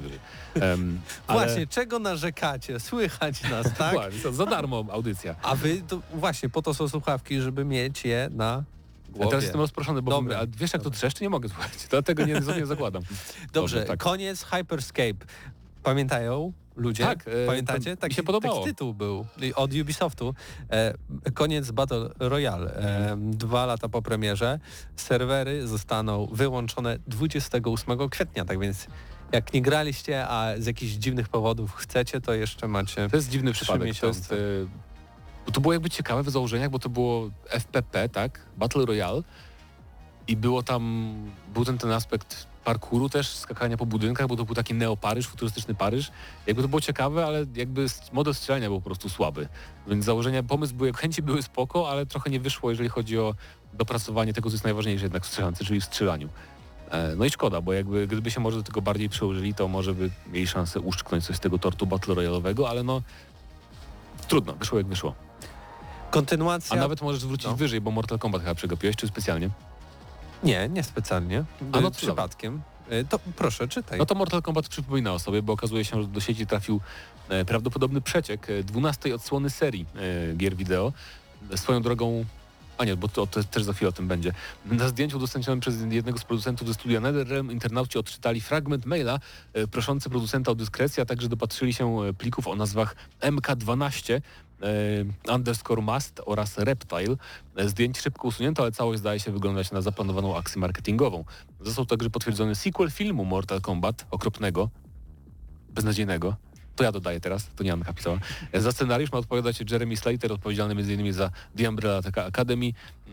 Um, 0.63 1.01
Właśnie, 1.29 1.67
czego 1.67 1.99
narzekacie? 1.99 2.81
Słychać 2.81 3.43
nas, 3.51 3.67
tak? 3.79 3.97
To 4.23 4.33
za 4.33 4.47
darmo 4.47 4.85
audycja. 4.91 5.35
A 5.43 5.55
wy, 5.55 5.83
to 5.89 6.01
właśnie 6.15 6.49
po 6.49 6.63
to 6.63 6.75
są 6.75 6.89
słuchawki, 6.89 7.41
żeby 7.41 7.65
mieć 7.65 8.05
je 8.05 8.29
na 8.33 8.45
Ja 9.07 9.13
głowie. 9.13 9.29
teraz 9.29 9.43
jestem 9.45 9.61
rozproszony, 9.61 10.03
bo 10.03 10.11
Dobra. 10.11 10.39
a 10.39 10.47
wiesz 10.47 10.73
jak 10.73 10.83
to 10.83 10.91
trzeszczy? 10.91 11.25
Nie 11.25 11.31
mogę 11.31 11.49
słuchać. 11.49 11.73
Dlatego 11.91 12.25
nie, 12.27 12.41
nie 12.57 12.67
zakładam. 12.67 13.03
Dobrze, 13.53 13.85
tak. 13.85 13.99
koniec 13.99 14.45
Hyperscape. 14.45 15.27
Pamiętają 15.83 16.53
ludzie? 16.77 17.05
Tak, 17.05 17.25
e, 17.29 17.47
Pamiętacie? 17.47 17.97
mi 18.09 18.15
się 18.15 18.23
podobało. 18.23 18.55
taki 18.55 18.69
tytuł 18.69 18.95
był 18.95 19.27
od 19.55 19.75
Ubisoftu. 19.75 20.35
E, 20.71 20.95
koniec 21.35 21.71
Battle 21.71 22.11
Royale. 22.19 22.75
E, 22.75 23.17
dwa 23.21 23.67
lata 23.67 23.89
po 23.89 24.03
premierze. 24.03 24.59
Serwery 24.97 25.67
zostaną 25.67 26.27
wyłączone 26.33 26.99
28 27.07 28.09
kwietnia, 28.09 28.45
tak 28.45 28.61
więc 28.61 28.87
jak 29.33 29.53
nie 29.53 29.63
graliście, 29.63 30.29
a 30.29 30.55
z 30.59 30.67
jakichś 30.67 30.93
dziwnych 30.93 31.29
powodów 31.29 31.75
chcecie, 31.75 32.21
to 32.21 32.35
jeszcze 32.35 32.69
macie... 32.69 33.09
To 33.09 33.17
jest 33.17 33.31
dziwny 33.31 33.53
przypadek. 33.53 33.99
To, 34.01 34.07
jest, 34.07 34.35
bo 35.47 35.53
to 35.53 35.61
było 35.61 35.73
jakby 35.73 35.91
ciekawe 35.91 36.23
w 36.23 36.31
założeniach, 36.31 36.71
bo 36.71 36.79
to 36.79 36.89
było 36.89 37.31
FPP, 37.49 38.09
tak? 38.09 38.41
Battle 38.57 38.87
Royale. 38.87 39.23
I 40.29 40.37
było 40.37 40.63
tam, 40.63 41.15
był 41.55 41.65
ten, 41.65 41.79
ten 41.79 41.91
aspekt 41.91 42.47
parkouru 42.67 43.09
też, 43.09 43.29
skakania 43.29 43.77
po 43.77 43.87
budynkach, 43.87 44.27
bo 44.27 44.37
to 44.37 44.45
był 44.45 44.55
taki 44.55 44.75
neoparyż, 44.75 45.27
futurystyczny 45.27 45.75
Paryż. 45.75 46.11
Jakby 46.47 46.63
to 46.63 46.69
było 46.69 46.81
ciekawe, 46.81 47.27
ale 47.27 47.47
jakby 47.55 47.87
model 48.13 48.35
strzelania 48.35 48.69
był 48.69 48.81
po 48.81 48.85
prostu 48.85 49.09
słaby. 49.09 49.49
Więc 49.87 50.05
założenia, 50.05 50.43
pomysł 50.43 50.75
był, 50.75 50.93
chęci 50.93 51.23
były 51.23 51.43
spoko, 51.43 51.91
ale 51.91 52.07
trochę 52.07 52.31
nie 52.31 52.41
wyszło, 52.41 52.71
jeżeli 52.71 52.89
chodzi 52.89 53.19
o 53.19 53.35
dopracowanie 53.73 54.33
tego, 54.33 54.51
co 54.51 54.55
jest 54.55 54.65
najważniejsze 54.65 55.05
jednak 55.05 55.25
w 55.25 55.27
strzelance, 55.27 55.65
czyli 55.65 55.81
w 55.81 55.85
strzelaniu. 55.85 56.29
E, 56.91 57.17
No 57.17 57.25
i 57.25 57.31
szkoda, 57.31 57.61
bo 57.61 57.73
jakby 57.73 58.07
gdyby 58.07 58.31
się 58.31 58.41
może 58.41 58.57
do 58.57 58.63
tego 58.63 58.83
bardziej 58.83 59.09
przyłożyli, 59.09 59.55
to 59.55 59.69
może 59.69 59.95
by 59.95 60.11
mieli 60.33 60.47
szansę 60.47 60.81
uszczknąć 60.81 61.25
coś 61.25 61.37
z 61.37 61.41
tego 61.41 61.59
tortu 61.59 61.87
Battle 61.87 62.15
Royale'owego, 62.15 62.69
ale 62.69 62.83
no 62.83 63.03
trudno, 64.29 64.53
wyszło 64.53 64.79
jak 64.79 64.87
wyszło. 64.87 65.15
Kontynuacja... 66.11 66.77
A 66.77 66.81
nawet 66.81 67.03
możesz 67.03 67.21
zwrócić 67.21 67.47
No. 67.47 67.57
wyżej, 67.57 67.81
bo 67.81 67.91
Mortal 67.91 68.19
Kombat 68.19 68.43
chyba 68.43 68.55
przegapiłeś, 68.55 68.97
czy 68.97 69.07
specjalnie? 69.09 69.51
Nie, 70.45 70.69
nie 70.69 70.83
specjalnie. 70.83 71.45
A 71.73 71.81
no 71.81 71.89
Y, 71.89 71.91
to 71.91 71.91
przypadkiem. 71.91 72.61
Y, 72.93 73.05
To 73.09 73.19
proszę, 73.37 73.69
czytaj. 73.69 73.99
No 73.99 74.07
to 74.07 74.15
Mortal 74.15 74.43
Kombat 74.43 74.69
przypomina 74.69 75.13
o 75.13 75.19
sobie, 75.19 75.43
bo 75.43 75.53
okazuje 75.53 75.85
się, 75.85 76.03
że 76.03 76.09
do 76.09 76.21
sieci 76.21 76.47
trafił 76.47 76.81
e, 77.29 77.45
prawdopodobny 77.45 78.01
przeciek 78.01 78.51
e, 78.51 78.63
12 78.63 79.15
odsłony 79.15 79.51
serii 79.51 79.87
e, 80.31 80.37
gier 80.37 80.57
wideo. 80.57 80.93
E, 81.53 81.57
Swoją 81.57 81.83
drogą, 81.83 82.25
a 82.79 82.85
nie, 82.85 82.97
bo 82.97 83.09
to, 83.09 83.27
to 83.27 83.45
też 83.45 83.63
za 83.63 83.73
chwilę 83.73 83.89
o 83.89 83.93
tym 83.93 84.09
będzie. 84.09 84.33
Na 84.67 84.89
zdjęciu 84.89 85.17
udostępnionym 85.17 85.61
przez 85.61 85.75
jednego 85.91 86.19
z 86.19 86.25
producentów 86.25 86.69
ze 86.69 86.75
studia 86.75 87.01
NetherRealm 87.01 87.51
internauci 87.51 87.99
odczytali 87.99 88.41
fragment 88.41 88.87
maila 88.87 89.19
e, 89.53 89.67
proszący 89.67 90.11
producenta 90.11 90.51
o 90.51 90.55
dyskrecję, 90.55 91.03
a 91.03 91.07
także 91.07 91.29
dopatrzyli 91.29 91.75
się 91.75 92.03
e, 92.03 92.13
plików 92.13 92.49
o 92.49 92.57
nazwach 92.57 92.97
MK12 93.21 94.15
e, 94.15 94.21
underscore 95.35 95.83
must 95.83 96.21
oraz 96.27 96.59
Reptile. 96.59 97.17
E, 97.57 97.69
Zdjęć 97.69 97.99
szybko 98.01 98.29
usunięto, 98.29 98.63
ale 98.63 98.73
całość 98.73 98.99
zdaje 99.01 99.21
się 99.21 99.33
wyglądać 99.33 99.71
na 99.73 99.81
zaplanowaną 99.81 100.37
akcję 100.37 100.61
marketingową. 100.61 101.25
Został 101.61 101.87
także 101.87 102.11
potwierdzony 102.11 102.55
sequel 102.55 102.91
filmu 102.91 103.25
Mortal 103.25 103.61
Kombat, 103.61 104.07
okropnego, 104.11 104.71
beznadziejnego. 105.71 106.37
To 106.77 106.85
ja 106.85 106.93
dodaję 106.93 107.21
teraz, 107.21 107.47
to 107.57 107.65
nie 107.65 107.73
Anna 107.73 107.93
pisała. 107.93 108.19
E, 108.53 108.61
Za 108.61 108.73
scenariusz 108.73 109.13
ma 109.13 109.19
odpowiadać 109.19 109.71
Jeremy 109.71 109.97
Slater, 109.97 110.33
odpowiedzialny 110.33 110.75
m.in. 110.83 111.13
za 111.13 111.31
The 111.57 111.69
Umbrella 111.69 112.01
Academy, 112.27 112.73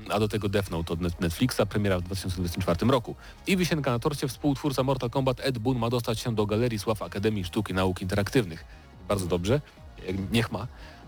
a 0.10 0.20
do 0.20 0.28
tego 0.28 0.50
Death 0.50 0.72
Note 0.72 0.94
od 0.94 1.00
Net- 1.00 1.22
Netflixa, 1.22 1.66
premiera 1.70 2.00
w 2.00 2.02
2024 2.02 2.92
roku. 2.92 3.16
I 3.48 3.58
wisienka 3.58 3.92
na 3.92 4.00
torcie, 4.00 4.28
współtwórca 4.28 4.84
Mortal 4.84 5.10
Kombat 5.10 5.40
Ed 5.40 5.58
Boon 5.60 5.78
ma 5.78 5.90
dostać 5.90 6.20
się 6.20 6.36
do 6.36 6.46
Galerii 6.46 6.80
Sław 6.80 7.02
Akademii 7.02 7.44
Sztuk 7.44 7.70
i 7.70 7.74
Nauk 7.74 8.02
Interaktywnych. 8.02 8.66
Bardzo 9.08 9.26
dobrze, 9.26 9.62
e, 10.08 10.14
niech 10.32 10.52
ma. 10.52 10.68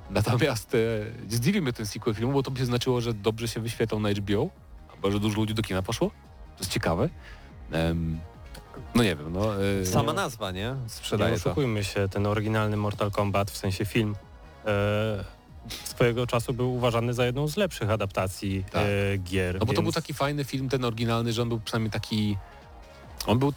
Natomiast 0.09 0.75
e, 0.75 1.61
mnie 1.61 1.73
ten 1.73 1.85
sequel 1.85 2.15
filmu, 2.15 2.33
bo 2.33 2.43
to 2.43 2.51
by 2.51 2.59
się 2.59 2.65
znaczyło, 2.65 3.01
że 3.01 3.13
dobrze 3.13 3.47
się 3.47 3.59
wyświetlał 3.59 3.99
na 3.99 4.09
HBO, 4.09 4.49
albo 4.93 5.11
że 5.11 5.19
dużo 5.19 5.35
ludzi 5.37 5.53
do 5.53 5.61
kina 5.61 5.81
poszło. 5.81 6.09
To 6.57 6.59
jest 6.59 6.71
ciekawe. 6.71 7.09
Em, 7.71 8.19
no 8.95 9.03
nie 9.03 9.15
wiem, 9.15 9.33
no... 9.33 9.63
e, 9.81 9.85
Sama 9.85 10.13
nazwa, 10.13 10.51
nie? 10.51 10.75
Nie 10.83 10.89
Sprzedaje 10.89 11.31
to. 11.39 11.49
oszukujmy 11.49 11.83
się, 11.83 12.09
ten 12.09 12.25
oryginalny 12.27 12.77
Mortal 12.77 13.11
Kombat, 13.11 13.51
w 13.51 13.57
sensie 13.57 13.85
film, 13.85 14.15
e, 14.65 15.23
swojego 15.83 16.27
czasu 16.27 16.53
był 16.53 16.73
uważany 16.75 17.13
za 17.13 17.25
jedną 17.25 17.47
z 17.47 17.57
lepszych 17.57 17.89
adaptacji 17.89 18.63
Tak. 18.71 18.81
e, 19.13 19.17
gier. 19.17 19.53
No 19.59 19.59
bo 19.59 19.65
to 19.65 19.73
był 19.73 19.83
więc- 19.83 19.95
taki 19.95 20.13
fajny 20.13 20.43
film, 20.43 20.69
ten 20.69 20.85
oryginalny, 20.85 21.33
że 21.33 21.41
on 21.41 21.49
był 21.49 21.59
przynajmniej 21.59 21.91
taki... 21.91 22.37
On 23.27 23.39
był 23.39 23.53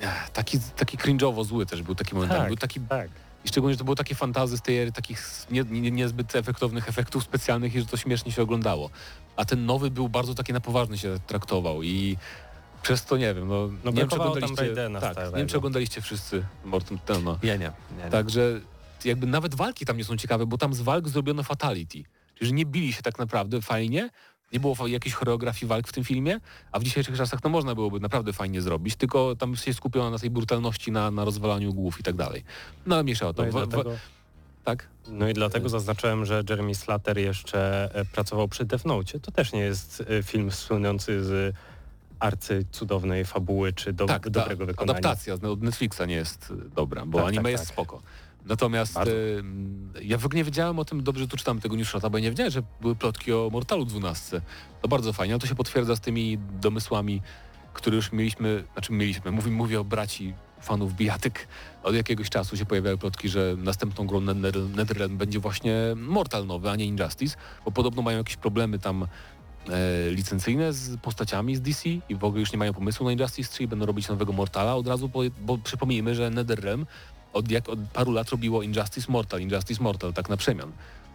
eh, 0.00 0.30
taki, 0.32 0.58
taki 0.76 0.98
cringe'owo 0.98 1.44
zły 1.44 1.66
też 1.66 1.82
był 1.82 1.94
taki 1.94 2.14
momentami. 2.14 2.40
Tak. 2.40 2.48
Był 2.48 2.56
taki, 2.56 2.80
Tak. 2.80 3.08
I 3.44 3.48
szczególnie, 3.48 3.74
że 3.74 3.78
to 3.78 3.84
było 3.84 3.96
takie 3.96 4.14
fantazy 4.14 4.56
z 4.56 4.62
tej 4.62 4.78
ery, 4.78 4.92
takich 4.92 5.46
nie, 5.50 5.62
nie, 5.62 5.90
niezbyt 5.90 6.36
efektownych 6.36 6.88
efektów 6.88 7.24
specjalnych 7.24 7.74
i 7.74 7.80
że 7.80 7.86
to 7.86 7.96
śmiesznie 7.96 8.32
się 8.32 8.42
oglądało. 8.42 8.90
A 9.36 9.44
ten 9.44 9.66
nowy 9.66 9.90
był 9.90 10.08
bardzo 10.08 10.34
taki 10.34 10.52
na 10.52 10.60
poważnie 10.60 10.98
się 10.98 11.18
traktował 11.26 11.82
i 11.82 12.16
Przez 12.82 13.04
to 13.04 13.16
nie 13.16 13.34
wiem, 13.34 13.48
no, 13.48 13.68
No 13.84 13.90
nie 13.90 13.96
wiem 13.96 14.08
czy 14.08 14.16
oglądaliście, 14.16 14.74
tak, 15.00 15.16
nie 15.32 15.38
wiem 15.38 15.48
czy 15.48 15.58
oglądaliście 15.58 16.00
wszyscy 16.00 16.44
Morton 16.64 16.98
no. 17.24 17.38
Ja 17.42 17.56
nie. 17.56 17.72
nie, 17.98 18.04
nie. 18.04 18.10
Także 18.10 18.60
jakby 19.04 19.26
nawet 19.26 19.54
walki 19.54 19.86
tam 19.86 19.96
nie 19.96 20.04
są 20.04 20.16
ciekawe, 20.16 20.46
bo 20.46 20.58
tam 20.58 20.74
z 20.74 20.80
walk 20.80 21.08
zrobiono 21.08 21.42
fatality. 21.42 22.02
Czyli 22.34 22.48
że 22.48 22.54
nie 22.54 22.66
bili 22.66 22.92
się 22.92 23.02
tak 23.02 23.18
naprawdę 23.18 23.62
fajnie, 23.62 24.10
nie 24.52 24.60
było 24.60 24.86
jakiejś 24.86 25.14
choreografii 25.14 25.68
walk 25.68 25.88
w 25.88 25.92
tym 25.92 26.04
filmie, 26.04 26.40
a 26.72 26.78
w 26.78 26.84
dzisiejszych 26.84 27.16
czasach 27.16 27.40
no 27.44 27.50
można 27.50 27.74
byłoby 27.74 28.00
naprawdę 28.00 28.32
fajnie 28.32 28.62
zrobić, 28.62 28.96
tylko 28.96 29.36
tam 29.36 29.56
się 29.56 29.74
skupiono 29.74 30.10
na 30.10 30.18
tej 30.18 30.30
brutalności, 30.30 30.92
na, 30.92 31.10
na 31.10 31.24
rozwalaniu 31.24 31.74
głów 31.74 32.00
i 32.00 32.02
tak 32.02 32.16
dalej. 32.16 32.44
No 32.86 32.94
ale 32.94 33.04
mniejsza 33.04 33.28
o 33.28 33.34
to. 33.34 33.44
No 33.44 33.50
dlatego, 33.50 33.90
tak? 34.64 34.88
no 35.08 35.28
i 35.28 35.34
dlatego 35.34 35.68
zaznaczyłem, 35.68 36.24
że 36.26 36.42
Jeremy 36.50 36.74
Slater 36.74 37.18
jeszcze 37.18 37.90
e, 37.94 38.04
pracował 38.04 38.48
przy 38.48 38.64
Death 38.64 38.84
Note. 38.84 39.20
To 39.20 39.32
też 39.32 39.52
nie 39.52 39.60
jest 39.60 40.04
e, 40.18 40.22
film 40.22 40.52
słynący 40.52 41.24
z 41.24 41.54
arcycudownej 42.20 43.24
fabuły 43.24 43.72
czy 43.72 43.92
do, 43.92 44.06
tak, 44.06 44.24
ta 44.24 44.30
dobrego 44.30 44.66
wykonania. 44.66 44.98
adaptacja 44.98 45.34
od 45.34 45.62
Netflixa 45.62 46.00
nie 46.06 46.14
jest 46.14 46.50
y, 46.50 46.70
dobra, 46.74 47.06
bo 47.06 47.18
Tak, 47.18 47.28
anime 47.28 47.42
tak, 47.42 47.52
jest 47.52 47.64
tak. 47.64 47.72
spoko. 47.72 48.02
Natomiast 48.44 48.94
Bardzo. 48.94 49.12
ja 50.02 50.18
w 50.18 50.26
ogóle 50.26 50.36
nie 50.36 50.44
wiedziałem 50.44 50.78
o 50.78 50.84
tym, 50.84 51.02
dobrze 51.02 51.28
tu 51.28 51.36
czytam 51.36 51.60
tego 51.60 51.76
newsshota, 51.76 52.10
bo 52.10 52.18
ja 52.18 52.24
nie 52.24 52.30
wiedziałem, 52.30 52.52
że 52.52 52.62
były 52.80 52.96
plotki 52.96 53.32
o 53.32 53.48
Mortalu 53.52 53.84
12. 53.84 54.40
To 54.82 54.88
bardzo 54.88 55.12
fajnie, 55.12 55.34
ale 55.34 55.40
to 55.40 55.46
się 55.46 55.54
potwierdza 55.54 55.96
z 55.96 56.00
tymi 56.00 56.38
domysłami, 56.60 57.22
które 57.72 57.96
już 57.96 58.12
mieliśmy, 58.12 58.64
znaczy 58.72 58.92
mieliśmy, 58.92 59.30
mówię, 59.30 59.50
mówię 59.50 59.80
o 59.80 59.84
braci 59.84 60.34
fanów 60.60 60.94
bijatyk. 60.94 61.48
Od 61.82 61.94
jakiegoś 61.94 62.30
czasu 62.30 62.56
się 62.56 62.66
pojawiały 62.66 62.98
plotki, 62.98 63.28
że 63.28 63.54
następną 63.58 64.06
grą 64.06 64.20
Nether- 64.20 64.76
Netherrealm 64.76 65.16
będzie 65.16 65.38
właśnie 65.38 65.74
Mortal 65.96 66.46
nowy, 66.46 66.70
a 66.70 66.76
nie 66.76 66.84
Injustice, 66.84 67.36
bo 67.64 67.70
podobno 67.70 68.02
mają 68.02 68.18
jakieś 68.18 68.36
problemy 68.36 68.78
tam 68.78 69.02
e, 69.02 70.10
licencyjne 70.10 70.72
z 70.72 70.96
postaciami 71.00 71.56
z 71.56 71.60
DC 71.60 71.88
i 72.08 72.14
w 72.14 72.24
ogóle 72.24 72.40
już 72.40 72.52
nie 72.52 72.58
mają 72.58 72.72
pomysłu 72.72 73.06
na 73.06 73.12
Injustice 73.12 73.52
3 73.52 73.62
i 73.62 73.68
będą 73.68 73.86
robić 73.86 74.08
nowego 74.08 74.32
Mortala 74.32 74.76
od 74.76 74.86
razu, 74.86 75.08
bo, 75.08 75.20
bo 75.40 75.58
przypomnijmy, 75.58 76.14
że 76.14 76.30
NetherRealm 76.30 76.86
od, 77.32 77.50
jak, 77.50 77.68
od 77.68 77.78
paru 77.92 78.12
lat 78.12 78.28
robiło 78.28 78.62
Injustice 78.62 79.12
Mortal, 79.12 79.40
Injustice 79.40 79.82
Mortal, 79.82 80.12
tak 80.12 80.28
na 80.28 80.36
przemian. 80.36 80.72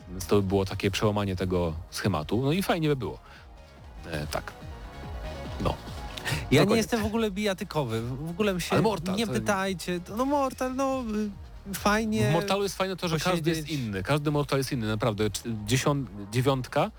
Więc 0.09 0.25
to 0.25 0.35
by 0.35 0.41
było 0.47 0.65
takie 0.65 0.91
przełamanie 0.91 1.35
tego 1.35 1.73
schematu, 1.91 2.41
no 2.43 2.51
i 2.51 2.63
fajnie 2.63 2.87
by 2.87 2.95
było. 2.95 3.19
E, 4.11 4.27
tak. 4.27 4.53
No. 5.61 5.73
Ja 6.51 6.61
nie 6.61 6.67
koniec. 6.67 6.77
jestem 6.77 7.01
w 7.03 7.05
ogóle 7.05 7.31
bijatykowy. 7.31 8.01
W 8.01 8.29
ogóle 8.29 8.61
się 8.61 8.81
Mortal, 8.81 9.15
nie 9.15 9.27
to- 9.27 9.33
pytajcie. 9.33 9.99
No 10.17 10.25
Mortal, 10.25 10.75
no 10.75 11.03
y, 11.71 11.73
fajnie. 11.73 12.29
W 12.29 12.33
Mortalu 12.33 12.63
jest 12.63 12.77
fajne 12.77 12.95
to, 12.95 13.07
że 13.07 13.19
każdy 13.19 13.49
jest 13.49 13.61
posiedzieć. 13.61 13.85
inny. 13.85 14.03
Każdy 14.03 14.31
Mortal 14.31 14.57
jest 14.59 14.71
inny, 14.71 14.87
naprawdę. 14.87 15.23
Dziesiąt, 15.65 16.09
dziewiątka 16.31 16.91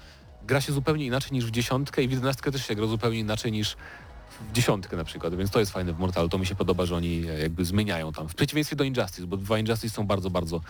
gra 0.46 0.60
się 0.60 0.72
zupełnie 0.72 1.06
inaczej 1.06 1.32
niż 1.32 1.44
w 1.46 1.50
dziesiątkę 1.50 2.02
i 2.02 2.08
w 2.08 2.10
jedenastkę 2.10 2.52
też 2.52 2.66
się 2.66 2.74
gra 2.74 2.86
zupełnie 2.86 3.18
inaczej 3.18 3.52
niż 3.52 3.76
w 4.40 4.52
dziesiątkę 4.52 4.96
na 4.96 5.04
przykład, 5.04 5.34
więc 5.34 5.50
to 5.50 5.60
jest 5.60 5.72
fajne 5.72 5.92
w 5.92 5.98
Mortalu. 5.98 6.28
To 6.28 6.38
mi 6.38 6.46
się 6.46 6.54
podoba, 6.54 6.86
że 6.86 6.96
oni 6.96 7.22
jakby 7.40 7.64
zmieniają 7.64 8.12
tam. 8.12 8.28
W 8.28 8.34
przeciwieństwie 8.34 8.76
do 8.76 8.84
Injustice, 8.84 9.26
bo 9.26 9.36
dwa 9.36 9.58
Injustice 9.58 9.94
są 9.96 10.06
bardzo, 10.06 10.30
bardzo, 10.30 10.60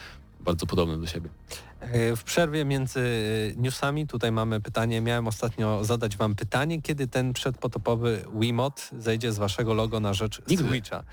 bardzo 0.47 0.67
podobne 0.67 0.99
do 0.99 1.07
siebie. 1.07 1.29
E, 1.81 2.17
W 2.17 2.25
przerwie 2.25 2.65
między 2.65 3.01
e, 3.01 3.61
newsami 3.61 4.07
tutaj 4.07 4.33
mamy 4.33 4.61
pytanie. 4.61 5.01
Miałem 5.01 5.27
ostatnio 5.29 5.85
zadać 5.85 6.17
wam 6.17 6.35
pytanie, 6.35 6.83
kiedy 6.83 7.09
ten 7.09 7.33
przedpotopowy 7.33 8.25
Wiimote 8.41 8.83
zejdzie 8.99 9.33
z 9.33 9.39
waszego 9.39 9.75
logo 9.75 10.01
na 10.01 10.15
rzecz 10.15 10.43
Nigdy. 10.49 10.69
Switcha. 10.69 11.05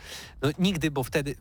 No 0.42 0.50
nigdy, 0.60 0.92
bo 0.92 1.04
wtedy 1.04 1.36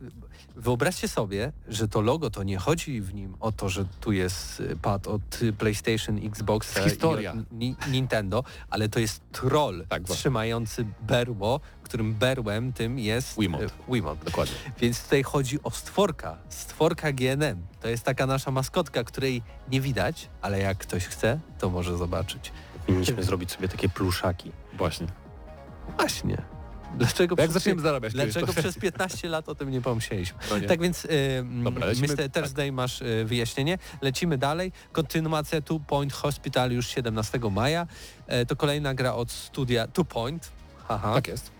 wyobraźcie 0.55 1.07
sobie, 1.07 1.51
że 1.67 1.87
to 1.87 2.01
logo 2.01 2.29
to 2.29 2.43
nie 2.43 2.57
chodzi 2.57 3.01
w 3.01 3.13
nim 3.13 3.35
o 3.39 3.51
to, 3.51 3.69
że 3.69 3.85
tu 4.01 4.11
jest 4.11 4.63
pad 4.81 5.07
od 5.07 5.21
PlayStation, 5.57 6.19
Xbox 6.25 6.79
Historia. 6.83 7.33
Nintendo, 7.91 8.43
ale 8.69 8.89
to 8.89 8.99
jest 8.99 9.21
troll 9.31 9.85
Tak, 9.89 10.03
trzymający 10.03 10.85
berło, 11.01 11.59
którym 11.93 12.13
berłem 12.13 12.73
tym 12.73 12.99
jest 12.99 13.39
Wiimote. 13.39 13.67
Wiimote. 13.89 14.25
Dokładnie. 14.25 14.55
Więc 14.81 15.03
tutaj 15.03 15.23
chodzi 15.23 15.63
o 15.63 15.71
stworka, 15.71 16.37
stworka 16.49 17.11
GNM. 17.11 17.65
To 17.81 17.87
jest 17.87 18.03
taka 18.03 18.25
nasza 18.25 18.51
maskotka, 18.51 19.03
której 19.03 19.41
nie 19.71 19.81
widać, 19.81 20.29
ale 20.41 20.59
jak 20.59 20.77
ktoś 20.77 21.05
chce, 21.05 21.39
to 21.59 21.69
może 21.69 21.97
zobaczyć. 21.97 22.51
Powinniśmy 22.85 23.23
zrobić 23.23 23.51
sobie 23.51 23.67
takie 23.67 23.89
pluszaki. 23.89 24.51
Właśnie. 24.73 25.07
Właśnie. 25.97 26.37
Dlaczego, 26.97 27.35
Jak 27.37 27.49
przez, 27.49 27.53
zaczniemy 27.53 27.81
zarabiać? 27.81 28.13
dlaczego 28.13 28.53
przez 28.53 28.77
15 28.77 29.29
lat 29.29 29.49
o 29.49 29.55
tym 29.55 29.71
nie 29.71 29.81
pomyśleliśmy? 29.81 30.39
No 30.49 30.57
nie. 30.57 30.67
Tak 30.67 30.81
więc, 30.81 31.05
y, 31.05 31.09
Dobra, 31.63 31.87
lecimy- 31.87 32.13
Mr. 32.13 32.31
Thursday 32.31 32.71
masz 32.71 33.01
y, 33.01 33.25
wyjaśnienie. 33.25 33.77
Lecimy 34.01 34.37
dalej. 34.37 34.71
Kontynuacja 34.91 35.61
Two 35.61 35.79
Point 35.79 36.13
Hospital 36.13 36.71
już 36.71 36.87
17 36.87 37.39
maja. 37.51 37.87
E, 38.27 38.45
to 38.45 38.55
kolejna 38.55 38.93
gra 38.93 39.13
od 39.13 39.31
studia 39.31 39.87
Two 39.87 40.05
Point. 40.05 40.51
Haha. 40.87 41.13
Tak 41.13 41.27
jest. 41.27 41.52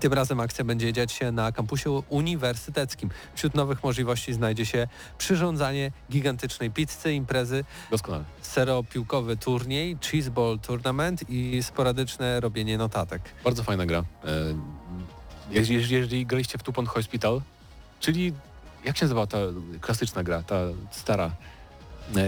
Tym 0.00 0.12
razem 0.12 0.40
akcja 0.40 0.64
będzie 0.64 0.92
dziać 0.92 1.12
się 1.12 1.32
na 1.32 1.52
kampusie 1.52 1.90
uniwersyteckim. 1.90 3.10
Wśród 3.34 3.54
nowych 3.54 3.82
możliwości 3.84 4.32
znajdzie 4.32 4.66
się 4.66 4.88
przyrządzanie 5.18 5.90
gigantycznej 6.10 6.70
pizzy, 6.70 7.12
imprezy, 7.12 7.64
Doskonale. 7.90 8.24
seropiłkowy 8.42 9.36
turniej, 9.36 9.96
cheeseball 10.10 10.58
tournament 10.58 11.24
i 11.30 11.62
sporadyczne 11.62 12.40
robienie 12.40 12.78
notatek. 12.78 13.22
Bardzo 13.44 13.62
fajna 13.62 13.86
gra. 13.86 13.98
E, 13.98 14.04
Jeżeli, 15.50 15.92
jeżeli 15.92 16.26
graliście 16.26 16.58
w 16.58 16.62
Tupon 16.62 16.86
Hospital, 16.86 17.40
czyli 18.00 18.32
jak 18.84 18.96
się 18.96 19.04
nazywa 19.04 19.26
ta 19.26 19.38
klasyczna 19.80 20.22
gra, 20.22 20.42
ta 20.42 20.56
stara? 20.90 21.30
E, 22.16 22.20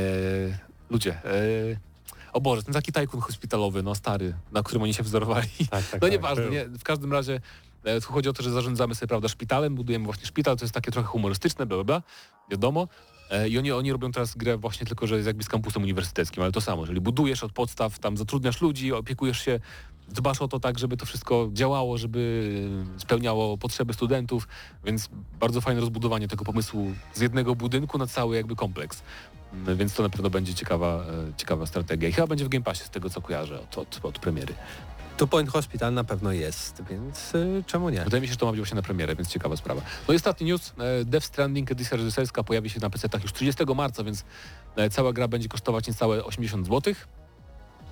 ludzie. 0.90 1.12
E, 1.24 1.87
o 2.32 2.40
Boże, 2.40 2.62
ten 2.62 2.74
taki 2.74 2.92
tajkun 2.92 3.20
hospitalowy, 3.20 3.82
no 3.82 3.94
stary, 3.94 4.34
na 4.52 4.62
którym 4.62 4.82
oni 4.82 4.94
się 4.94 5.02
wzorowali. 5.02 5.48
Tak, 5.70 5.84
tak, 5.84 5.92
No 5.92 5.98
tak, 6.00 6.10
nieważne, 6.10 6.42
był. 6.42 6.52
nie, 6.52 6.64
w 6.64 6.82
każdym 6.82 7.12
razie 7.12 7.40
e, 7.84 8.00
tu 8.00 8.12
chodzi 8.12 8.28
o 8.28 8.32
to, 8.32 8.42
że 8.42 8.50
zarządzamy 8.50 8.94
sobie, 8.94 9.08
prawda, 9.08 9.28
szpitalem, 9.28 9.74
budujemy 9.74 10.04
właśnie 10.04 10.26
szpital, 10.26 10.56
to 10.56 10.64
jest 10.64 10.74
takie 10.74 10.90
trochę 10.90 11.08
humorystyczne, 11.08 11.66
bla, 11.66 11.76
bla, 11.76 11.84
bla 11.84 12.02
wiadomo. 12.50 12.88
E, 13.30 13.48
I 13.48 13.58
oni, 13.58 13.72
oni 13.72 13.92
robią 13.92 14.12
teraz 14.12 14.34
grę 14.36 14.56
właśnie 14.56 14.86
tylko, 14.86 15.06
że 15.06 15.14
jest 15.16 15.26
jakby 15.26 15.44
z 15.44 15.48
kampusem 15.48 15.82
uniwersyteckim, 15.82 16.42
ale 16.42 16.52
to 16.52 16.60
samo, 16.60 16.86
czyli 16.86 17.00
budujesz 17.00 17.44
od 17.44 17.52
podstaw, 17.52 17.98
tam 17.98 18.16
zatrudniasz 18.16 18.60
ludzi, 18.60 18.92
opiekujesz 18.92 19.44
się, 19.44 19.60
dbasz 20.08 20.42
o 20.42 20.48
to 20.48 20.60
tak, 20.60 20.78
żeby 20.78 20.96
to 20.96 21.06
wszystko 21.06 21.48
działało, 21.52 21.98
żeby 21.98 22.52
e, 22.96 23.00
spełniało 23.00 23.58
potrzeby 23.58 23.94
studentów, 23.94 24.48
więc 24.84 25.08
bardzo 25.40 25.60
fajne 25.60 25.80
rozbudowanie 25.80 26.28
tego 26.28 26.44
pomysłu 26.44 26.92
z 27.14 27.20
jednego 27.20 27.54
budynku 27.54 27.98
na 27.98 28.06
cały 28.06 28.36
jakby 28.36 28.56
kompleks. 28.56 29.02
Mm, 29.52 29.76
Więc 29.76 29.94
to 29.94 30.02
na 30.02 30.08
pewno 30.08 30.30
będzie 30.30 30.54
ciekawa, 30.54 31.04
e, 31.04 31.32
ciekawa 31.36 31.66
strategia. 31.66 32.08
I 32.08 32.12
chyba 32.12 32.26
będzie 32.26 32.44
w 32.44 32.48
Game 32.48 32.64
Passie 32.64 32.84
z 32.84 32.90
tego, 32.90 33.10
co 33.10 33.20
kojarzę 33.20 33.60
od, 33.60 33.78
od, 33.78 34.00
od 34.02 34.18
premiery. 34.18 34.54
Two 35.16 35.26
Point 35.26 35.50
Hospital 35.50 35.94
na 35.94 36.04
pewno 36.04 36.32
jest, 36.32 36.82
więc 36.90 37.34
y, 37.34 37.64
czemu 37.66 37.90
nie? 37.90 38.04
Wydaje 38.04 38.20
mi 38.20 38.26
się, 38.26 38.32
że 38.32 38.36
to 38.36 38.46
ma 38.46 38.52
być 38.52 38.60
właśnie 38.60 38.76
na 38.76 38.82
premierę, 38.82 39.16
więc 39.16 39.28
ciekawa 39.28 39.56
sprawa. 39.56 39.82
No 40.08 40.14
i 40.14 40.16
ostatni 40.16 40.46
news. 40.46 40.72
e, 40.78 41.04
Death 41.04 41.26
Stranding 41.26 41.72
edycja 41.72 41.96
reżyserska 41.96 42.42
pojawi 42.42 42.70
się 42.70 42.80
na 42.80 42.90
PC-tach 42.90 43.22
już 43.22 43.32
30 43.32 43.64
marca, 43.76 44.04
więc 44.04 44.24
e, 44.76 44.90
cała 44.90 45.12
gra 45.12 45.28
będzie 45.28 45.48
kosztować 45.48 45.88
niecałe 45.88 46.24
80 46.24 46.66
zł. 46.66 46.94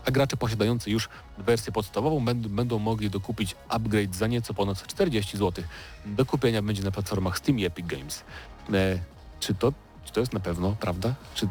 A 0.06 0.10
gracze 0.10 0.36
posiadający 0.36 0.90
już 0.90 1.08
wersję 1.38 1.72
podstawową 1.72 2.24
będą, 2.24 2.48
będą 2.48 2.78
mogli 2.78 3.10
dokupić 3.10 3.56
upgrade 3.68 4.14
za 4.14 4.26
nieco 4.26 4.54
ponad 4.54 4.86
40 4.86 5.38
zł. 5.38 5.64
Do 6.06 6.26
kupienia 6.26 6.62
będzie 6.62 6.82
na 6.82 6.90
platformach 6.90 7.38
Steam 7.38 7.58
i 7.58 7.64
Epic 7.64 7.86
Games. 7.86 8.24
E, 8.72 8.98
czy, 9.40 9.54
to, 9.54 9.72
czy 10.04 10.12
to 10.12 10.20
jest 10.20 10.32
na 10.32 10.40
pewno 10.40 10.76
prawda? 10.80 11.14
Czy 11.34 11.48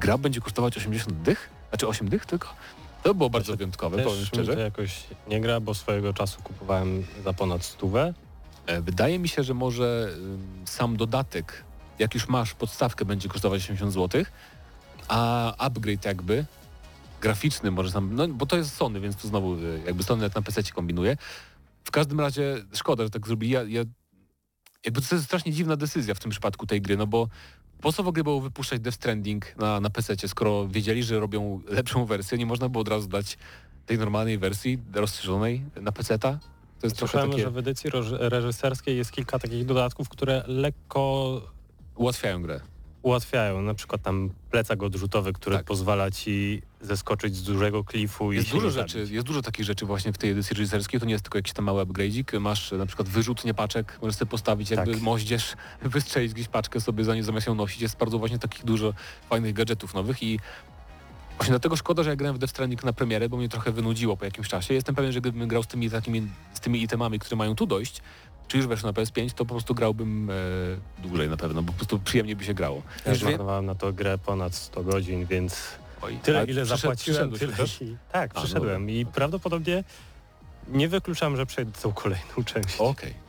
gra 0.00 0.18
będzie 0.18 0.40
kosztować 0.40 0.76
80 0.76 1.12
dych? 1.22 1.50
Znaczy 1.68 1.88
8 1.88 2.08
dych 2.08 2.26
tylko? 2.26 2.48
To 3.02 3.14
było 3.14 3.30
bardzo 3.30 3.46
Znaczy, 3.46 3.56
wyjątkowe, 3.56 4.02
powiem 4.02 4.24
szczerze. 4.24 4.54
to 4.54 4.60
jakoś 4.60 5.04
nie 5.28 5.40
gra, 5.40 5.60
bo 5.60 5.74
swojego 5.74 6.12
czasu 6.14 6.42
kupowałem 6.42 7.06
za 7.24 7.32
ponad 7.32 7.64
stówę. 7.64 8.14
E, 8.66 8.80
Wydaje 8.82 9.18
mi 9.18 9.28
się, 9.28 9.42
że 9.42 9.54
może 9.54 10.08
ym, 10.16 10.62
sam 10.64 10.96
dodatek, 10.96 11.64
jak 11.98 12.14
już 12.14 12.28
masz 12.28 12.54
podstawkę, 12.54 13.04
będzie 13.04 13.28
kosztować 13.28 13.62
80 13.62 13.92
zł, 13.92 14.24
a 15.08 15.52
upgrade 15.58 16.04
jakby 16.04 16.44
graficzny 17.24 17.70
może 17.70 17.90
sam, 17.90 18.14
no 18.14 18.28
bo 18.28 18.46
to 18.46 18.56
jest 18.56 18.76
Sony, 18.76 19.00
więc 19.00 19.16
tu 19.16 19.28
znowu 19.28 19.54
y, 19.54 19.82
jakby 19.86 20.02
Sony 20.02 20.24
jak 20.24 20.34
na 20.34 20.42
PC 20.42 20.62
kombinuje. 20.62 21.16
W 21.84 21.90
każdym 21.90 22.20
razie 22.20 22.56
szkoda, 22.72 23.04
że 23.04 23.10
tak 23.10 23.26
zrobili. 23.26 23.52
Ja, 23.52 23.62
ja, 23.62 23.82
jakby 24.84 25.00
to 25.00 25.14
jest 25.14 25.24
strasznie 25.24 25.52
dziwna 25.52 25.76
decyzja 25.76 26.14
w 26.14 26.20
tym 26.20 26.30
przypadku 26.30 26.66
tej 26.66 26.80
gry, 26.82 26.96
no 26.96 27.06
bo 27.06 27.28
po 27.80 27.92
co 27.92 28.02
w 28.02 28.08
ogóle 28.08 28.24
było 28.24 28.40
wypuszczać 28.40 28.80
Death 28.80 28.96
Stranding 28.96 29.56
na, 29.56 29.80
na 29.80 29.90
PC, 29.90 30.28
skoro 30.28 30.68
wiedzieli, 30.68 31.02
że 31.02 31.20
robią 31.20 31.60
lepszą 31.68 32.06
wersję, 32.06 32.38
nie 32.38 32.46
można 32.46 32.68
było 32.68 32.82
od 32.82 32.88
razu 32.88 33.08
dać 33.08 33.38
tej 33.86 33.98
normalnej 33.98 34.38
wersji 34.38 34.78
rozszerzonej 34.94 35.62
na 35.80 35.92
PC-ta? 35.92 36.38
To 36.80 36.86
jest 36.86 36.98
Słyszałem, 36.98 37.30
takie... 37.30 37.42
że 37.42 37.50
w 37.50 37.58
edycji 37.58 37.90
reżyserskiej 38.10 38.96
jest 38.96 39.12
kilka 39.12 39.38
takich 39.38 39.64
dodatków, 39.64 40.08
które 40.08 40.44
lekko 40.46 41.40
Ułatwiają 41.96 42.42
grę. 42.42 42.60
Ułatwiają. 43.04 43.62
Na 43.62 43.74
przykład 43.74 44.02
tam 44.02 44.30
plecak 44.50 44.82
odrzutowy, 44.82 45.32
który 45.32 45.56
Tak. 45.56 45.64
pozwala 45.66 46.10
ci 46.10 46.62
zeskoczyć 46.80 47.36
z 47.36 47.42
dużego 47.42 47.84
klifu 47.84 48.32
i 48.32 48.36
Jest 48.36 48.50
dużo 48.50 48.70
rzeczy, 48.70 49.06
jest 49.10 49.26
dużo 49.26 49.42
takich 49.42 49.64
rzeczy 49.66 49.86
właśnie 49.86 50.12
w 50.12 50.18
tej 50.18 50.30
edycji 50.30 50.54
reżyserskiej, 50.54 51.00
to 51.00 51.06
nie 51.06 51.12
jest 51.12 51.24
tylko 51.24 51.38
jakiś 51.38 51.52
tam 51.52 51.64
mały 51.64 51.84
upgrade'ik, 51.84 52.40
masz 52.40 52.72
e, 52.72 52.76
na 52.76 52.86
przykład 52.86 53.08
wyrzutnie 53.08 53.54
paczek, 53.54 53.98
możesz 54.02 54.16
sobie 54.16 54.30
postawić 54.30 54.70
jakby 54.70 54.92
Tak. 54.92 55.02
moździerz, 55.02 55.56
wystrzelić 55.82 56.34
gdzieś 56.34 56.48
paczkę 56.48 56.80
sobie 56.80 57.04
za 57.04 57.14
nie 57.14 57.24
zamiast 57.24 57.46
ją 57.46 57.54
nosić, 57.54 57.82
jest 57.82 57.96
bardzo 57.98 58.18
właśnie 58.18 58.38
takich 58.38 58.64
dużo 58.64 58.94
fajnych 59.30 59.52
gadżetów 59.52 59.94
nowych 59.94 60.22
i 60.22 60.38
właśnie 61.36 61.52
dlatego 61.52 61.76
szkoda, 61.76 62.02
że 62.02 62.10
ja 62.10 62.16
grałem 62.16 62.36
w 62.36 62.38
Death 62.38 62.50
Stranding 62.52 62.84
na 62.84 62.92
premierę, 62.92 63.28
bo 63.28 63.36
mnie 63.36 63.48
trochę 63.48 63.72
wynudziło 63.72 64.16
po 64.16 64.24
jakimś 64.24 64.48
czasie. 64.48 64.74
Jestem 64.74 64.94
pewien, 64.94 65.12
że 65.12 65.20
gdybym 65.20 65.48
grał 65.48 65.62
z 65.62 65.66
tymi 65.66 65.90
takimi, 65.90 66.28
z 66.54 66.60
tymi 66.60 66.82
itemami, 66.82 67.18
które 67.18 67.36
mają 67.36 67.54
tu 67.54 67.66
dojść, 67.66 68.00
czy 68.48 68.56
już 68.56 68.66
weszły 68.66 68.86
na 68.86 68.92
PS5, 68.92 69.32
to 69.32 69.44
po 69.44 69.54
prostu 69.54 69.74
grałbym 69.74 70.30
e, 70.30 70.34
dłużej 71.02 71.28
na 71.28 71.36
pewno, 71.36 71.62
bo 71.62 71.72
po 71.72 71.78
prostu 71.78 71.98
przyjemnie 71.98 72.36
by 72.36 72.44
się 72.44 72.54
grało. 72.54 72.82
Ja 73.06 73.12
Już 73.12 73.20
zmarnowałem 73.20 73.66
na 73.66 73.74
to 73.74 73.92
grę 73.92 74.18
ponad 74.18 74.54
100 74.54 74.82
godzin, 74.82 75.26
więc 75.26 75.56
Oj, 76.02 76.18
tyle 76.22 76.40
a 76.40 76.44
ile 76.44 76.66
zapłaciłem, 76.66 77.30
tyle 77.30 77.52
i... 77.80 77.96
Tak, 78.12 78.30
A, 78.30 78.34
no 78.34 78.40
przyszedłem 78.40 78.90
i 78.90 79.06
prawdopodobnie 79.06 79.84
nie 80.68 80.88
wykluczam, 80.88 81.36
że 81.36 81.46
przejdę 81.46 81.72
tą 81.72 81.92
kolejną 81.92 82.44
część. 82.44 82.76
Okej. 82.78 83.24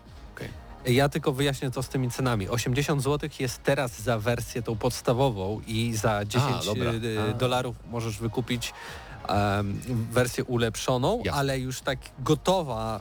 Ja 0.88 1.09
tylko 1.09 1.34
wyjaśnię 1.34 1.72
to 1.72 1.84
z 1.84 1.89
tymi 1.89 2.11
cenami. 2.11 2.49
80 2.49 3.03
zł 3.03 3.30
jest 3.39 3.63
teraz 3.63 4.01
za 4.01 4.20
wersję 4.20 4.61
tą 4.61 4.76
podstawową 4.76 5.61
i 5.68 5.93
za 5.95 6.26
10 6.26 6.66
dobra. 6.66 6.91
y, 6.93 7.20
A. 7.32 7.34
dolarów 7.34 7.76
możesz 7.91 8.18
wykupić 8.18 8.74
em, 9.28 9.80
wersję 10.11 10.43
ulepszoną, 10.43 11.18
Jasne. 11.18 11.39
ale 11.39 11.59
już 11.59 11.82
tak 11.82 11.99
gotowa 12.20 12.99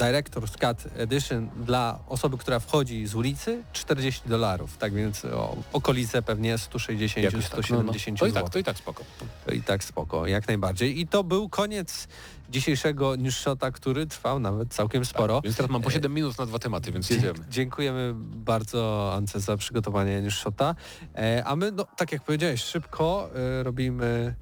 Director's 0.00 0.58
Cut 0.58 0.92
Edition 0.96 1.50
dla 1.64 1.98
osoby, 2.08 2.38
która 2.38 2.58
wchodzi 2.60 3.06
z 3.06 3.14
ulicy 3.14 3.62
40 3.72 4.28
dolarów. 4.28 4.76
Tak 4.78 4.94
więc 4.94 5.24
o, 5.24 5.56
okolice 5.72 6.22
pewnie 6.22 6.58
160 6.58 7.24
Jakoś 7.24 7.48
tak. 7.48 7.70
No, 7.70 7.82
no. 7.82 7.92
170 7.92 8.18
To 8.18 8.26
i 8.26 8.32
tak, 8.32 8.50
to 8.50 8.58
i 8.58 8.64
tak 8.64 8.78
spoko. 8.78 9.04
To 9.46 9.52
i 9.52 9.62
tak 9.62 9.84
spoko, 9.84 10.26
jak 10.26 10.48
najbardziej. 10.48 11.00
I 11.00 11.06
to 11.06 11.24
był 11.24 11.48
koniec 11.48 12.08
dzisiejszego 12.50 13.16
newsshota, 13.16 13.70
który 13.70 14.06
trwał 14.06 14.38
nawet 14.40 14.74
całkiem 14.74 15.04
sporo. 15.04 15.34
Tak, 15.34 15.44
więc 15.44 15.56
teraz 15.56 15.70
mam 15.70 15.82
po 15.82 15.88
E, 15.88 15.92
7 15.92 16.14
minut 16.14 16.38
na 16.38 16.46
dwa 16.46 16.58
tematy, 16.58 16.92
więc 16.92 17.08
Dzie- 17.08 17.14
jedziemy. 17.14 17.38
Dziękujemy 17.50 18.12
bardzo 18.16 19.12
Ance 19.14 19.40
za 19.40 19.56
przygotowanie 19.56 20.22
newsshota. 20.22 20.74
E, 21.14 21.44
a 21.44 21.56
my, 21.56 21.72
no, 21.72 21.86
tak 21.96 22.12
jak 22.12 22.22
powiedziałeś, 22.22 22.62
szybko 22.62 23.30
e, 23.34 23.62
robimy, 23.62 24.34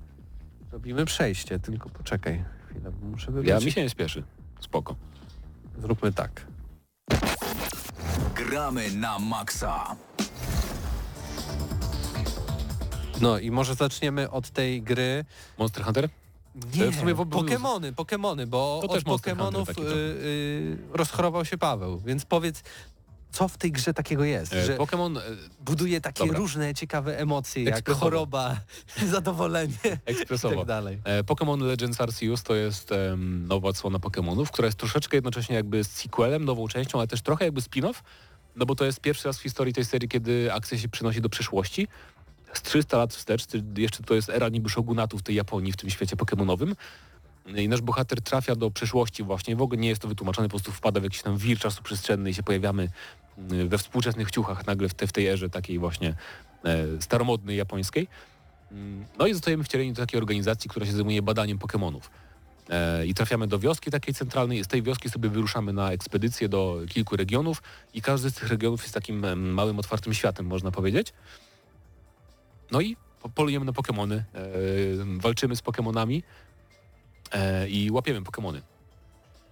robimy 0.73 1.05
przejście. 1.05 1.59
Tylko 1.59 1.89
poczekaj 1.89 2.45
chwilę, 2.71 2.91
bo 2.91 3.07
muszę 3.09 3.33
wybrać. 3.33 3.61
Ja 3.61 3.67
mi 3.67 3.73
się 3.73 3.83
nie 3.83 3.91
spieszy. 3.91 4.23
Spoko. 4.61 4.97
Zróbmy 5.79 6.13
tak. 6.13 6.47
Gramy 8.35 8.91
na 8.91 9.19
maksa. 9.19 9.97
No 13.21 13.39
i 13.39 13.51
może 13.51 13.75
zaczniemy 13.75 14.31
od 14.31 14.51
tej 14.51 14.83
gry. 14.83 15.25
Monster 15.59 15.85
Hunter? 15.85 16.09
Nie, 16.75 16.91
w 16.91 16.97
sumie 16.97 17.15
w 17.15 17.27
Pokemony, 17.27 17.93
Pokemony, 17.93 18.47
bo 18.47 18.81
To 18.83 18.93
od 18.93 19.05
Pokemonów 19.05 19.69
y, 19.69 19.73
y, 19.83 20.79
rozchorował 20.93 21.45
się 21.45 21.59
Paweł, 21.59 21.99
więc 21.99 22.25
powiedz, 22.25 22.63
co 23.33 23.49
w 23.49 23.59
tej 23.59 23.73
grze 23.73 23.95
takiego 23.95 24.25
jest, 24.25 24.53
E, 24.53 24.67
że 24.67 24.77
Pokémon 24.77 25.19
e, 25.19 25.23
buduje 25.61 26.01
takie 26.01 26.25
Dobra. 26.25 26.39
różne 26.39 26.75
ciekawe 26.75 27.19
emocje, 27.19 27.63
jak 27.65 27.91
choroba, 27.91 28.57
zadowolenie 29.11 29.75
i 29.85 30.11
ekspresowo. 30.11 30.57
tak 30.57 30.67
dalej. 30.67 30.99
E, 31.05 31.23
Pokémon 31.23 31.61
Legends 31.63 32.01
Arceus 32.01 32.43
to 32.43 32.55
jest 32.55 32.93
em, 32.93 33.47
nowa 33.47 33.69
odsłona 33.69 33.99
Pokémonów, 33.99 34.47
która 34.47 34.67
jest 34.67 34.79
troszeczkę 34.79 35.17
jednocześnie 35.17 35.57
jakby 35.57 35.85
sequelem, 35.85 36.45
nową 36.45 36.69
częścią, 36.69 36.99
ale 36.99 37.09
też 37.09 37.23
trochę 37.23 37.45
jakby 37.45 37.61
spin-off, 37.61 37.95
no 38.57 38.67
bo 38.67 38.75
to 38.75 38.85
jest 38.85 39.01
pierwszy 39.01 39.29
raz 39.29 39.39
w 39.39 39.43
historii 39.43 39.75
tej 39.75 39.85
serii, 39.85 40.09
kiedy 40.09 40.53
akcja 40.53 40.79
się 40.79 40.89
przenosi 40.89 41.21
do 41.21 41.29
przyszłości. 41.29 41.89
Z 42.53 42.63
300 42.63 42.99
lat 42.99 43.15
wstecz, 43.15 43.45
jeszcze 43.77 44.03
to 44.03 44.15
jest 44.15 44.29
era 44.29 44.49
niby 44.49 44.69
shogunatu 44.69 45.19
w 45.19 45.23
tej 45.23 45.35
Japonii, 45.35 45.73
w 45.73 45.77
tym 45.77 45.91
świecie 45.91 46.17
pokemonowym. 46.17 46.75
I 47.57 47.69
nasz 47.69 47.81
bohater 47.81 48.21
trafia 48.23 48.55
do 48.57 48.71
przeszłości 48.71 49.23
właśnie, 49.23 49.57
w 49.57 49.63
ogóle 49.63 49.81
nie 49.81 49.89
jest 49.89 50.03
to 50.03 50.09
wytłumaczone, 50.09 50.49
po 50.49 50.51
prostu 50.51 50.73
wpada 50.73 51.01
w 51.01 51.03
jakiś 51.05 51.23
tam 51.23 51.39
wir 51.39 51.59
czasu 51.59 51.83
przestrzenny 51.83 52.31
i 52.31 52.35
się 52.35 52.43
pojawiamy 52.43 52.89
mm, 53.39 53.69
we 53.69 53.79
współczesnych 53.79 54.31
ciuchach 54.31 54.67
nagle 54.67 54.89
w, 54.89 54.95
te, 54.95 55.07
w 55.07 55.13
tej 55.13 55.27
erze 55.27 55.51
takiej 55.51 55.79
właśnie 55.79 56.15
e, 56.65 56.87
staromodnej 57.01 57.57
japońskiej. 57.57 58.09
Mm, 58.73 59.05
No 59.19 59.27
i 59.27 59.33
zostajemy 59.35 59.65
wcieleni 59.65 59.93
do 59.93 60.03
takiej 60.03 60.19
organizacji, 60.21 60.71
która 60.71 60.87
się 60.87 60.93
zajmuje 60.93 61.23
badaniem 61.23 61.59
Pokemonów. 61.59 62.11
E, 62.71 63.07
I 63.07 63.15
trafiamy 63.15 63.47
do 63.47 63.59
wioski 63.59 63.91
takiej 63.91 64.15
centralnej. 64.15 64.65
Z 64.65 64.69
tej 64.69 64.83
wioski 64.83 65.11
sobie 65.11 65.29
wyruszamy 65.29 65.73
na 65.73 65.93
ekspedycję 65.93 66.49
do 66.49 66.81
kilku 66.89 67.17
regionów 67.17 67.63
i 67.95 68.03
każdy 68.03 68.31
z 68.31 68.35
tych 68.35 68.49
regionów 68.49 68.83
jest 68.83 68.95
takim 68.95 69.41
małym, 69.53 69.79
otwartym 69.79 70.15
światem, 70.15 70.47
można 70.47 70.71
powiedzieć. 70.71 71.13
No 72.71 72.81
i 72.81 72.97
po- 73.23 73.29
polujemy 73.29 73.65
na 73.65 73.73
Pokemony, 73.73 74.25
e, 74.35 74.41
walczymy 75.21 75.57
z 75.57 75.63
Pokemonami 75.63 76.23
e, 77.33 77.69
i 77.69 77.91
łapiemy 77.91 78.23
Pokemony. 78.23 78.63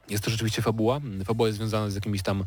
Jest 0.09 0.25
to 0.25 0.31
rzeczywiście 0.31 0.63
fabuła. 0.63 1.01
Fabuła 1.25 1.49
jest 1.49 1.59
związana 1.59 1.91
z 1.91 1.95
jakimiś 1.95 2.23
tam 2.23 2.41
e, 2.41 2.45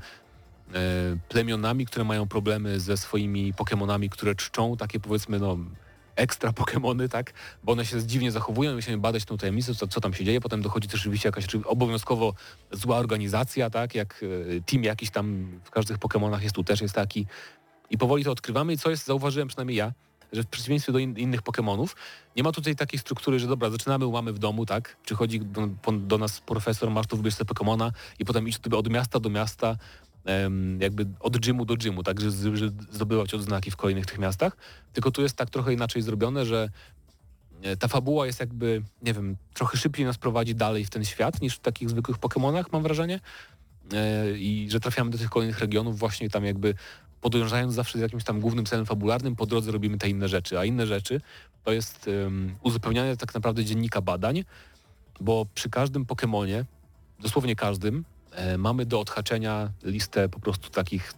plemionami, 1.30 1.86
które 1.86 2.06
mają 2.06 2.28
problemy 2.28 2.80
ze 2.80 2.98
swoimi 2.98 3.54
Pokemonami, 3.54 4.10
które 4.10 4.36
czczą, 4.36 4.78
takie 4.78 5.00
powiedzmy 5.00 5.40
no 5.40 5.58
ekstra 6.16 6.54
Pokemony, 6.54 7.10
tak? 7.10 7.34
Bo 7.64 7.72
one 7.72 7.86
się 7.86 8.04
dziwnie 8.04 8.32
zachowują, 8.32 8.76
musimy 8.76 8.98
badać 8.98 9.26
tą 9.26 9.38
tajemnicę, 9.38 9.76
co, 9.76 9.88
co 9.88 10.02
tam 10.02 10.14
się 10.14 10.26
dzieje. 10.26 10.42
Potem 10.42 10.62
dochodzi 10.62 10.88
też 10.88 11.00
oczywiście 11.00 11.28
jakaś 11.28 11.46
obowiązkowo 11.66 12.34
zła 12.72 12.98
organizacja, 12.98 13.70
tak? 13.70 13.96
Jak 13.96 14.24
e, 14.58 14.62
team 14.62 14.84
jakiś 14.84 15.10
tam 15.10 15.48
w 15.64 15.72
każdych 15.72 15.98
Pokemonach 15.98 16.44
jest 16.44 16.56
tu 16.56 16.64
też 16.64 16.82
jest 16.82 16.96
taki. 16.96 17.26
I 17.90 17.98
powoli 17.98 18.24
to 18.24 18.32
odkrywamy 18.32 18.74
i 18.74 18.78
co 18.78 18.90
jest, 18.90 19.06
zauważyłem 19.06 19.48
przynajmniej 19.48 19.78
ja, 19.78 19.94
że 20.34 20.44
w 20.44 20.48
przeciwieństwie 20.48 20.94
do 20.94 21.00
in, 21.00 21.18
innych 21.18 21.42
Pokemonów, 21.42 21.96
nie 22.36 22.44
ma 22.44 22.52
tutaj 22.52 22.76
takiej 22.76 23.00
struktury, 23.00 23.40
że 23.40 23.48
dobra, 23.48 23.70
zaczynamy, 23.70 24.08
mamy 24.08 24.34
w 24.34 24.40
domu, 24.40 24.66
tak? 24.66 24.98
Przychodzi 25.06 25.40
do, 25.40 25.70
do 25.92 26.18
nas 26.18 26.42
profesor, 26.42 26.92
masz 26.92 27.08
tu 27.08 27.18
wybierz 27.18 27.36
sobie 27.36 27.48
Pokemona 27.48 27.92
i 28.20 28.26
potem 28.26 28.48
idź 28.48 28.64
sobie 28.64 28.78
od 28.78 28.90
miasta 28.90 29.20
do 29.20 29.30
miasta, 29.30 29.78
jakby 30.80 31.06
od 31.20 31.38
gymu 31.38 31.66
do 31.66 31.76
gymu, 31.76 32.04
tak? 32.04 32.22
Że, 32.22 32.58
że 32.58 32.70
zdobywać 32.92 33.34
odznaki 33.34 33.72
w 33.72 33.76
kolejnych 33.76 34.06
tych 34.06 34.20
miastach. 34.20 34.58
Tylko 34.94 35.12
tu 35.12 35.22
jest 35.22 35.36
tak 35.36 35.50
trochę 35.50 35.74
inaczej 35.74 36.02
zrobione, 36.02 36.46
że 36.46 36.70
e, 37.62 37.78
ta 37.78 37.88
fabuła 37.88 38.26
jest 38.26 38.40
jakby, 38.40 38.82
nie 39.02 39.14
wiem, 39.14 39.38
trochę 39.54 39.78
szybciej 39.78 40.06
nas 40.06 40.18
prowadzi 40.18 40.56
dalej 40.56 40.86
w 40.86 40.90
ten 40.90 41.06
świat 41.06 41.42
niż 41.42 41.56
w 41.56 41.60
takich 41.60 41.90
zwykłych 41.90 42.18
Pokemonach, 42.18 42.72
mam 42.72 42.84
wrażenie. 42.84 43.20
E, 43.94 44.32
I 44.38 44.68
że 44.72 44.80
trafiamy 44.80 45.12
do 45.12 45.18
tych 45.18 45.30
kolejnych 45.30 45.60
regionów 45.60 46.00
właśnie 46.00 46.30
tam 46.30 46.46
jakby 46.46 46.74
podążając 47.22 47.74
zawsze 47.74 48.00
z 48.00 48.02
jakimś 48.02 48.24
tam 48.24 48.40
głównym 48.40 48.66
celem 48.66 48.86
fabularnym, 48.86 49.36
po 49.36 49.46
drodze 49.46 49.72
robimy 49.72 49.98
te 49.98 50.10
inne 50.10 50.28
rzeczy. 50.28 50.60
A 50.60 50.66
inne 50.66 50.88
rzeczy 50.88 51.22
to 51.64 51.72
jest 51.72 52.08
um, 52.08 52.56
uzupełnianie 52.64 53.18
tak 53.18 53.34
naprawdę 53.34 53.66
dziennika 53.66 54.02
badań, 54.02 54.44
bo 55.20 55.46
przy 55.54 55.70
każdym 55.70 56.06
Pokemonie, 56.06 56.66
dosłownie 57.20 57.56
każdym, 57.56 58.06
e, 58.32 58.58
mamy 58.58 58.86
do 58.86 59.00
odhaczenia 59.00 59.72
listę 59.84 60.30
po 60.30 60.40
prostu 60.40 60.70
takich 60.70 61.14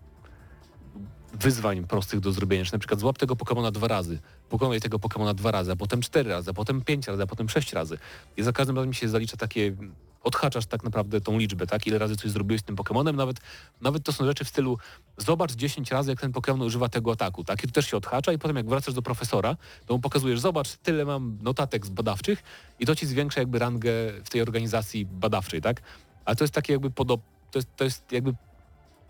wyzwań 1.34 1.84
prostych 1.84 2.20
do 2.20 2.32
zrobienia. 2.32 2.66
Czy 2.66 2.74
na 2.74 2.80
przykład 2.80 3.00
złap 3.00 3.18
tego 3.18 3.36
Pokemona 3.36 3.72
dwa 3.72 3.88
razy, 3.88 4.20
pokonaj 4.50 4.80
tego 4.80 5.00
Pokemona 5.00 5.34
dwa 5.34 5.52
razy, 5.52 5.72
a 5.72 5.76
potem 5.76 6.02
cztery 6.02 6.30
razy, 6.30 6.52
a 6.52 6.54
potem 6.54 6.82
pięć 6.82 7.08
razy, 7.08 7.24
a 7.24 7.28
potem 7.28 7.50
sześć 7.50 7.74
razy. 7.74 7.98
I 8.38 8.44
za 8.44 8.52
każdym 8.52 8.76
razem 8.76 8.94
się 8.94 9.10
zalicza 9.10 9.38
takie, 9.38 9.76
odhaczasz 10.24 10.66
tak 10.66 10.84
naprawdę 10.84 11.22
tą 11.22 11.38
liczbę, 11.38 11.68
tak? 11.68 11.88
Ile 11.88 11.98
razy 11.98 12.18
coś 12.18 12.32
zrobiłeś 12.32 12.62
z 12.62 12.64
tym 12.64 12.76
Pokemonem, 12.76 13.16
nawet, 13.16 13.38
nawet 13.82 14.04
to 14.04 14.14
są 14.14 14.26
rzeczy 14.26 14.46
w 14.46 14.50
stylu 14.50 14.78
zobacz 15.18 15.52
10 15.52 15.92
razy, 15.92 16.10
jak 16.12 16.22
ten 16.22 16.32
Pokemon 16.32 16.62
używa 16.62 16.90
tego 16.90 17.12
ataku, 17.12 17.44
tak? 17.44 17.64
I 17.64 17.68
to 17.68 17.74
też 17.74 17.88
się 17.88 17.98
odhacza 17.98 18.34
i 18.34 18.38
potem 18.38 18.56
jak 18.58 18.70
wracasz 18.70 18.94
do 18.94 19.02
profesora, 19.02 19.58
to 19.86 19.94
mu 19.94 20.00
pokazujesz, 20.00 20.40
zobacz, 20.40 20.78
tyle 20.78 21.06
mam 21.06 21.38
notatek 21.42 21.88
badawczych 21.90 22.44
i 22.80 22.86
to 22.86 22.96
ci 22.96 23.06
zwiększa 23.06 23.40
jakby 23.40 23.60
rangę 23.60 23.92
w 24.24 24.30
tej 24.30 24.42
organizacji 24.42 25.06
badawczej, 25.06 25.62
tak? 25.62 25.82
Ale 26.26 26.36
to 26.36 26.44
jest 26.44 26.54
takie 26.54 26.74
jakby 26.74 26.92
podob... 26.92 27.22
To 27.52 27.60
jest, 27.60 27.76
to 27.76 27.84
jest 27.84 28.12
jakby 28.12 28.34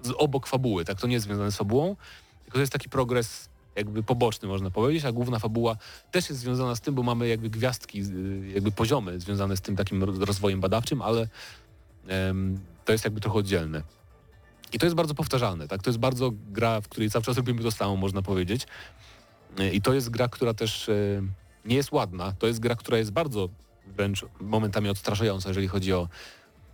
z 0.02 0.12
obok 0.18 0.48
fabuły, 0.48 0.86
tak? 0.86 1.02
To 1.02 1.08
nie 1.08 1.14
jest 1.14 1.26
związane 1.26 1.52
z 1.52 1.58
fabułą, 1.58 1.96
tylko 2.44 2.54
to 2.54 2.60
jest 2.60 2.74
taki 2.74 2.90
progres 2.90 3.50
jakby 3.76 4.04
poboczny, 4.04 4.48
można 4.48 4.72
powiedzieć, 4.72 5.06
a 5.06 5.12
główna 5.12 5.40
fabuła 5.40 5.78
też 6.12 6.30
jest 6.30 6.42
związana 6.42 6.76
z 6.76 6.82
tym, 6.82 6.96
bo 6.96 7.04
mamy 7.04 7.28
jakby 7.28 7.50
gwiazdki, 7.50 8.04
jakby 8.54 8.72
poziomy 8.72 9.20
związane 9.20 9.58
z 9.58 9.62
tym 9.62 9.76
takim 9.76 10.04
ro- 10.04 10.26
rozwojem 10.26 10.60
badawczym, 10.60 11.02
ale 11.02 11.28
em, 12.08 12.60
to 12.86 12.92
jest 12.92 13.04
jakby 13.04 13.22
trochę 13.22 13.40
oddzielne. 13.40 13.84
I 14.74 14.80
to 14.80 14.86
jest 14.86 14.96
bardzo 14.96 15.14
powtarzalne, 15.14 15.68
tak? 15.68 15.84
To 15.84 15.90
jest 15.90 16.00
bardzo 16.00 16.32
gra, 16.52 16.82
w 16.82 16.88
której 16.88 17.10
cały 17.10 17.24
czas 17.26 17.38
robimy 17.38 17.64
to 17.64 17.72
samo, 17.72 17.96
można 17.96 18.22
powiedzieć. 18.22 18.68
Y, 19.60 19.70
I 19.70 19.82
to 19.82 19.94
jest 19.94 20.10
gra, 20.10 20.28
która 20.28 20.54
też 20.54 20.90
y, 20.90 21.24
nie 21.66 21.76
jest 21.76 21.92
ładna. 21.92 22.34
To 22.40 22.48
jest 22.48 22.60
gra, 22.60 22.76
która 22.76 22.98
jest 22.98 23.12
bardzo 23.12 23.50
wręcz 23.88 24.26
momentami 24.42 24.90
odstraszająca, 24.90 25.50
jeżeli 25.50 25.68
chodzi 25.68 25.94
o, 25.94 26.10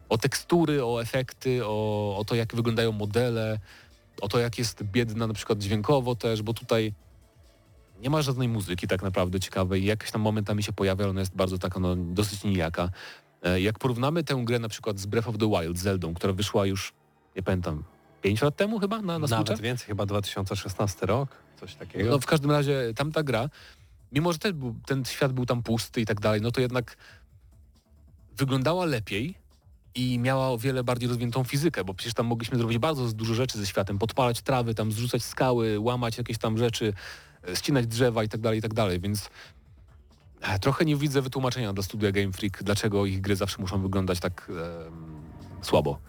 o 0.10 0.18
tekstury, 0.18 0.86
o 0.86 1.02
efekty, 1.02 1.66
o, 1.66 2.16
o 2.18 2.26
to, 2.26 2.36
jak 2.36 2.56
wyglądają 2.56 2.92
modele, 2.92 3.60
o 4.22 4.28
to, 4.28 4.40
jak 4.40 4.58
jest 4.58 4.84
biedna 4.84 5.28
na 5.28 5.34
przykład 5.34 5.60
dźwiękowo 5.60 6.16
też, 6.16 6.42
bo 6.42 6.54
tutaj 6.54 6.94
nie 8.02 8.10
ma 8.10 8.22
żadnej 8.22 8.48
muzyki 8.48 8.88
tak 8.88 9.04
naprawdę 9.04 9.40
ciekawej. 9.40 9.86
Jakaś 9.86 10.12
tam 10.12 10.22
momentami 10.22 10.64
się 10.64 10.74
pojawia, 10.74 11.04
ale 11.04 11.10
ona 11.10 11.20
jest 11.20 11.36
bardzo 11.36 11.58
taka 11.58 11.80
no, 11.80 11.96
dosyć 11.96 12.44
nijaka. 12.44 12.90
E, 13.44 13.62
Jak 13.62 13.80
porównamy 13.80 14.24
tę 14.24 14.42
grę 14.46 14.60
na 14.60 14.70
przykład 14.70 15.00
z 15.00 15.06
Breath 15.06 15.28
of 15.28 15.38
the 15.38 15.50
Wild, 15.50 15.80
Zeldą, 15.80 16.14
która 16.14 16.34
wyszła 16.34 16.66
już, 16.66 16.94
nie 17.36 17.44
pamiętam, 17.44 17.84
5 18.22 18.42
lat 18.42 18.56
temu 18.56 18.80
chyba 18.80 19.02
na, 19.02 19.20
na 19.20 19.28
Nawet 19.28 19.62
więcej, 19.62 19.88
chyba 19.88 20.06
2016 20.06 21.06
rok, 21.06 21.30
coś 21.60 21.76
takiego. 21.76 22.10
No 22.10 22.20
w 22.20 22.26
każdym 22.26 22.52
razie 22.52 22.94
tamta 22.96 23.24
gra, 23.24 23.50
mimo 24.12 24.34
że 24.34 24.54
był, 24.54 24.76
ten 24.86 25.06
świat 25.06 25.34
był 25.34 25.46
tam 25.46 25.64
pusty 25.64 26.02
i 26.02 26.06
tak 26.06 26.20
dalej, 26.20 26.42
no 26.42 26.52
to 26.52 26.62
jednak 26.62 26.98
wyglądała 28.38 28.86
lepiej 28.86 29.36
i 29.98 30.20
miała 30.20 30.50
o 30.50 30.58
wiele 30.58 30.84
bardziej 30.84 31.10
rozwiniętą 31.10 31.44
fizykę, 31.44 31.84
bo 31.84 31.94
przecież 31.94 32.14
tam 32.14 32.26
mogliśmy 32.26 32.58
zrobić 32.58 32.78
bardzo 32.78 33.14
dużo 33.14 33.34
rzeczy 33.34 33.58
ze 33.58 33.68
światem, 33.68 33.98
podpalać 34.00 34.42
trawy, 34.42 34.76
tam 34.76 34.92
zrzucać 34.92 35.24
skały, 35.24 35.80
łamać 35.80 36.18
jakieś 36.18 36.38
tam 36.38 36.58
rzeczy, 36.58 36.94
e, 37.50 37.56
ścinać 37.56 37.88
drzewa 37.88 38.24
i 38.24 38.30
tak 38.30 38.42
dalej, 38.42 38.60
i 38.60 38.62
tak 38.62 39.00
więc 39.00 39.30
e, 40.42 40.60
trochę 40.60 40.86
nie 40.86 40.96
widzę 40.96 41.22
wytłumaczenia 41.22 41.74
dla 41.74 41.84
studia 41.84 42.12
Game 42.12 42.32
Freak, 42.32 42.64
dlaczego 42.64 43.06
ich 43.06 43.22
gry 43.22 43.36
zawsze 43.36 43.62
muszą 43.62 43.82
wyglądać 43.82 44.20
tak 44.20 44.52
em, 44.88 45.22
słabo. 45.62 46.00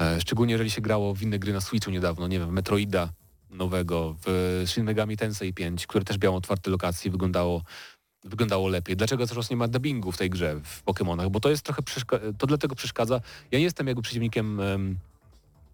E, 0.00 0.20
szczególnie 0.20 0.52
jeżeli 0.52 0.70
się 0.70 0.80
grało 0.80 1.14
w 1.14 1.22
inne 1.22 1.38
gry 1.38 1.52
na 1.52 1.60
Switchu 1.60 1.90
niedawno, 1.90 2.28
nie 2.28 2.38
wiem, 2.38 2.52
Metroida 2.52 3.08
nowego, 3.50 4.16
w 4.26 4.62
Shin 4.66 4.84
Megami 4.84 5.16
Tensei 5.16 5.54
5, 5.54 5.86
które 5.86 6.04
też 6.04 6.20
miało 6.20 6.36
otwarte 6.36 6.70
lokacje, 6.70 7.10
wyglądało 7.10 7.62
wyglądało 8.26 8.68
lepiej. 8.68 8.96
Dlaczego 8.96 9.26
też 9.26 9.50
nie 9.50 9.56
ma 9.56 9.68
dubbingu 9.68 10.12
w 10.12 10.18
tej 10.18 10.30
grze 10.30 10.60
w 10.64 10.84
Pokémonach? 10.84 11.28
Bo 11.28 11.40
to 11.40 11.50
jest 11.50 11.62
trochę 11.62 11.82
to 12.38 12.46
dlatego 12.46 12.74
przeszkadza. 12.74 13.20
Ja 13.50 13.58
nie 13.58 13.64
jestem 13.64 13.86
jakby 13.86 14.02
przeciwnikiem 14.02 14.58
um, 14.58 14.98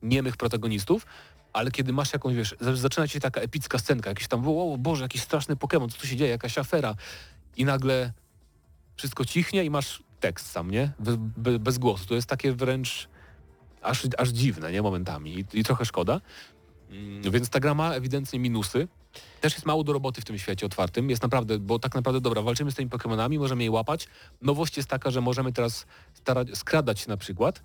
niemych 0.03 0.37
protagonistów, 0.37 1.07
ale 1.53 1.71
kiedy 1.71 1.93
masz 1.93 2.13
jakąś, 2.13 2.35
wiesz, 2.35 2.55
zaczyna 2.75 3.09
się 3.09 3.21
taka 3.21 3.41
epicka 3.41 3.79
scenka, 3.79 4.11
jakiś 4.11 4.29
tam, 4.29 4.49
o 4.49 4.77
Boże, 4.79 5.03
jakiś 5.03 5.23
straszny 5.23 5.57
Pokémon, 5.57 5.91
co 5.91 5.99
tu 5.99 6.07
się 6.07 6.17
dzieje, 6.17 6.31
jakaś 6.31 6.59
afera 6.59 6.95
i 7.57 7.65
nagle 7.65 8.13
wszystko 8.97 9.25
cichnie 9.25 9.65
i 9.65 9.71
masz 9.71 10.03
tekst 10.21 10.51
sam, 10.51 10.71
nie? 10.71 10.93
Be, 11.37 11.59
bez 11.59 11.79
głosu. 11.79 12.07
To 12.07 12.15
jest 12.15 12.29
takie 12.29 12.53
wręcz 12.53 13.09
aż, 13.83 14.03
aż 14.19 14.29
dziwne, 14.29 14.73
nie? 14.73 14.83
Momentami 14.83 15.39
i, 15.39 15.45
i 15.59 15.65
trochę 15.65 15.85
szkoda. 15.85 16.21
Mm, 16.91 17.31
więc 17.31 17.49
ta 17.49 17.61
gra 17.61 17.75
ma 17.75 17.95
ewidentnie 17.95 18.39
minusy. 18.39 18.89
Też 19.41 19.53
jest 19.53 19.67
mało 19.67 19.85
do 19.85 19.93
roboty 19.93 20.21
w 20.21 20.25
tym 20.25 20.39
świecie 20.39 20.67
otwartym. 20.67 21.11
Jest 21.11 21.23
naprawdę, 21.23 21.59
bo 21.59 21.79
tak 21.79 21.95
naprawdę 21.95 22.21
dobra, 22.21 22.43
walczymy 22.43 22.71
z 22.71 22.75
tymi 22.75 22.91
Pokémonami, 22.91 23.39
możemy 23.39 23.65
je 23.65 23.71
łapać. 23.71 24.09
Nowość 24.43 24.77
jest 24.77 24.89
taka, 24.89 25.11
że 25.11 25.21
możemy 25.21 25.53
teraz 25.53 25.87
starać, 26.15 26.49
skradać 26.59 27.01
się 27.01 27.09
na 27.09 27.17
przykład 27.17 27.63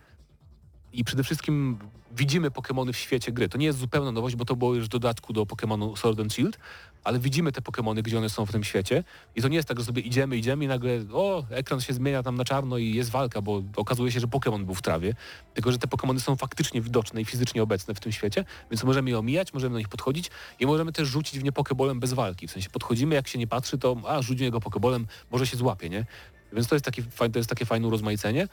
i 0.97 1.03
przede 1.03 1.23
wszystkim 1.23 1.79
widzimy 2.11 2.49
Pokémony 2.49 2.93
w 2.93 2.97
świecie 2.97 3.31
gry. 3.31 3.49
To 3.49 3.57
nie 3.57 3.65
jest 3.65 3.79
zupełna 3.79 4.11
nowość, 4.11 4.35
bo 4.35 4.45
to 4.45 4.55
było 4.55 4.75
już 4.75 4.85
w 4.85 4.87
dodatku 4.87 5.33
do 5.33 5.43
Pokémonu 5.43 5.95
Sword 5.95 6.19
and 6.19 6.33
Shield, 6.33 6.59
ale 7.03 7.19
widzimy 7.19 7.51
te 7.51 7.61
Pokémony, 7.61 8.01
gdzie 8.01 8.17
one 8.17 8.29
są 8.29 8.45
w 8.45 8.51
tym 8.51 8.63
świecie 8.63 9.03
i 9.35 9.41
to 9.41 9.47
nie 9.47 9.55
jest 9.55 9.67
tak, 9.67 9.79
że 9.79 9.85
sobie 9.85 10.01
idziemy, 10.01 10.37
idziemy 10.37 10.65
i 10.65 10.67
nagle 10.67 10.91
o, 11.13 11.45
ekran 11.49 11.81
się 11.81 11.93
zmienia 11.93 12.23
tam 12.23 12.35
na 12.35 12.45
czarno 12.45 12.77
i 12.77 12.93
jest 12.93 13.09
walka, 13.09 13.41
bo 13.41 13.63
okazuje 13.75 14.11
się, 14.11 14.19
że 14.19 14.27
Pokémon 14.27 14.63
był 14.63 14.75
w 14.75 14.81
trawie, 14.81 15.15
tylko 15.53 15.71
że 15.71 15.77
te 15.77 15.87
Pokémony 15.87 16.19
są 16.19 16.35
faktycznie 16.35 16.81
widoczne 16.81 17.21
i 17.21 17.25
fizycznie 17.25 17.63
obecne 17.63 17.93
w 17.93 17.99
tym 17.99 18.11
świecie, 18.11 18.45
więc 18.71 18.83
możemy 18.83 19.09
je 19.09 19.19
omijać, 19.19 19.53
możemy 19.53 19.73
do 19.73 19.79
nich 19.79 19.89
podchodzić 19.89 20.31
i 20.59 20.65
możemy 20.65 20.91
też 20.91 21.07
rzucić 21.07 21.39
w 21.39 21.43
nie 21.43 21.51
Pokébolem 21.51 21.99
bez 21.99 22.13
walki. 22.13 22.47
W 22.47 22.51
sensie 22.51 22.69
podchodzimy, 22.69 23.15
jak 23.15 23.27
się 23.27 23.39
nie 23.39 23.47
patrzy, 23.47 23.77
to 23.77 23.95
a, 24.07 24.21
rzuć 24.21 24.39
niego 24.39 24.59
Pokébolem, 24.59 25.05
może 25.31 25.47
się 25.47 25.57
złapie, 25.57 25.89
nie? 25.89 26.05
Więc 26.53 26.67
to 26.67 26.75
jest, 26.75 26.85
takie, 26.85 27.03
to 27.03 27.39
jest 27.39 27.49
takie 27.49 27.65
fajne 27.65 27.87
urozmaicenie. 27.87 28.47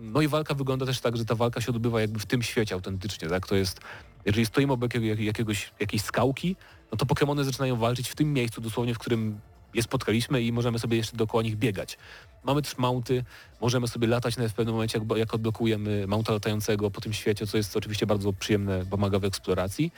No 0.00 0.20
i 0.20 0.28
walka 0.28 0.54
wygląda 0.54 0.86
też 0.86 1.00
tak, 1.00 1.16
że 1.16 1.24
ta 1.24 1.34
walka 1.34 1.60
się 1.60 1.72
odbywa 1.72 2.00
jakby 2.00 2.18
w 2.18 2.26
tym 2.26 2.42
świecie 2.42 2.74
autentycznie, 2.74 3.28
tak? 3.28 3.46
To 3.46 3.54
jest, 3.54 3.80
jeżeli 4.24 4.46
stoimy 4.46 4.72
obok 4.72 4.94
jakiegoś, 5.18 5.72
jakiejś 5.80 6.02
skałki, 6.02 6.56
no 6.92 6.98
to 6.98 7.06
Pokémony 7.06 7.44
zaczynają 7.44 7.76
walczyć 7.76 8.08
w 8.08 8.14
tym 8.14 8.32
miejscu 8.32 8.60
dosłownie, 8.60 8.94
w 8.94 8.98
którym 8.98 9.40
je 9.74 9.82
spotkaliśmy 9.82 10.42
i 10.42 10.52
możemy 10.52 10.78
sobie 10.78 10.96
jeszcze 10.96 11.16
dookoła 11.16 11.42
nich 11.42 11.56
biegać. 11.56 11.98
Mamy 12.44 12.62
też 12.62 12.78
mounty, 12.78 13.24
możemy 13.60 13.88
sobie 13.88 14.06
latać 14.08 14.36
nawet 14.36 14.52
w 14.52 14.54
pewnym 14.54 14.74
momencie, 14.74 14.98
jak, 14.98 15.18
jak 15.18 15.34
odblokujemy 15.34 16.06
mounta 16.06 16.32
latającego 16.32 16.90
po 16.90 17.00
tym 17.00 17.12
świecie, 17.12 17.46
co 17.46 17.56
jest 17.56 17.76
oczywiście 17.76 18.06
bardzo 18.06 18.32
przyjemne, 18.32 18.86
pomaga 18.86 19.18
w 19.18 19.24
eksploracji. 19.24 19.92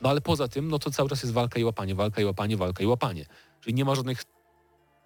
No 0.00 0.08
ale 0.10 0.20
poza 0.20 0.48
tym, 0.48 0.68
no 0.68 0.78
to 0.78 0.90
cały 0.90 1.08
czas 1.08 1.22
jest 1.22 1.32
walka 1.32 1.60
i 1.60 1.64
łapanie, 1.64 1.94
walka 1.94 2.22
i 2.22 2.24
łapanie, 2.24 2.56
walka 2.56 2.84
i 2.84 2.86
łapanie. 2.86 3.26
Czyli 3.60 3.74
nie 3.74 3.84
ma 3.84 3.94
żadnych 3.94 4.22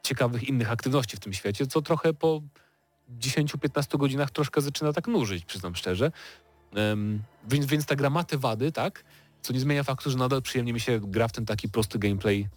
ciekawych 0.02 0.48
innych 0.48 0.70
aktywności 0.70 1.16
w 1.16 1.20
tym 1.20 1.32
świecie, 1.32 1.66
co 1.66 1.82
trochę 1.82 2.14
po 2.14 2.40
10-15 3.18 3.98
godzinach 3.98 4.30
troszkę 4.30 4.60
zaczyna 4.60 4.92
tak 4.92 5.06
nużyć, 5.06 5.44
przyznam 5.44 5.76
szczerze. 5.76 6.12
Um, 6.76 7.22
więc, 7.48 7.66
więc 7.66 7.86
ta 7.86 7.96
gra 7.96 8.10
ma 8.10 8.24
te 8.24 8.38
wady, 8.38 8.72
tak? 8.72 9.04
Co 9.42 9.52
nie 9.52 9.60
zmienia 9.60 9.82
faktu, 9.82 10.10
że 10.10 10.18
nadal 10.18 10.42
przyjemnie 10.42 10.72
mi 10.72 10.80
się 10.80 11.00
gra 11.02 11.28
w 11.28 11.32
ten 11.32 11.46
taki 11.46 11.68
prosty 11.68 11.98
gameplay 11.98 12.48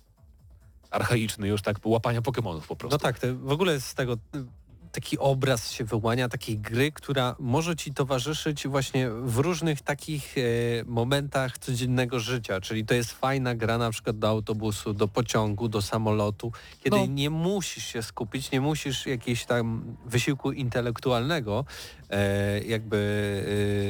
archaiczny 0.92 1.48
już, 1.48 1.62
tak? 1.62 1.78
Łapania 1.86 2.22
Pokémonów 2.22 2.62
po 2.68 2.76
prostu. 2.76 2.96
No 2.96 3.00
tak, 3.00 3.20
w 3.36 3.52
ogóle 3.52 3.80
z 3.80 3.94
tego 3.94 4.18
taki 4.96 5.20
obraz 5.20 5.72
się 5.72 5.84
wyłania 5.84 6.30
takiej 6.30 6.58
gry, 6.58 6.92
która 6.92 7.36
może 7.40 7.76
ci 7.76 7.94
towarzyszyć 7.94 8.68
właśnie 8.68 9.10
w 9.10 9.38
różnych 9.38 9.82
takich 9.82 10.36
e, 10.38 10.42
momentach 10.86 11.58
codziennego 11.58 12.20
życia, 12.20 12.62
czyli 12.62 12.86
to 12.86 12.94
jest 12.94 13.12
fajna 13.12 13.56
gra 13.56 13.78
na 13.78 13.92
przykład 13.92 14.20
do 14.20 14.28
autobusu, 14.28 14.94
do 14.94 15.08
pociągu, 15.08 15.70
do 15.70 15.82
samolotu, 15.82 16.52
kiedy 16.84 16.98
no. 16.98 17.06
nie 17.06 17.30
musisz 17.30 17.86
się 17.86 18.04
skupić, 18.04 18.52
nie 18.52 18.62
musisz 18.62 19.06
jakiegoś 19.06 19.46
tam 19.46 19.96
wysiłku 20.06 20.52
intelektualnego 20.52 21.66
e, 22.10 22.64
jakby 22.64 22.98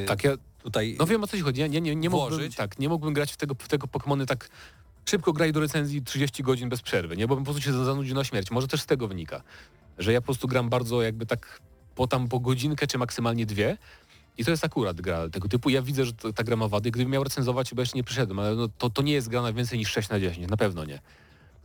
e, 0.04 0.06
tak, 0.06 0.24
ja 0.24 0.32
tutaj 0.64 0.96
No 1.00 1.06
wiem 1.06 1.24
o 1.24 1.28
co 1.28 1.38
ci 1.38 1.44
chodzi, 1.44 1.62
ja 1.62 1.68
nie, 1.68 1.82
nie, 1.82 1.96
nie, 1.96 2.10
mógłbym, 2.10 2.52
tak, 2.52 2.80
nie 2.80 2.90
mógłbym 2.90 3.14
grać 3.14 3.34
w 3.34 3.38
tego, 3.38 3.56
w 3.60 3.68
tego 3.68 3.88
Pokémony 3.88 4.26
tak 4.26 4.50
szybko 5.06 5.34
graj 5.34 5.52
do 5.52 5.60
recenzji 5.60 6.02
30 6.02 6.44
godzin 6.44 6.70
bez 6.70 6.82
przerwy, 6.82 7.18
nie? 7.18 7.28
Bo 7.28 7.36
bym 7.36 7.44
po 7.44 7.52
prostu 7.52 7.72
się 7.72 7.86
zanudził 7.86 8.16
na 8.16 8.24
śmierć. 8.24 8.52
Może 8.52 8.68
też 8.68 8.82
z 8.82 8.86
tego 8.86 9.08
wynika 9.08 9.42
że 9.98 10.14
ja 10.14 10.22
po 10.22 10.26
prostu 10.26 10.48
gram 10.48 10.70
bardzo 10.70 11.02
jakby 11.02 11.26
tak 11.26 11.60
po 11.96 12.08
tam 12.08 12.28
po 12.28 12.40
godzinkę 12.40 12.88
czy 12.88 12.98
maksymalnie 12.98 13.46
dwie. 13.46 13.78
I 14.38 14.46
to 14.46 14.52
jest 14.52 14.66
akurat 14.66 15.02
gra 15.02 15.30
tego 15.30 15.48
typu. 15.48 15.70
Ja 15.70 15.82
widzę, 15.82 16.06
że 16.06 16.14
ta 16.14 16.44
gra 16.44 16.56
ma 16.56 16.68
wady. 16.68 16.92
Gdybym 16.92 17.12
miał 17.12 17.24
recenzować, 17.24 17.74
bo 17.74 17.82
jeszcze 17.82 17.98
nie 17.98 18.04
przyszedłem, 18.04 18.40
ale 18.40 18.56
no, 18.56 18.68
to, 18.78 18.90
to 18.90 19.02
nie 19.02 19.14
jest 19.14 19.30
gra 19.30 19.42
na 19.42 19.54
więcej 19.54 19.80
niż 19.80 19.92
6 19.92 20.10
na 20.10 20.20
10, 20.20 20.50
na 20.50 20.58
pewno 20.58 20.86
nie. 20.86 21.00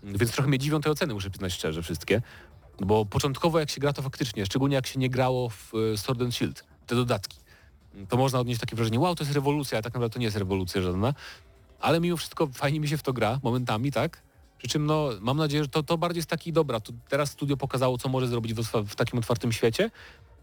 Więc 0.03 0.33
trochę 0.33 0.49
mnie 0.49 0.59
dziwią 0.59 0.81
te 0.81 0.91
oceny, 0.91 1.15
muszę 1.15 1.31
przyznać 1.31 1.53
szczerze, 1.53 1.83
wszystkie. 1.83 2.23
Bo 2.81 3.07
początkowo 3.07 3.59
jak 3.61 3.71
się 3.71 3.81
gra, 3.81 3.93
to 3.93 4.03
faktycznie, 4.03 4.47
szczególnie 4.47 4.75
jak 4.75 4.87
się 4.87 4.99
nie 4.99 5.11
grało 5.11 5.49
w 5.49 5.73
e, 5.95 5.99
Sword 5.99 6.23
and 6.23 6.35
Shield, 6.35 6.65
te 6.87 6.95
dodatki, 6.95 7.39
to 8.09 8.17
można 8.17 8.41
odnieść 8.41 8.61
takie 8.61 8.77
wrażenie, 8.77 9.01
wow, 9.01 9.15
to 9.15 9.25
jest 9.25 9.35
rewolucja, 9.35 9.79
a 9.79 9.83
tak 9.83 9.95
naprawdę 9.95 10.13
to 10.13 10.19
nie 10.19 10.25
jest 10.25 10.37
rewolucja 10.37 10.83
żadna. 10.83 11.15
Ale 11.81 12.01
mimo 12.01 12.17
wszystko 12.17 12.47
fajnie 12.47 12.81
mi 12.81 12.89
się 12.89 12.99
w 12.99 13.03
to 13.03 13.13
gra 13.13 13.41
momentami, 13.43 13.93
tak? 13.93 14.23
Przy 14.61 14.69
czym 14.69 14.87
no, 14.87 15.09
mam 15.21 15.37
nadzieję, 15.37 15.63
że 15.63 15.69
to, 15.69 15.83
to 15.83 15.99
bardziej 15.99 16.19
jest 16.19 16.31
taki 16.31 16.53
dobra. 16.53 16.81
Teraz 17.09 17.31
studio 17.31 17.57
pokazało, 17.57 17.99
co 17.99 18.09
może 18.09 18.29
zrobić 18.29 18.55
w, 18.55 18.61
w 18.89 18.95
takim 18.95 19.19
otwartym 19.19 19.53
świecie 19.53 19.91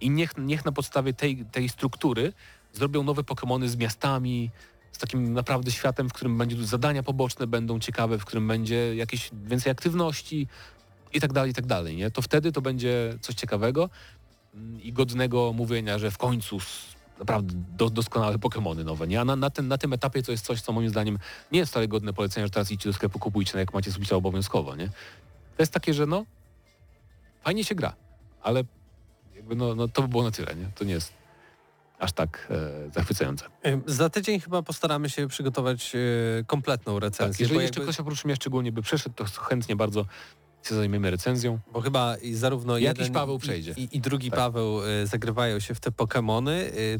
i 0.01 0.09
niech, 0.09 0.37
niech 0.37 0.65
na 0.65 0.71
podstawie 0.71 1.13
tej, 1.13 1.45
tej 1.45 1.69
struktury 1.69 2.33
zrobią 2.73 3.03
nowe 3.03 3.21
Pokémony 3.21 3.67
z 3.67 3.75
miastami, 3.75 4.49
z 4.91 4.97
takim 4.97 5.33
naprawdę 5.33 5.71
światem, 5.71 6.09
w 6.09 6.13
którym 6.13 6.37
będzie 6.37 6.65
zadania 6.65 7.03
poboczne 7.03 7.47
będą 7.47 7.79
ciekawe, 7.79 8.17
w 8.17 8.25
którym 8.25 8.47
będzie 8.47 8.95
jakieś 8.95 9.29
więcej 9.45 9.71
aktywności 9.71 10.47
i 11.13 11.21
tak 11.21 11.33
dalej, 11.33 11.51
i 11.51 11.53
tak 11.53 11.65
dalej. 11.65 11.95
Nie? 11.95 12.11
To 12.11 12.21
wtedy 12.21 12.51
to 12.51 12.61
będzie 12.61 13.17
coś 13.21 13.35
ciekawego 13.35 13.89
i 14.83 14.93
godnego 14.93 15.53
mówienia, 15.53 15.99
że 15.99 16.11
w 16.11 16.17
końcu 16.17 16.59
naprawdę 17.19 17.53
do, 17.77 17.89
doskonałe 17.89 18.37
Pokémony 18.37 18.85
nowe, 18.85 19.07
nie? 19.07 19.21
A 19.21 19.25
na, 19.25 19.35
na, 19.35 19.49
ten, 19.49 19.67
na 19.67 19.77
tym 19.77 19.93
etapie 19.93 20.23
to 20.23 20.31
jest 20.31 20.45
coś, 20.45 20.61
co 20.61 20.71
moim 20.71 20.89
zdaniem 20.89 21.19
nie 21.51 21.59
jest 21.59 21.71
wcale 21.71 21.87
godne 21.87 22.13
polecenia, 22.13 22.45
że 22.45 22.51
teraz 22.51 22.71
idźcie 22.71 22.89
do 22.89 22.93
sklepu, 22.93 23.19
kupujcie, 23.19 23.59
jak 23.59 23.73
macie 23.73 23.91
Switcha 23.91 24.15
obowiązkowo, 24.15 24.75
nie? 24.75 24.87
To 25.57 25.63
jest 25.63 25.73
takie, 25.73 25.93
że 25.93 26.05
no, 26.05 26.25
fajnie 27.43 27.63
się 27.63 27.75
gra, 27.75 27.93
ale 28.43 28.63
jakby 29.35 29.55
no, 29.55 29.75
no 29.75 29.87
to 29.87 30.01
by 30.01 30.07
było 30.07 30.23
na 30.23 30.31
tyle, 30.31 30.55
nie? 30.55 30.69
To 30.75 30.83
nie 30.83 30.93
jest 30.93 31.13
aż 31.99 32.11
tak 32.11 32.47
e, 32.49 32.91
zachwycające. 32.91 33.45
Za 33.85 34.09
tydzień 34.09 34.39
chyba 34.39 34.61
postaramy 34.61 35.09
się 35.09 35.27
przygotować 35.27 35.95
e, 35.95 36.43
kompletną 36.43 36.99
recenzję. 36.99 37.33
Tak, 37.33 37.39
jeżeli 37.39 37.61
jeszcze 37.61 37.79
jakby... 37.79 37.93
ktoś 37.93 37.99
oprócz 37.99 38.25
mnie 38.25 38.35
szczególnie 38.35 38.71
by 38.71 38.81
przeszedł, 38.81 39.15
to 39.15 39.25
chętnie 39.25 39.75
bardzo 39.75 40.05
się 40.63 40.75
zajmiemy 40.75 41.11
recenzją. 41.11 41.59
Bo 41.73 41.81
chyba 41.81 42.17
i 42.17 42.33
zarówno 42.33 42.77
Jakiś 42.77 42.99
jeden 42.99 43.13
Paweł 43.13 43.39
przejdzie. 43.39 43.73
I, 43.77 43.97
i 43.97 44.01
drugi 44.01 44.29
tak. 44.29 44.39
Paweł 44.39 44.81
y, 44.85 45.07
zagrywają 45.07 45.59
się 45.59 45.75
w 45.75 45.79
te 45.79 45.91
Pokémony. 45.91 46.51
Y, 46.51 46.99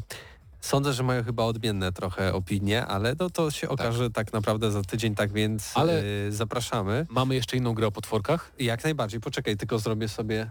sądzę, 0.60 0.92
że 0.92 1.02
mają 1.02 1.24
chyba 1.24 1.42
odmienne 1.42 1.92
trochę 1.92 2.34
opinie, 2.34 2.86
ale 2.86 3.14
no 3.18 3.30
to 3.30 3.50
się 3.50 3.66
tak. 3.66 3.80
okaże 3.80 4.10
tak, 4.10 4.26
tak 4.26 4.32
naprawdę 4.32 4.70
za 4.70 4.82
tydzień, 4.82 5.14
tak 5.14 5.32
więc 5.32 5.72
ale 5.74 6.02
y, 6.04 6.32
zapraszamy. 6.32 7.06
Mamy 7.10 7.34
jeszcze 7.34 7.56
inną 7.56 7.74
grę 7.74 7.86
o 7.86 7.92
potworkach? 7.92 8.52
Jak 8.58 8.84
najbardziej. 8.84 9.20
Poczekaj, 9.20 9.56
tylko 9.56 9.78
zrobię 9.78 10.08
sobie 10.08 10.50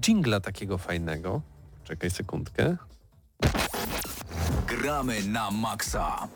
jingla 0.00 0.40
takiego 0.40 0.78
fajnego. 0.78 1.42
Czekaj 1.84 2.10
sekundkę. 2.10 2.76
Gramy 4.66 5.22
na 5.24 5.50
maksa. 5.50 6.28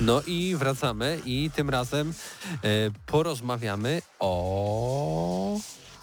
No 0.00 0.22
i 0.26 0.56
wracamy 0.56 1.20
i 1.24 1.50
tym 1.56 1.70
razem 1.70 2.12
e, 2.64 2.90
porozmawiamy 3.06 4.02
o... 4.18 5.60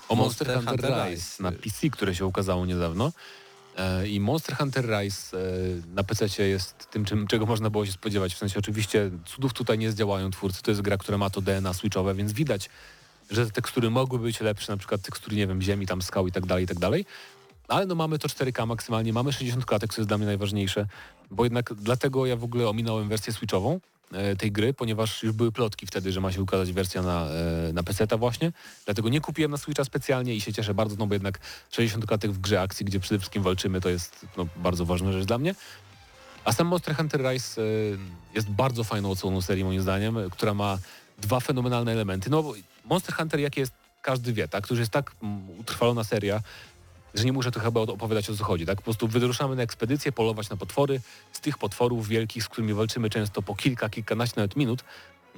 O 0.09 0.15
Monster, 0.15 0.47
Monster 0.47 0.69
Hunter, 0.69 0.89
Hunter 0.89 1.09
Rise. 1.09 1.09
Rise 1.09 1.43
na 1.43 1.51
PC, 1.51 1.89
które 1.89 2.15
się 2.15 2.25
ukazało 2.25 2.65
niedawno. 2.65 3.11
E, 3.77 4.07
I 4.07 4.19
Monster 4.19 4.57
Hunter 4.57 4.85
Rise 4.85 5.37
e, 5.37 5.41
na 5.95 6.03
PC 6.03 6.47
jest 6.47 6.89
tym, 6.91 7.05
czym, 7.05 7.27
czego 7.27 7.45
można 7.45 7.69
było 7.69 7.85
się 7.85 7.91
spodziewać. 7.91 8.33
W 8.33 8.37
sensie 8.37 8.59
oczywiście 8.59 9.11
cudów 9.25 9.53
tutaj 9.53 9.77
nie 9.77 9.91
zdziałają 9.91 10.31
twórcy. 10.31 10.63
To 10.63 10.71
jest 10.71 10.81
gra, 10.81 10.97
która 10.97 11.17
ma 11.17 11.29
to 11.29 11.41
DNA 11.41 11.73
switchowe, 11.73 12.15
więc 12.15 12.33
widać, 12.33 12.69
że 13.31 13.45
te 13.45 13.51
tekstury 13.51 13.89
mogły 13.89 14.19
być 14.19 14.39
lepsze, 14.39 14.71
na 14.71 14.77
przykład 14.77 15.01
tekstury, 15.01 15.35
nie 15.35 15.47
wiem, 15.47 15.61
ziemi, 15.61 15.87
tam 15.87 16.01
skał 16.01 16.27
i 16.27 16.31
tak 16.31 16.45
dalej, 16.45 16.63
i 16.63 16.67
tak 16.67 16.79
dalej. 16.79 17.05
Ale 17.67 17.85
no 17.85 17.95
mamy 17.95 18.19
to 18.19 18.27
4K 18.27 18.67
maksymalnie, 18.67 19.13
mamy 19.13 19.33
60 19.33 19.65
klatek, 19.65 19.93
co 19.93 20.01
jest 20.01 20.09
dla 20.09 20.17
mnie 20.17 20.27
najważniejsze, 20.27 20.87
bo 21.32 21.43
jednak 21.43 21.73
dlatego 21.73 22.25
ja 22.25 22.36
w 22.36 22.43
ogóle 22.43 22.69
ominąłem 22.69 23.09
wersję 23.09 23.34
switchową 23.34 23.80
e, 24.11 24.36
tej 24.36 24.51
gry, 24.51 24.73
ponieważ 24.73 25.23
już 25.23 25.34
były 25.34 25.51
plotki 25.51 25.88
wtedy, 25.88 26.11
że 26.11 26.21
ma 26.21 26.32
się 26.32 26.41
ukazać 26.41 26.71
wersja 26.71 27.01
na, 27.01 27.28
e, 27.69 27.73
na 27.73 27.84
PC-ta 27.84 28.17
właśnie. 28.17 28.51
Dlatego 28.86 29.09
nie 29.09 29.21
kupiłem 29.21 29.51
na 29.51 29.57
Switcha 29.57 29.84
specjalnie 29.84 30.36
i 30.36 30.41
się 30.41 30.53
cieszę 30.53 30.73
bardzo, 30.73 30.95
no 30.99 31.07
bo 31.07 31.13
jednak 31.13 31.39
60 31.71 32.05
klatek 32.05 32.32
w 32.32 32.39
grze 32.39 32.61
akcji, 32.61 32.86
gdzie 32.86 32.99
przede 32.99 33.19
wszystkim 33.19 33.43
walczymy, 33.43 33.82
to 33.82 33.89
jest 33.89 34.25
no, 34.38 34.47
bardzo 34.55 34.86
ważna 34.86 35.11
rzecz 35.11 35.25
dla 35.25 35.38
mnie. 35.38 35.55
A 36.45 36.53
sam 36.53 36.67
Monster 36.67 36.95
Hunter 36.95 37.21
Rise 37.21 37.61
e, 37.61 37.65
jest 38.36 38.49
bardzo 38.49 38.84
fajną 38.84 39.11
odsłoną 39.11 39.41
serii 39.41 39.63
moim 39.63 39.82
zdaniem, 39.82 40.17
która 40.32 40.53
ma 40.53 40.78
dwa 41.17 41.39
fenomenalne 41.39 41.91
elementy. 41.91 42.30
No 42.30 42.53
Monster 42.86 43.15
Hunter, 43.15 43.39
jakie 43.39 43.61
jest 43.61 43.73
każdy 44.01 44.34
wie, 44.34 44.47
tak? 44.47 44.67
To 44.67 44.73
już 44.73 44.80
jest 44.80 44.91
tak 44.91 45.11
mm, 45.23 45.59
utrwalona 45.59 46.03
seria, 46.03 46.41
że 47.14 47.26
nie 47.26 47.34
muszę 47.34 47.51
tu 47.51 47.60
chyba 47.60 47.82
opowiadać 47.82 48.30
o 48.30 48.36
co 48.36 48.43
chodzi, 48.43 48.66
tak? 48.66 48.78
Po 48.78 48.84
prostu 48.84 49.08
wyruszamy 49.08 49.55
na 49.55 49.62
ekspedycję, 49.64 50.12
polować 50.12 50.49
na 50.49 50.58
potwory. 50.58 51.01
Z 51.32 51.39
tych 51.39 51.58
potworów 51.58 52.08
wielkich, 52.08 52.43
z 52.43 52.49
którymi 52.49 52.74
walczymy 52.74 53.10
często 53.10 53.41
po 53.41 53.55
kilka, 53.55 53.89
kilkanaście 53.89 54.36
nawet 54.38 54.55
minut, 54.55 54.84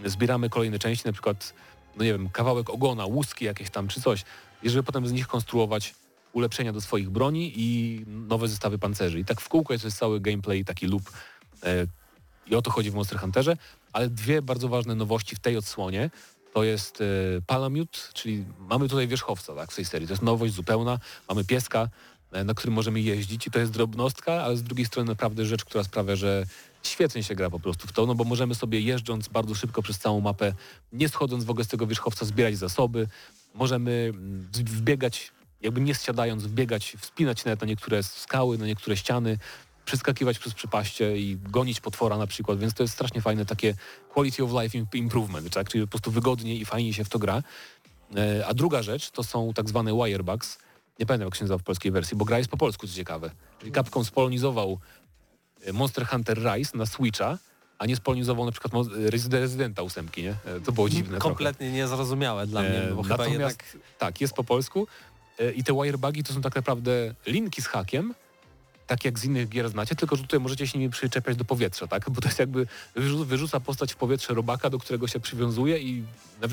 zbieramy 0.05 0.49
kolejne 0.49 0.79
części, 0.79 1.05
na 1.05 1.13
przykład, 1.13 1.53
no 1.97 2.03
nie 2.03 2.11
wiem, 2.11 2.29
kawałek 2.29 2.69
ogona, 2.69 3.05
łuski 3.05 3.45
jakieś 3.45 3.69
tam 3.69 3.87
czy 3.87 4.01
coś, 4.01 4.23
i 4.63 4.69
żeby 4.69 4.83
potem 4.83 5.07
z 5.07 5.11
nich 5.11 5.27
konstruować 5.27 5.95
ulepszenia 6.33 6.73
do 6.73 6.81
swoich 6.81 7.09
broni 7.09 7.53
i 7.55 8.01
nowe 8.07 8.47
zestawy 8.47 8.77
pancerzy. 8.77 9.19
I 9.19 9.25
tak 9.25 9.41
w 9.41 9.49
kółko 9.49 9.73
jest, 9.73 9.97
cały 9.97 10.19
gameplay, 10.19 10.65
taki 10.65 10.87
loop 10.87 11.11
e, 11.63 11.85
i 12.47 12.55
o 12.55 12.61
to 12.61 12.71
chodzi 12.71 12.91
w 12.91 12.95
Monster 12.95 13.19
Hunterze, 13.19 13.57
ale 13.93 14.09
dwie 14.09 14.41
bardzo 14.41 14.69
ważne 14.69 14.95
nowości 14.95 15.35
w 15.35 15.39
tej 15.39 15.57
odsłonie 15.57 16.09
to 16.53 16.63
jest 16.63 17.01
e, 17.01 17.05
Palamute, 17.47 17.99
czyli 18.13 18.45
mamy 18.59 18.89
tutaj 18.89 19.07
wierzchowca 19.07 19.55
tak, 19.55 19.71
w 19.71 19.75
tej 19.75 19.85
serii. 19.85 20.07
To 20.07 20.13
jest 20.13 20.23
nowość 20.23 20.53
zupełna. 20.53 20.99
Mamy 21.29 21.45
pieska, 21.45 21.89
e, 22.31 22.43
na 22.43 22.53
którym 22.53 22.73
możemy 22.73 22.99
jeździć 22.99 23.47
i 23.47 23.51
to 23.51 23.59
jest 23.59 23.71
drobnostka, 23.71 24.33
ale 24.33 24.57
z 24.57 24.63
drugiej 24.63 24.85
strony 24.85 25.09
naprawdę 25.09 25.45
rzecz, 25.45 25.65
która 25.65 25.83
sprawia, 25.83 26.15
że 26.15 26.45
świetnie 26.83 27.23
się 27.23 27.35
gra 27.35 27.49
po 27.49 27.59
prostu 27.59 27.87
w 27.87 27.91
to, 27.91 28.05
no 28.05 28.15
bo 28.15 28.23
możemy 28.23 28.55
sobie 28.55 28.81
jeżdżąc 28.81 29.27
bardzo 29.27 29.55
szybko 29.55 29.81
przez 29.81 29.99
całą 29.99 30.21
mapę, 30.21 30.53
nie 30.93 31.09
schodząc 31.09 31.43
w 31.43 31.49
ogóle 31.49 31.65
z 31.65 31.67
tego 31.67 31.87
wierzchowca, 31.87 32.25
zbierać 32.25 32.57
zasoby. 32.57 33.07
Możemy 33.53 34.11
mm, 34.13 34.47
wbiegać, 34.53 35.31
jakby 35.61 35.81
nie 35.81 35.95
zsiadając, 35.95 36.43
wbiegać, 36.43 36.95
wspinać 36.99 37.45
nawet 37.45 37.61
na 37.61 37.67
niektóre 37.67 38.03
skały, 38.03 38.57
na 38.57 38.65
niektóre 38.65 38.97
ściany, 38.97 39.37
przeskakiwać 39.89 40.39
przez 40.39 40.53
przepaście 40.53 41.17
i 41.17 41.37
gonić 41.37 41.79
potwora 41.79 42.17
na 42.17 42.27
przykład, 42.27 42.59
więc 42.59 42.73
to 42.73 42.83
jest 42.83 42.93
strasznie 42.93 43.21
fajne 43.21 43.45
takie 43.45 43.73
quality 44.13 44.43
of 44.43 44.51
life 44.63 44.77
improvement, 44.93 45.53
tak? 45.53 45.69
czyli 45.69 45.83
po 45.83 45.89
prostu 45.89 46.11
wygodniej 46.11 46.61
i 46.61 46.65
fajniej 46.65 46.93
się 46.93 47.03
w 47.03 47.09
to 47.09 47.19
gra. 47.19 47.43
E, 48.15 48.47
a 48.47 48.53
druga 48.53 48.83
rzecz 48.83 49.11
to 49.11 49.23
są 49.23 49.53
tak 49.53 49.69
zwane 49.69 49.93
wirebugs. 49.93 50.57
Nie 50.99 51.05
pamiętam 51.05 51.27
jak 51.27 51.35
się 51.35 51.43
nazywa 51.43 51.57
w 51.57 51.63
polskiej 51.63 51.91
wersji, 51.91 52.17
bo 52.17 52.25
gra 52.25 52.37
jest 52.37 52.49
po 52.49 52.57
polsku, 52.57 52.87
co 52.87 52.93
ciekawe. 52.93 53.31
Czyli 53.59 53.71
Capcom 53.71 54.05
spolonizował 54.05 54.79
e, 55.65 55.73
Monster 55.73 56.07
Hunter 56.07 56.37
Rise 56.37 56.77
na 56.77 56.85
Switcha, 56.85 57.37
a 57.79 57.85
nie 57.85 57.95
spolonizował 57.95 58.45
na 58.45 58.51
przykład 58.51 58.73
Residenta 59.31 59.81
ósemki, 59.81 60.23
nie? 60.23 60.35
E, 60.45 60.61
to 60.65 60.71
było 60.71 60.89
dziwne 60.89 61.17
Kompletnie 61.17 61.67
trochę. 61.67 61.77
niezrozumiałe 61.77 62.47
dla 62.47 62.61
mnie, 62.61 62.81
bo 62.95 63.03
chyba 63.03 63.27
jednak... 63.27 63.75
Tak, 63.97 64.21
jest 64.21 64.33
po 64.33 64.43
polsku 64.43 64.87
i 65.55 65.63
te 65.63 65.73
wirebugi 65.73 66.23
to 66.23 66.33
są 66.33 66.41
tak 66.41 66.55
naprawdę 66.55 67.15
linki 67.25 67.61
z 67.61 67.67
hakiem, 67.67 68.13
tak 68.89 69.05
jak 69.05 69.19
z 69.19 69.25
innych 69.25 69.49
gier 69.49 69.69
znacie, 69.69 69.95
tylko 69.95 70.15
że 70.15 70.21
tutaj 70.21 70.39
możecie 70.39 70.67
się 70.67 70.79
nimi 70.79 70.91
przyczepiać 70.91 71.37
do 71.37 71.45
powietrza, 71.45 71.87
tak? 71.87 72.09
Bo 72.09 72.21
to 72.21 72.27
jest 72.27 72.39
jakby 72.39 72.67
wyrzuca 73.25 73.59
postać 73.59 73.93
w 73.93 73.95
powietrze 73.95 74.33
robaka, 74.33 74.69
do 74.69 74.79
którego 74.79 75.07
się 75.07 75.19
przywiązuje 75.19 75.79
i 75.79 76.03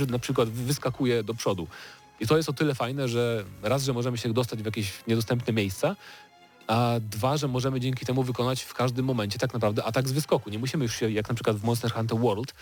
na 0.09 0.19
przykład 0.19 0.49
wyskakuje 0.49 1.23
do 1.23 1.35
przodu. 1.35 1.67
I 2.21 2.27
to 2.27 2.37
jest 2.37 2.49
o 2.49 2.53
tyle 2.53 2.75
fajne, 2.75 3.09
że 3.09 3.45
raz, 3.63 3.85
że 3.85 3.93
możemy 3.93 4.19
się 4.19 4.33
dostać 4.33 4.63
w 4.63 4.67
jakieś 4.67 4.93
niedostępne 5.07 5.53
miejsca, 5.53 5.97
a 6.67 6.95
dwa, 7.01 7.37
że 7.37 7.49
możemy 7.49 7.81
dzięki 7.81 8.07
temu 8.07 8.23
wykonać 8.23 8.63
w 8.63 8.75
każdym 8.75 9.05
momencie 9.05 9.39
tak 9.39 9.55
naprawdę 9.55 9.85
atak 9.85 10.09
z 10.09 10.13
wyskoku. 10.13 10.51
Nie 10.51 10.59
musimy 10.59 10.85
już 10.85 10.95
się, 10.95 11.11
jak 11.11 11.29
na 11.29 11.35
przykład 11.35 11.57
w 11.57 11.65
Monster 11.65 11.93
Hunter 11.93 12.19
World, 12.19 12.55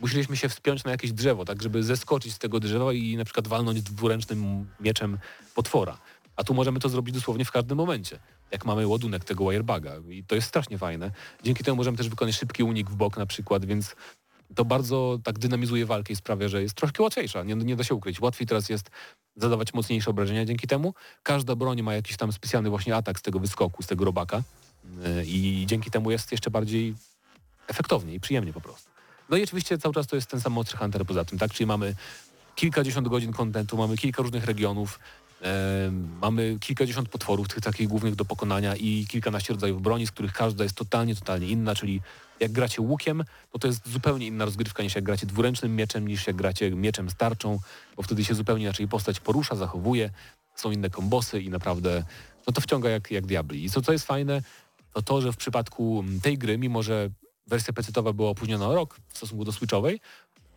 musieliśmy 0.00 0.36
się 0.36 0.48
wspiąć 0.48 0.84
na 0.84 0.90
jakieś 0.90 1.12
drzewo, 1.12 1.44
tak 1.44 1.62
żeby 1.62 1.82
zeskoczyć 1.82 2.32
z 2.32 2.38
tego 2.38 2.60
drzewa 2.60 2.92
i 2.92 3.16
na 3.16 3.24
przykład 3.24 3.48
walnąć 3.48 3.82
dwuręcznym 3.82 4.66
mieczem 4.80 5.18
potwora. 5.54 5.98
A 6.36 6.44
tu 6.44 6.54
możemy 6.54 6.80
to 6.80 6.88
zrobić 6.88 7.14
dosłownie 7.14 7.44
w 7.44 7.50
każdym 7.50 7.78
momencie 7.78 8.18
jak 8.50 8.64
mamy 8.64 8.86
ładunek 8.86 9.24
tego 9.24 9.50
wirebaga 9.50 9.92
i 10.10 10.24
to 10.24 10.34
jest 10.34 10.48
strasznie 10.48 10.78
fajne. 10.78 11.10
Dzięki 11.42 11.64
temu 11.64 11.76
możemy 11.76 11.96
też 11.96 12.08
wykonać 12.08 12.34
szybki 12.34 12.62
unik 12.62 12.90
w 12.90 12.94
bok 12.94 13.16
na 13.16 13.26
przykład, 13.26 13.64
więc 13.64 13.96
to 14.54 14.64
bardzo 14.64 15.18
tak 15.24 15.38
dynamizuje 15.38 15.86
walkę 15.86 16.12
i 16.12 16.16
sprawia, 16.16 16.48
że 16.48 16.62
jest 16.62 16.74
troszkę 16.74 17.02
łatwiejsza, 17.02 17.44
nie, 17.44 17.54
nie 17.54 17.76
da 17.76 17.84
się 17.84 17.94
ukryć. 17.94 18.20
Łatwiej 18.20 18.46
teraz 18.46 18.68
jest 18.68 18.90
zadawać 19.36 19.74
mocniejsze 19.74 20.10
obrażenia 20.10 20.44
dzięki 20.44 20.66
temu. 20.66 20.94
Każda 21.22 21.56
broń 21.56 21.82
ma 21.82 21.94
jakiś 21.94 22.16
tam 22.16 22.32
specjalny 22.32 22.70
właśnie 22.70 22.96
atak 22.96 23.18
z 23.18 23.22
tego 23.22 23.38
wyskoku, 23.38 23.82
z 23.82 23.86
tego 23.86 24.04
robaka 24.04 24.42
yy, 24.84 25.24
i 25.26 25.66
dzięki 25.66 25.90
temu 25.90 26.10
jest 26.10 26.32
jeszcze 26.32 26.50
bardziej 26.50 26.94
efektownie 27.68 28.14
i 28.14 28.20
przyjemnie 28.20 28.52
po 28.52 28.60
prostu. 28.60 28.90
No 29.28 29.36
i 29.36 29.42
oczywiście 29.42 29.78
cały 29.78 29.94
czas 29.94 30.06
to 30.06 30.16
jest 30.16 30.30
ten 30.30 30.40
sam 30.40 30.52
Monster 30.52 30.78
Hunter 30.78 31.06
poza 31.06 31.24
tym, 31.24 31.38
tak? 31.38 31.52
Czyli 31.52 31.66
mamy 31.66 31.94
kilkadziesiąt 32.54 33.08
godzin 33.08 33.32
kontentu, 33.32 33.76
mamy 33.76 33.96
kilka 33.96 34.22
różnych 34.22 34.44
regionów, 34.44 34.98
mamy 36.20 36.56
kilkadziesiąt 36.60 37.08
potworów, 37.08 37.48
tych 37.48 37.60
takich 37.60 37.88
głównych 37.88 38.14
do 38.14 38.24
pokonania 38.24 38.76
i 38.76 39.06
kilkanaście 39.08 39.52
rodzajów 39.52 39.82
broni, 39.82 40.06
z 40.06 40.10
których 40.10 40.32
każda 40.32 40.64
jest 40.64 40.76
totalnie, 40.76 41.14
totalnie 41.14 41.48
inna, 41.48 41.74
czyli 41.74 42.00
jak 42.40 42.52
gracie 42.52 42.82
łukiem, 42.82 43.24
no 43.54 43.60
to 43.60 43.66
jest 43.66 43.88
zupełnie 43.88 44.26
inna 44.26 44.44
rozgrywka 44.44 44.82
niż 44.82 44.94
jak 44.94 45.04
gracie 45.04 45.26
dwuręcznym 45.26 45.76
mieczem, 45.76 46.08
niż 46.08 46.26
jak 46.26 46.36
gracie 46.36 46.70
mieczem 46.70 47.10
starczą, 47.10 47.58
bo 47.96 48.02
wtedy 48.02 48.24
się 48.24 48.34
zupełnie 48.34 48.64
inaczej 48.64 48.88
postać 48.88 49.20
porusza, 49.20 49.56
zachowuje, 49.56 50.10
są 50.54 50.70
inne 50.70 50.90
kombosy 50.90 51.42
i 51.42 51.50
naprawdę 51.50 52.04
no 52.46 52.52
to 52.52 52.60
wciąga 52.60 52.90
jak, 52.90 53.10
jak 53.10 53.26
diabli. 53.26 53.64
I 53.64 53.70
co, 53.70 53.82
co 53.82 53.92
jest 53.92 54.06
fajne, 54.06 54.42
to 54.92 55.02
to, 55.02 55.20
że 55.20 55.32
w 55.32 55.36
przypadku 55.36 56.04
tej 56.22 56.38
gry, 56.38 56.58
mimo 56.58 56.82
że 56.82 57.10
wersja 57.46 57.72
PC-towa 57.72 58.12
była 58.12 58.30
opóźniona 58.30 58.68
o 58.68 58.74
rok 58.74 59.00
w 59.08 59.16
stosunku 59.16 59.44
do 59.44 59.52
Switchowej, 59.52 60.00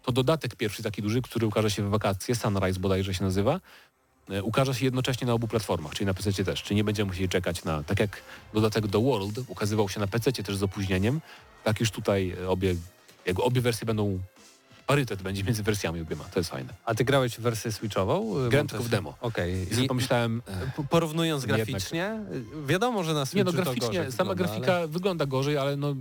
to 0.02 0.12
dodatek 0.12 0.56
pierwszy 0.56 0.84
taki 0.84 1.02
duży, 1.02 1.22
który 1.22 1.48
ukaże 1.48 1.72
się 1.72 1.84
w 1.84 1.90
wakacje, 1.90 2.36
Sunrise 2.36 2.80
bodajże 2.80 3.14
się 3.14 3.24
nazywa, 3.24 3.60
ukaże 4.44 4.76
się 4.76 4.86
jednocześnie 4.86 5.28
na 5.28 5.34
obu 5.34 5.48
platformach, 5.48 5.94
czyli 5.94 6.06
na 6.06 6.14
PC 6.14 6.44
też, 6.44 6.64
czyli 6.64 6.76
nie 6.76 6.84
będziemy 6.84 7.08
musieli 7.08 7.30
czekać 7.30 7.64
na, 7.64 7.84
tak 7.84 8.00
jak 8.00 8.22
dodatek 8.54 8.88
do 8.88 9.02
World 9.02 9.40
ukazywał 9.48 9.90
się 9.90 10.00
na 10.00 10.08
PC 10.08 10.32
też 10.32 10.56
z 10.56 10.64
opóźnieniem, 10.64 11.22
tak 11.64 11.80
już 11.80 11.92
tutaj 11.92 12.36
obie, 12.48 12.76
jak 13.26 13.40
obie 13.40 13.62
wersje 13.62 13.86
będą 13.86 14.20
parytet 14.88 15.22
będzie 15.22 15.44
między 15.44 15.64
wersjami 15.64 16.02
obiema. 16.02 16.24
To 16.24 16.40
jest 16.40 16.50
fajne. 16.50 16.74
A 16.86 16.96
ty 16.96 17.06
grałeś 17.06 17.40
wersję 17.40 17.72
switchową? 17.72 18.34
Grałem 18.50 18.68
tylko 18.68 18.84
w 18.84 18.90
demo. 18.90 19.18
Okej. 19.22 19.64
Okay. 19.72 19.84
I 19.84 19.88
pomyślałem... 19.88 20.42
E, 20.80 20.84
porównując 20.90 21.46
graficznie, 21.46 22.20
jednak... 22.24 22.66
wiadomo, 22.66 23.04
że 23.04 23.14
na 23.14 23.26
Switchu 23.26 23.38
Nie 23.38 23.44
no, 23.44 23.64
graficznie, 23.64 24.12
sama 24.12 24.30
wygląda, 24.30 24.44
grafika 24.44 24.76
ale... 24.76 24.88
wygląda 24.88 25.26
gorzej, 25.26 25.58
ale 25.58 25.78
no 25.78 25.96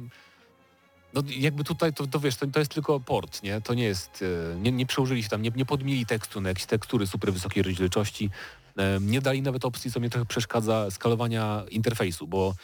no 1.15 1.23
jakby 1.39 1.65
tutaj, 1.65 1.93
to, 1.93 2.07
to 2.07 2.21
wiesz, 2.21 2.37
to, 2.37 2.47
to 2.47 2.59
jest 2.59 2.75
tylko 2.75 3.01
port, 3.01 3.43
nie? 3.43 3.61
To 3.61 3.75
nie 3.75 3.85
jest, 3.85 4.25
e, 4.53 4.57
nie, 4.61 4.73
nie 4.73 4.87
przełożyli 4.87 5.23
się 5.23 5.29
tam, 5.29 5.43
nie, 5.43 5.51
nie 5.57 5.65
podmieli 5.65 6.07
tekstu 6.07 6.41
na 6.41 6.49
jakieś 6.49 6.67
tekstury 6.67 7.07
super 7.07 7.33
wysokiej 7.33 7.63
rozdzielczości. 7.63 8.31
E, 8.77 8.99
nie 9.01 9.21
dali 9.21 9.43
nawet 9.43 9.65
opcji, 9.65 9.93
co 9.93 10.01
mnie 10.01 10.11
trochę 10.11 10.27
przeszkadza, 10.27 10.91
skalowania 10.91 11.65
interfejsu, 11.71 12.27
bo 12.27 12.55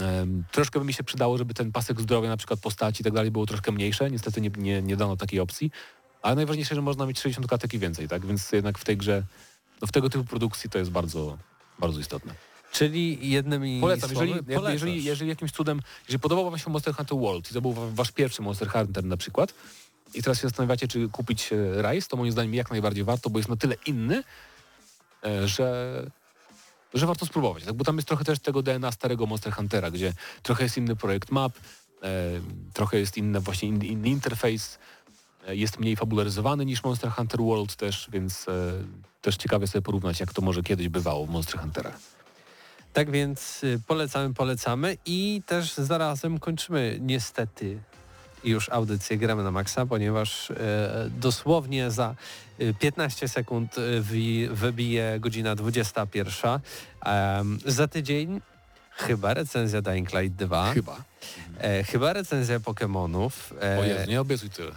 um, 0.00 0.44
troszkę 0.52 0.78
by 0.78 0.84
mi 0.84 0.92
się 0.92 1.04
przydało, 1.04 1.38
żeby 1.38 1.54
ten 1.54 1.72
pasek 1.72 2.00
zdrowia 2.00 2.28
na 2.28 2.36
przykład 2.36 2.60
postaci 2.60 3.02
i 3.02 3.04
tak 3.04 3.12
dalej 3.12 3.30
było 3.30 3.46
troszkę 3.46 3.72
mniejsze. 3.72 4.10
Niestety 4.10 4.40
nie, 4.40 4.50
nie, 4.56 4.82
nie 4.82 4.96
dano 4.96 5.16
takiej 5.16 5.40
opcji. 5.40 5.70
Ale 6.22 6.34
najważniejsze, 6.34 6.74
że 6.74 6.82
można 6.82 7.06
mieć 7.06 7.20
60 7.20 7.46
klatek 7.46 7.74
i 7.74 7.78
więcej, 7.78 8.08
tak? 8.08 8.26
Więc 8.26 8.52
jednak 8.52 8.78
w 8.78 8.84
tej 8.84 8.96
grze, 8.96 9.22
no 9.80 9.86
w 9.86 9.92
tego 9.92 10.10
typu 10.10 10.24
produkcji 10.24 10.70
to 10.70 10.78
jest 10.78 10.90
bardzo, 10.90 11.38
bardzo 11.78 12.00
istotne. 12.00 12.49
Czyli 12.72 13.30
jednymi 13.30 13.80
Polecam, 13.80 14.10
jeżeli, 14.10 14.34
jeżeli, 14.72 15.04
jeżeli 15.04 15.28
jakimś 15.28 15.52
cudem, 15.52 15.80
jeżeli 16.02 16.20
podobał 16.20 16.50
Wam 16.50 16.58
się 16.58 16.70
Monster 16.70 16.94
Hunter 16.94 17.18
World 17.18 17.50
i 17.50 17.54
to 17.54 17.60
był 17.60 17.74
Wasz 17.94 18.12
pierwszy 18.12 18.42
Monster 18.42 18.68
Hunter 18.68 19.04
na 19.04 19.16
przykład 19.16 19.54
i 20.14 20.22
teraz 20.22 20.38
się 20.38 20.48
zastanawiacie, 20.48 20.88
czy 20.88 21.08
kupić 21.08 21.52
e, 21.52 21.82
Rise, 21.82 22.08
to 22.08 22.16
moim 22.16 22.32
zdaniem 22.32 22.54
jak 22.54 22.70
najbardziej 22.70 23.04
warto, 23.04 23.30
bo 23.30 23.38
jest 23.38 23.48
na 23.48 23.56
tyle 23.56 23.76
inny, 23.86 24.24
e, 25.24 25.48
że, 25.48 26.10
że 26.94 27.06
warto 27.06 27.26
spróbować. 27.26 27.64
Tak? 27.64 27.74
Bo 27.74 27.84
tam 27.84 27.96
jest 27.96 28.08
trochę 28.08 28.24
też 28.24 28.38
tego 28.38 28.62
DNA 28.62 28.92
starego 28.92 29.26
Monster 29.26 29.52
Huntera, 29.52 29.90
gdzie 29.90 30.12
trochę 30.42 30.64
jest 30.64 30.76
inny 30.76 30.96
projekt 30.96 31.30
map, 31.30 31.52
e, 32.02 32.40
trochę 32.72 32.98
jest 32.98 33.16
inny 33.16 33.40
właśnie 33.40 33.68
inny, 33.68 33.86
inny 33.86 34.08
interfejs, 34.08 34.78
jest 35.48 35.78
mniej 35.78 35.96
fabularyzowany 35.96 36.66
niż 36.66 36.84
Monster 36.84 37.10
Hunter 37.10 37.40
World 37.40 37.76
też, 37.76 38.08
więc 38.12 38.46
też 39.20 39.36
ciekawie 39.36 39.66
sobie 39.66 39.82
porównać, 39.82 40.20
jak 40.20 40.32
to 40.32 40.42
może 40.42 40.62
kiedyś 40.62 40.88
bywało 40.88 41.26
w 41.26 41.30
Monster 41.30 41.60
Hunterach. 41.60 42.19
Tak 42.92 43.10
więc 43.10 43.64
y, 43.64 43.80
polecamy, 43.86 44.34
polecamy 44.34 44.96
i 45.06 45.42
też 45.46 45.74
zarazem 45.74 46.38
kończymy 46.38 46.98
niestety 47.00 47.78
już 48.44 48.68
audycję 48.68 49.18
Gramy 49.18 49.42
na 49.42 49.50
Maxa, 49.50 49.86
ponieważ 49.86 50.50
e, 50.50 50.54
dosłownie 51.20 51.90
za 51.90 52.14
15 52.78 53.26
y, 53.26 53.28
sekund 53.28 53.78
y, 53.78 54.00
wybije 54.50 55.20
godzina 55.20 55.54
21. 55.54 56.60
E, 57.06 57.44
za 57.66 57.88
tydzień 57.88 58.40
chyba 59.00 59.34
recenzja 59.34 59.82
Dying 59.82 60.12
Light 60.12 60.36
2. 60.36 60.72
Chyba. 60.74 60.96
E, 61.58 61.84
chyba 61.84 62.12
recenzja 62.12 62.60
Pokémonów. 62.60 63.30
E, 63.62 63.78
o 63.78 63.84
Jezu, 63.84 64.10
nie 64.10 64.20
obiecuj 64.20 64.50
tyle. 64.50 64.72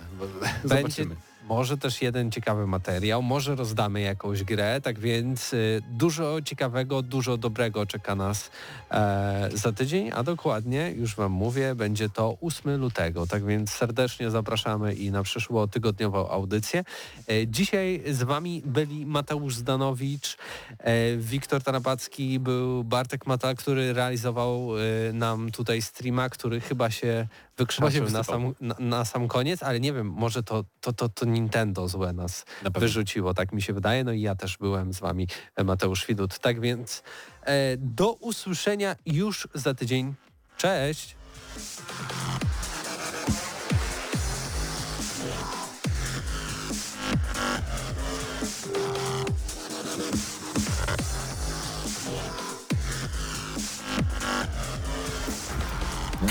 Będzie, 0.64 1.06
może 1.50 1.78
też 1.78 2.02
jeden 2.02 2.32
ciekawy 2.32 2.68
materiał, 2.68 3.22
może 3.22 3.56
rozdamy 3.56 4.02
jakąś 4.02 4.44
grę, 4.44 4.82
tak 4.82 5.00
więc 5.00 5.54
y, 5.54 5.82
dużo 5.92 6.42
ciekawego, 6.42 7.02
dużo 7.02 7.38
dobrego 7.38 7.86
czeka 7.86 8.16
nas 8.16 8.52
e, 8.92 9.50
za 9.54 9.72
tydzień, 9.72 10.12
a 10.16 10.24
dokładnie, 10.24 10.92
już 10.92 11.16
Wam 11.16 11.32
mówię, 11.32 11.76
będzie 11.76 12.10
to 12.10 12.38
8 12.42 12.76
lutego, 12.76 13.28
tak 13.28 13.46
więc 13.46 13.72
serdecznie 13.72 14.30
zapraszamy 14.30 14.94
i 14.94 15.12
na 15.12 15.24
przyszłotygodniową 15.24 16.30
audycję. 16.30 16.84
E, 17.28 17.48
dzisiaj 17.48 18.04
z 18.12 18.24
Wami 18.24 18.62
byli 18.66 19.06
Mateusz 19.06 19.56
Zdanowicz, 19.56 20.38
e, 20.80 21.18
Wiktor 21.18 21.64
Tarapacki, 21.64 22.40
był 22.40 22.84
Bartek 22.84 23.28
Mata, 23.28 23.56
który 23.56 23.94
realizował 23.94 24.70
e, 24.78 25.14
nam 25.14 25.52
tutaj 25.52 25.82
streama, 25.82 26.30
który 26.30 26.62
chyba 26.62 26.92
się 26.92 27.28
wykrzaczył 27.58 28.10
na 28.10 28.24
sam, 28.24 28.56
na, 28.62 28.76
na, 28.80 29.06
sam 29.06 29.28
koniec, 29.28 29.64
ale 29.64 29.80
nie 29.80 29.94
wiem, 29.94 30.08
może 30.08 30.44
to, 30.44 30.64
to, 30.82 30.94
to, 30.94 31.10
to 31.10 31.26
Nintendo 31.26 31.88
złe 31.88 32.14
nas 32.14 32.46
wyrzuciło, 32.76 33.34
tak 33.34 33.54
mi 33.54 33.62
się 33.62 33.74
wydaje. 33.74 34.04
No 34.04 34.12
i 34.12 34.22
ja 34.22 34.36
też 34.36 34.58
byłem 34.58 34.94
z 34.94 35.00
wami, 35.00 35.28
e, 35.56 35.64
Mateusz 35.64 36.08
Widut. 36.08 36.40
Tak 36.40 36.62
więc 36.62 37.04
e, 37.44 37.78
do 37.78 38.14
usłyszenia 38.14 38.96
już 39.06 39.48
za 39.54 39.74
tydzień. 39.74 40.14
Cześć! 40.58 41.16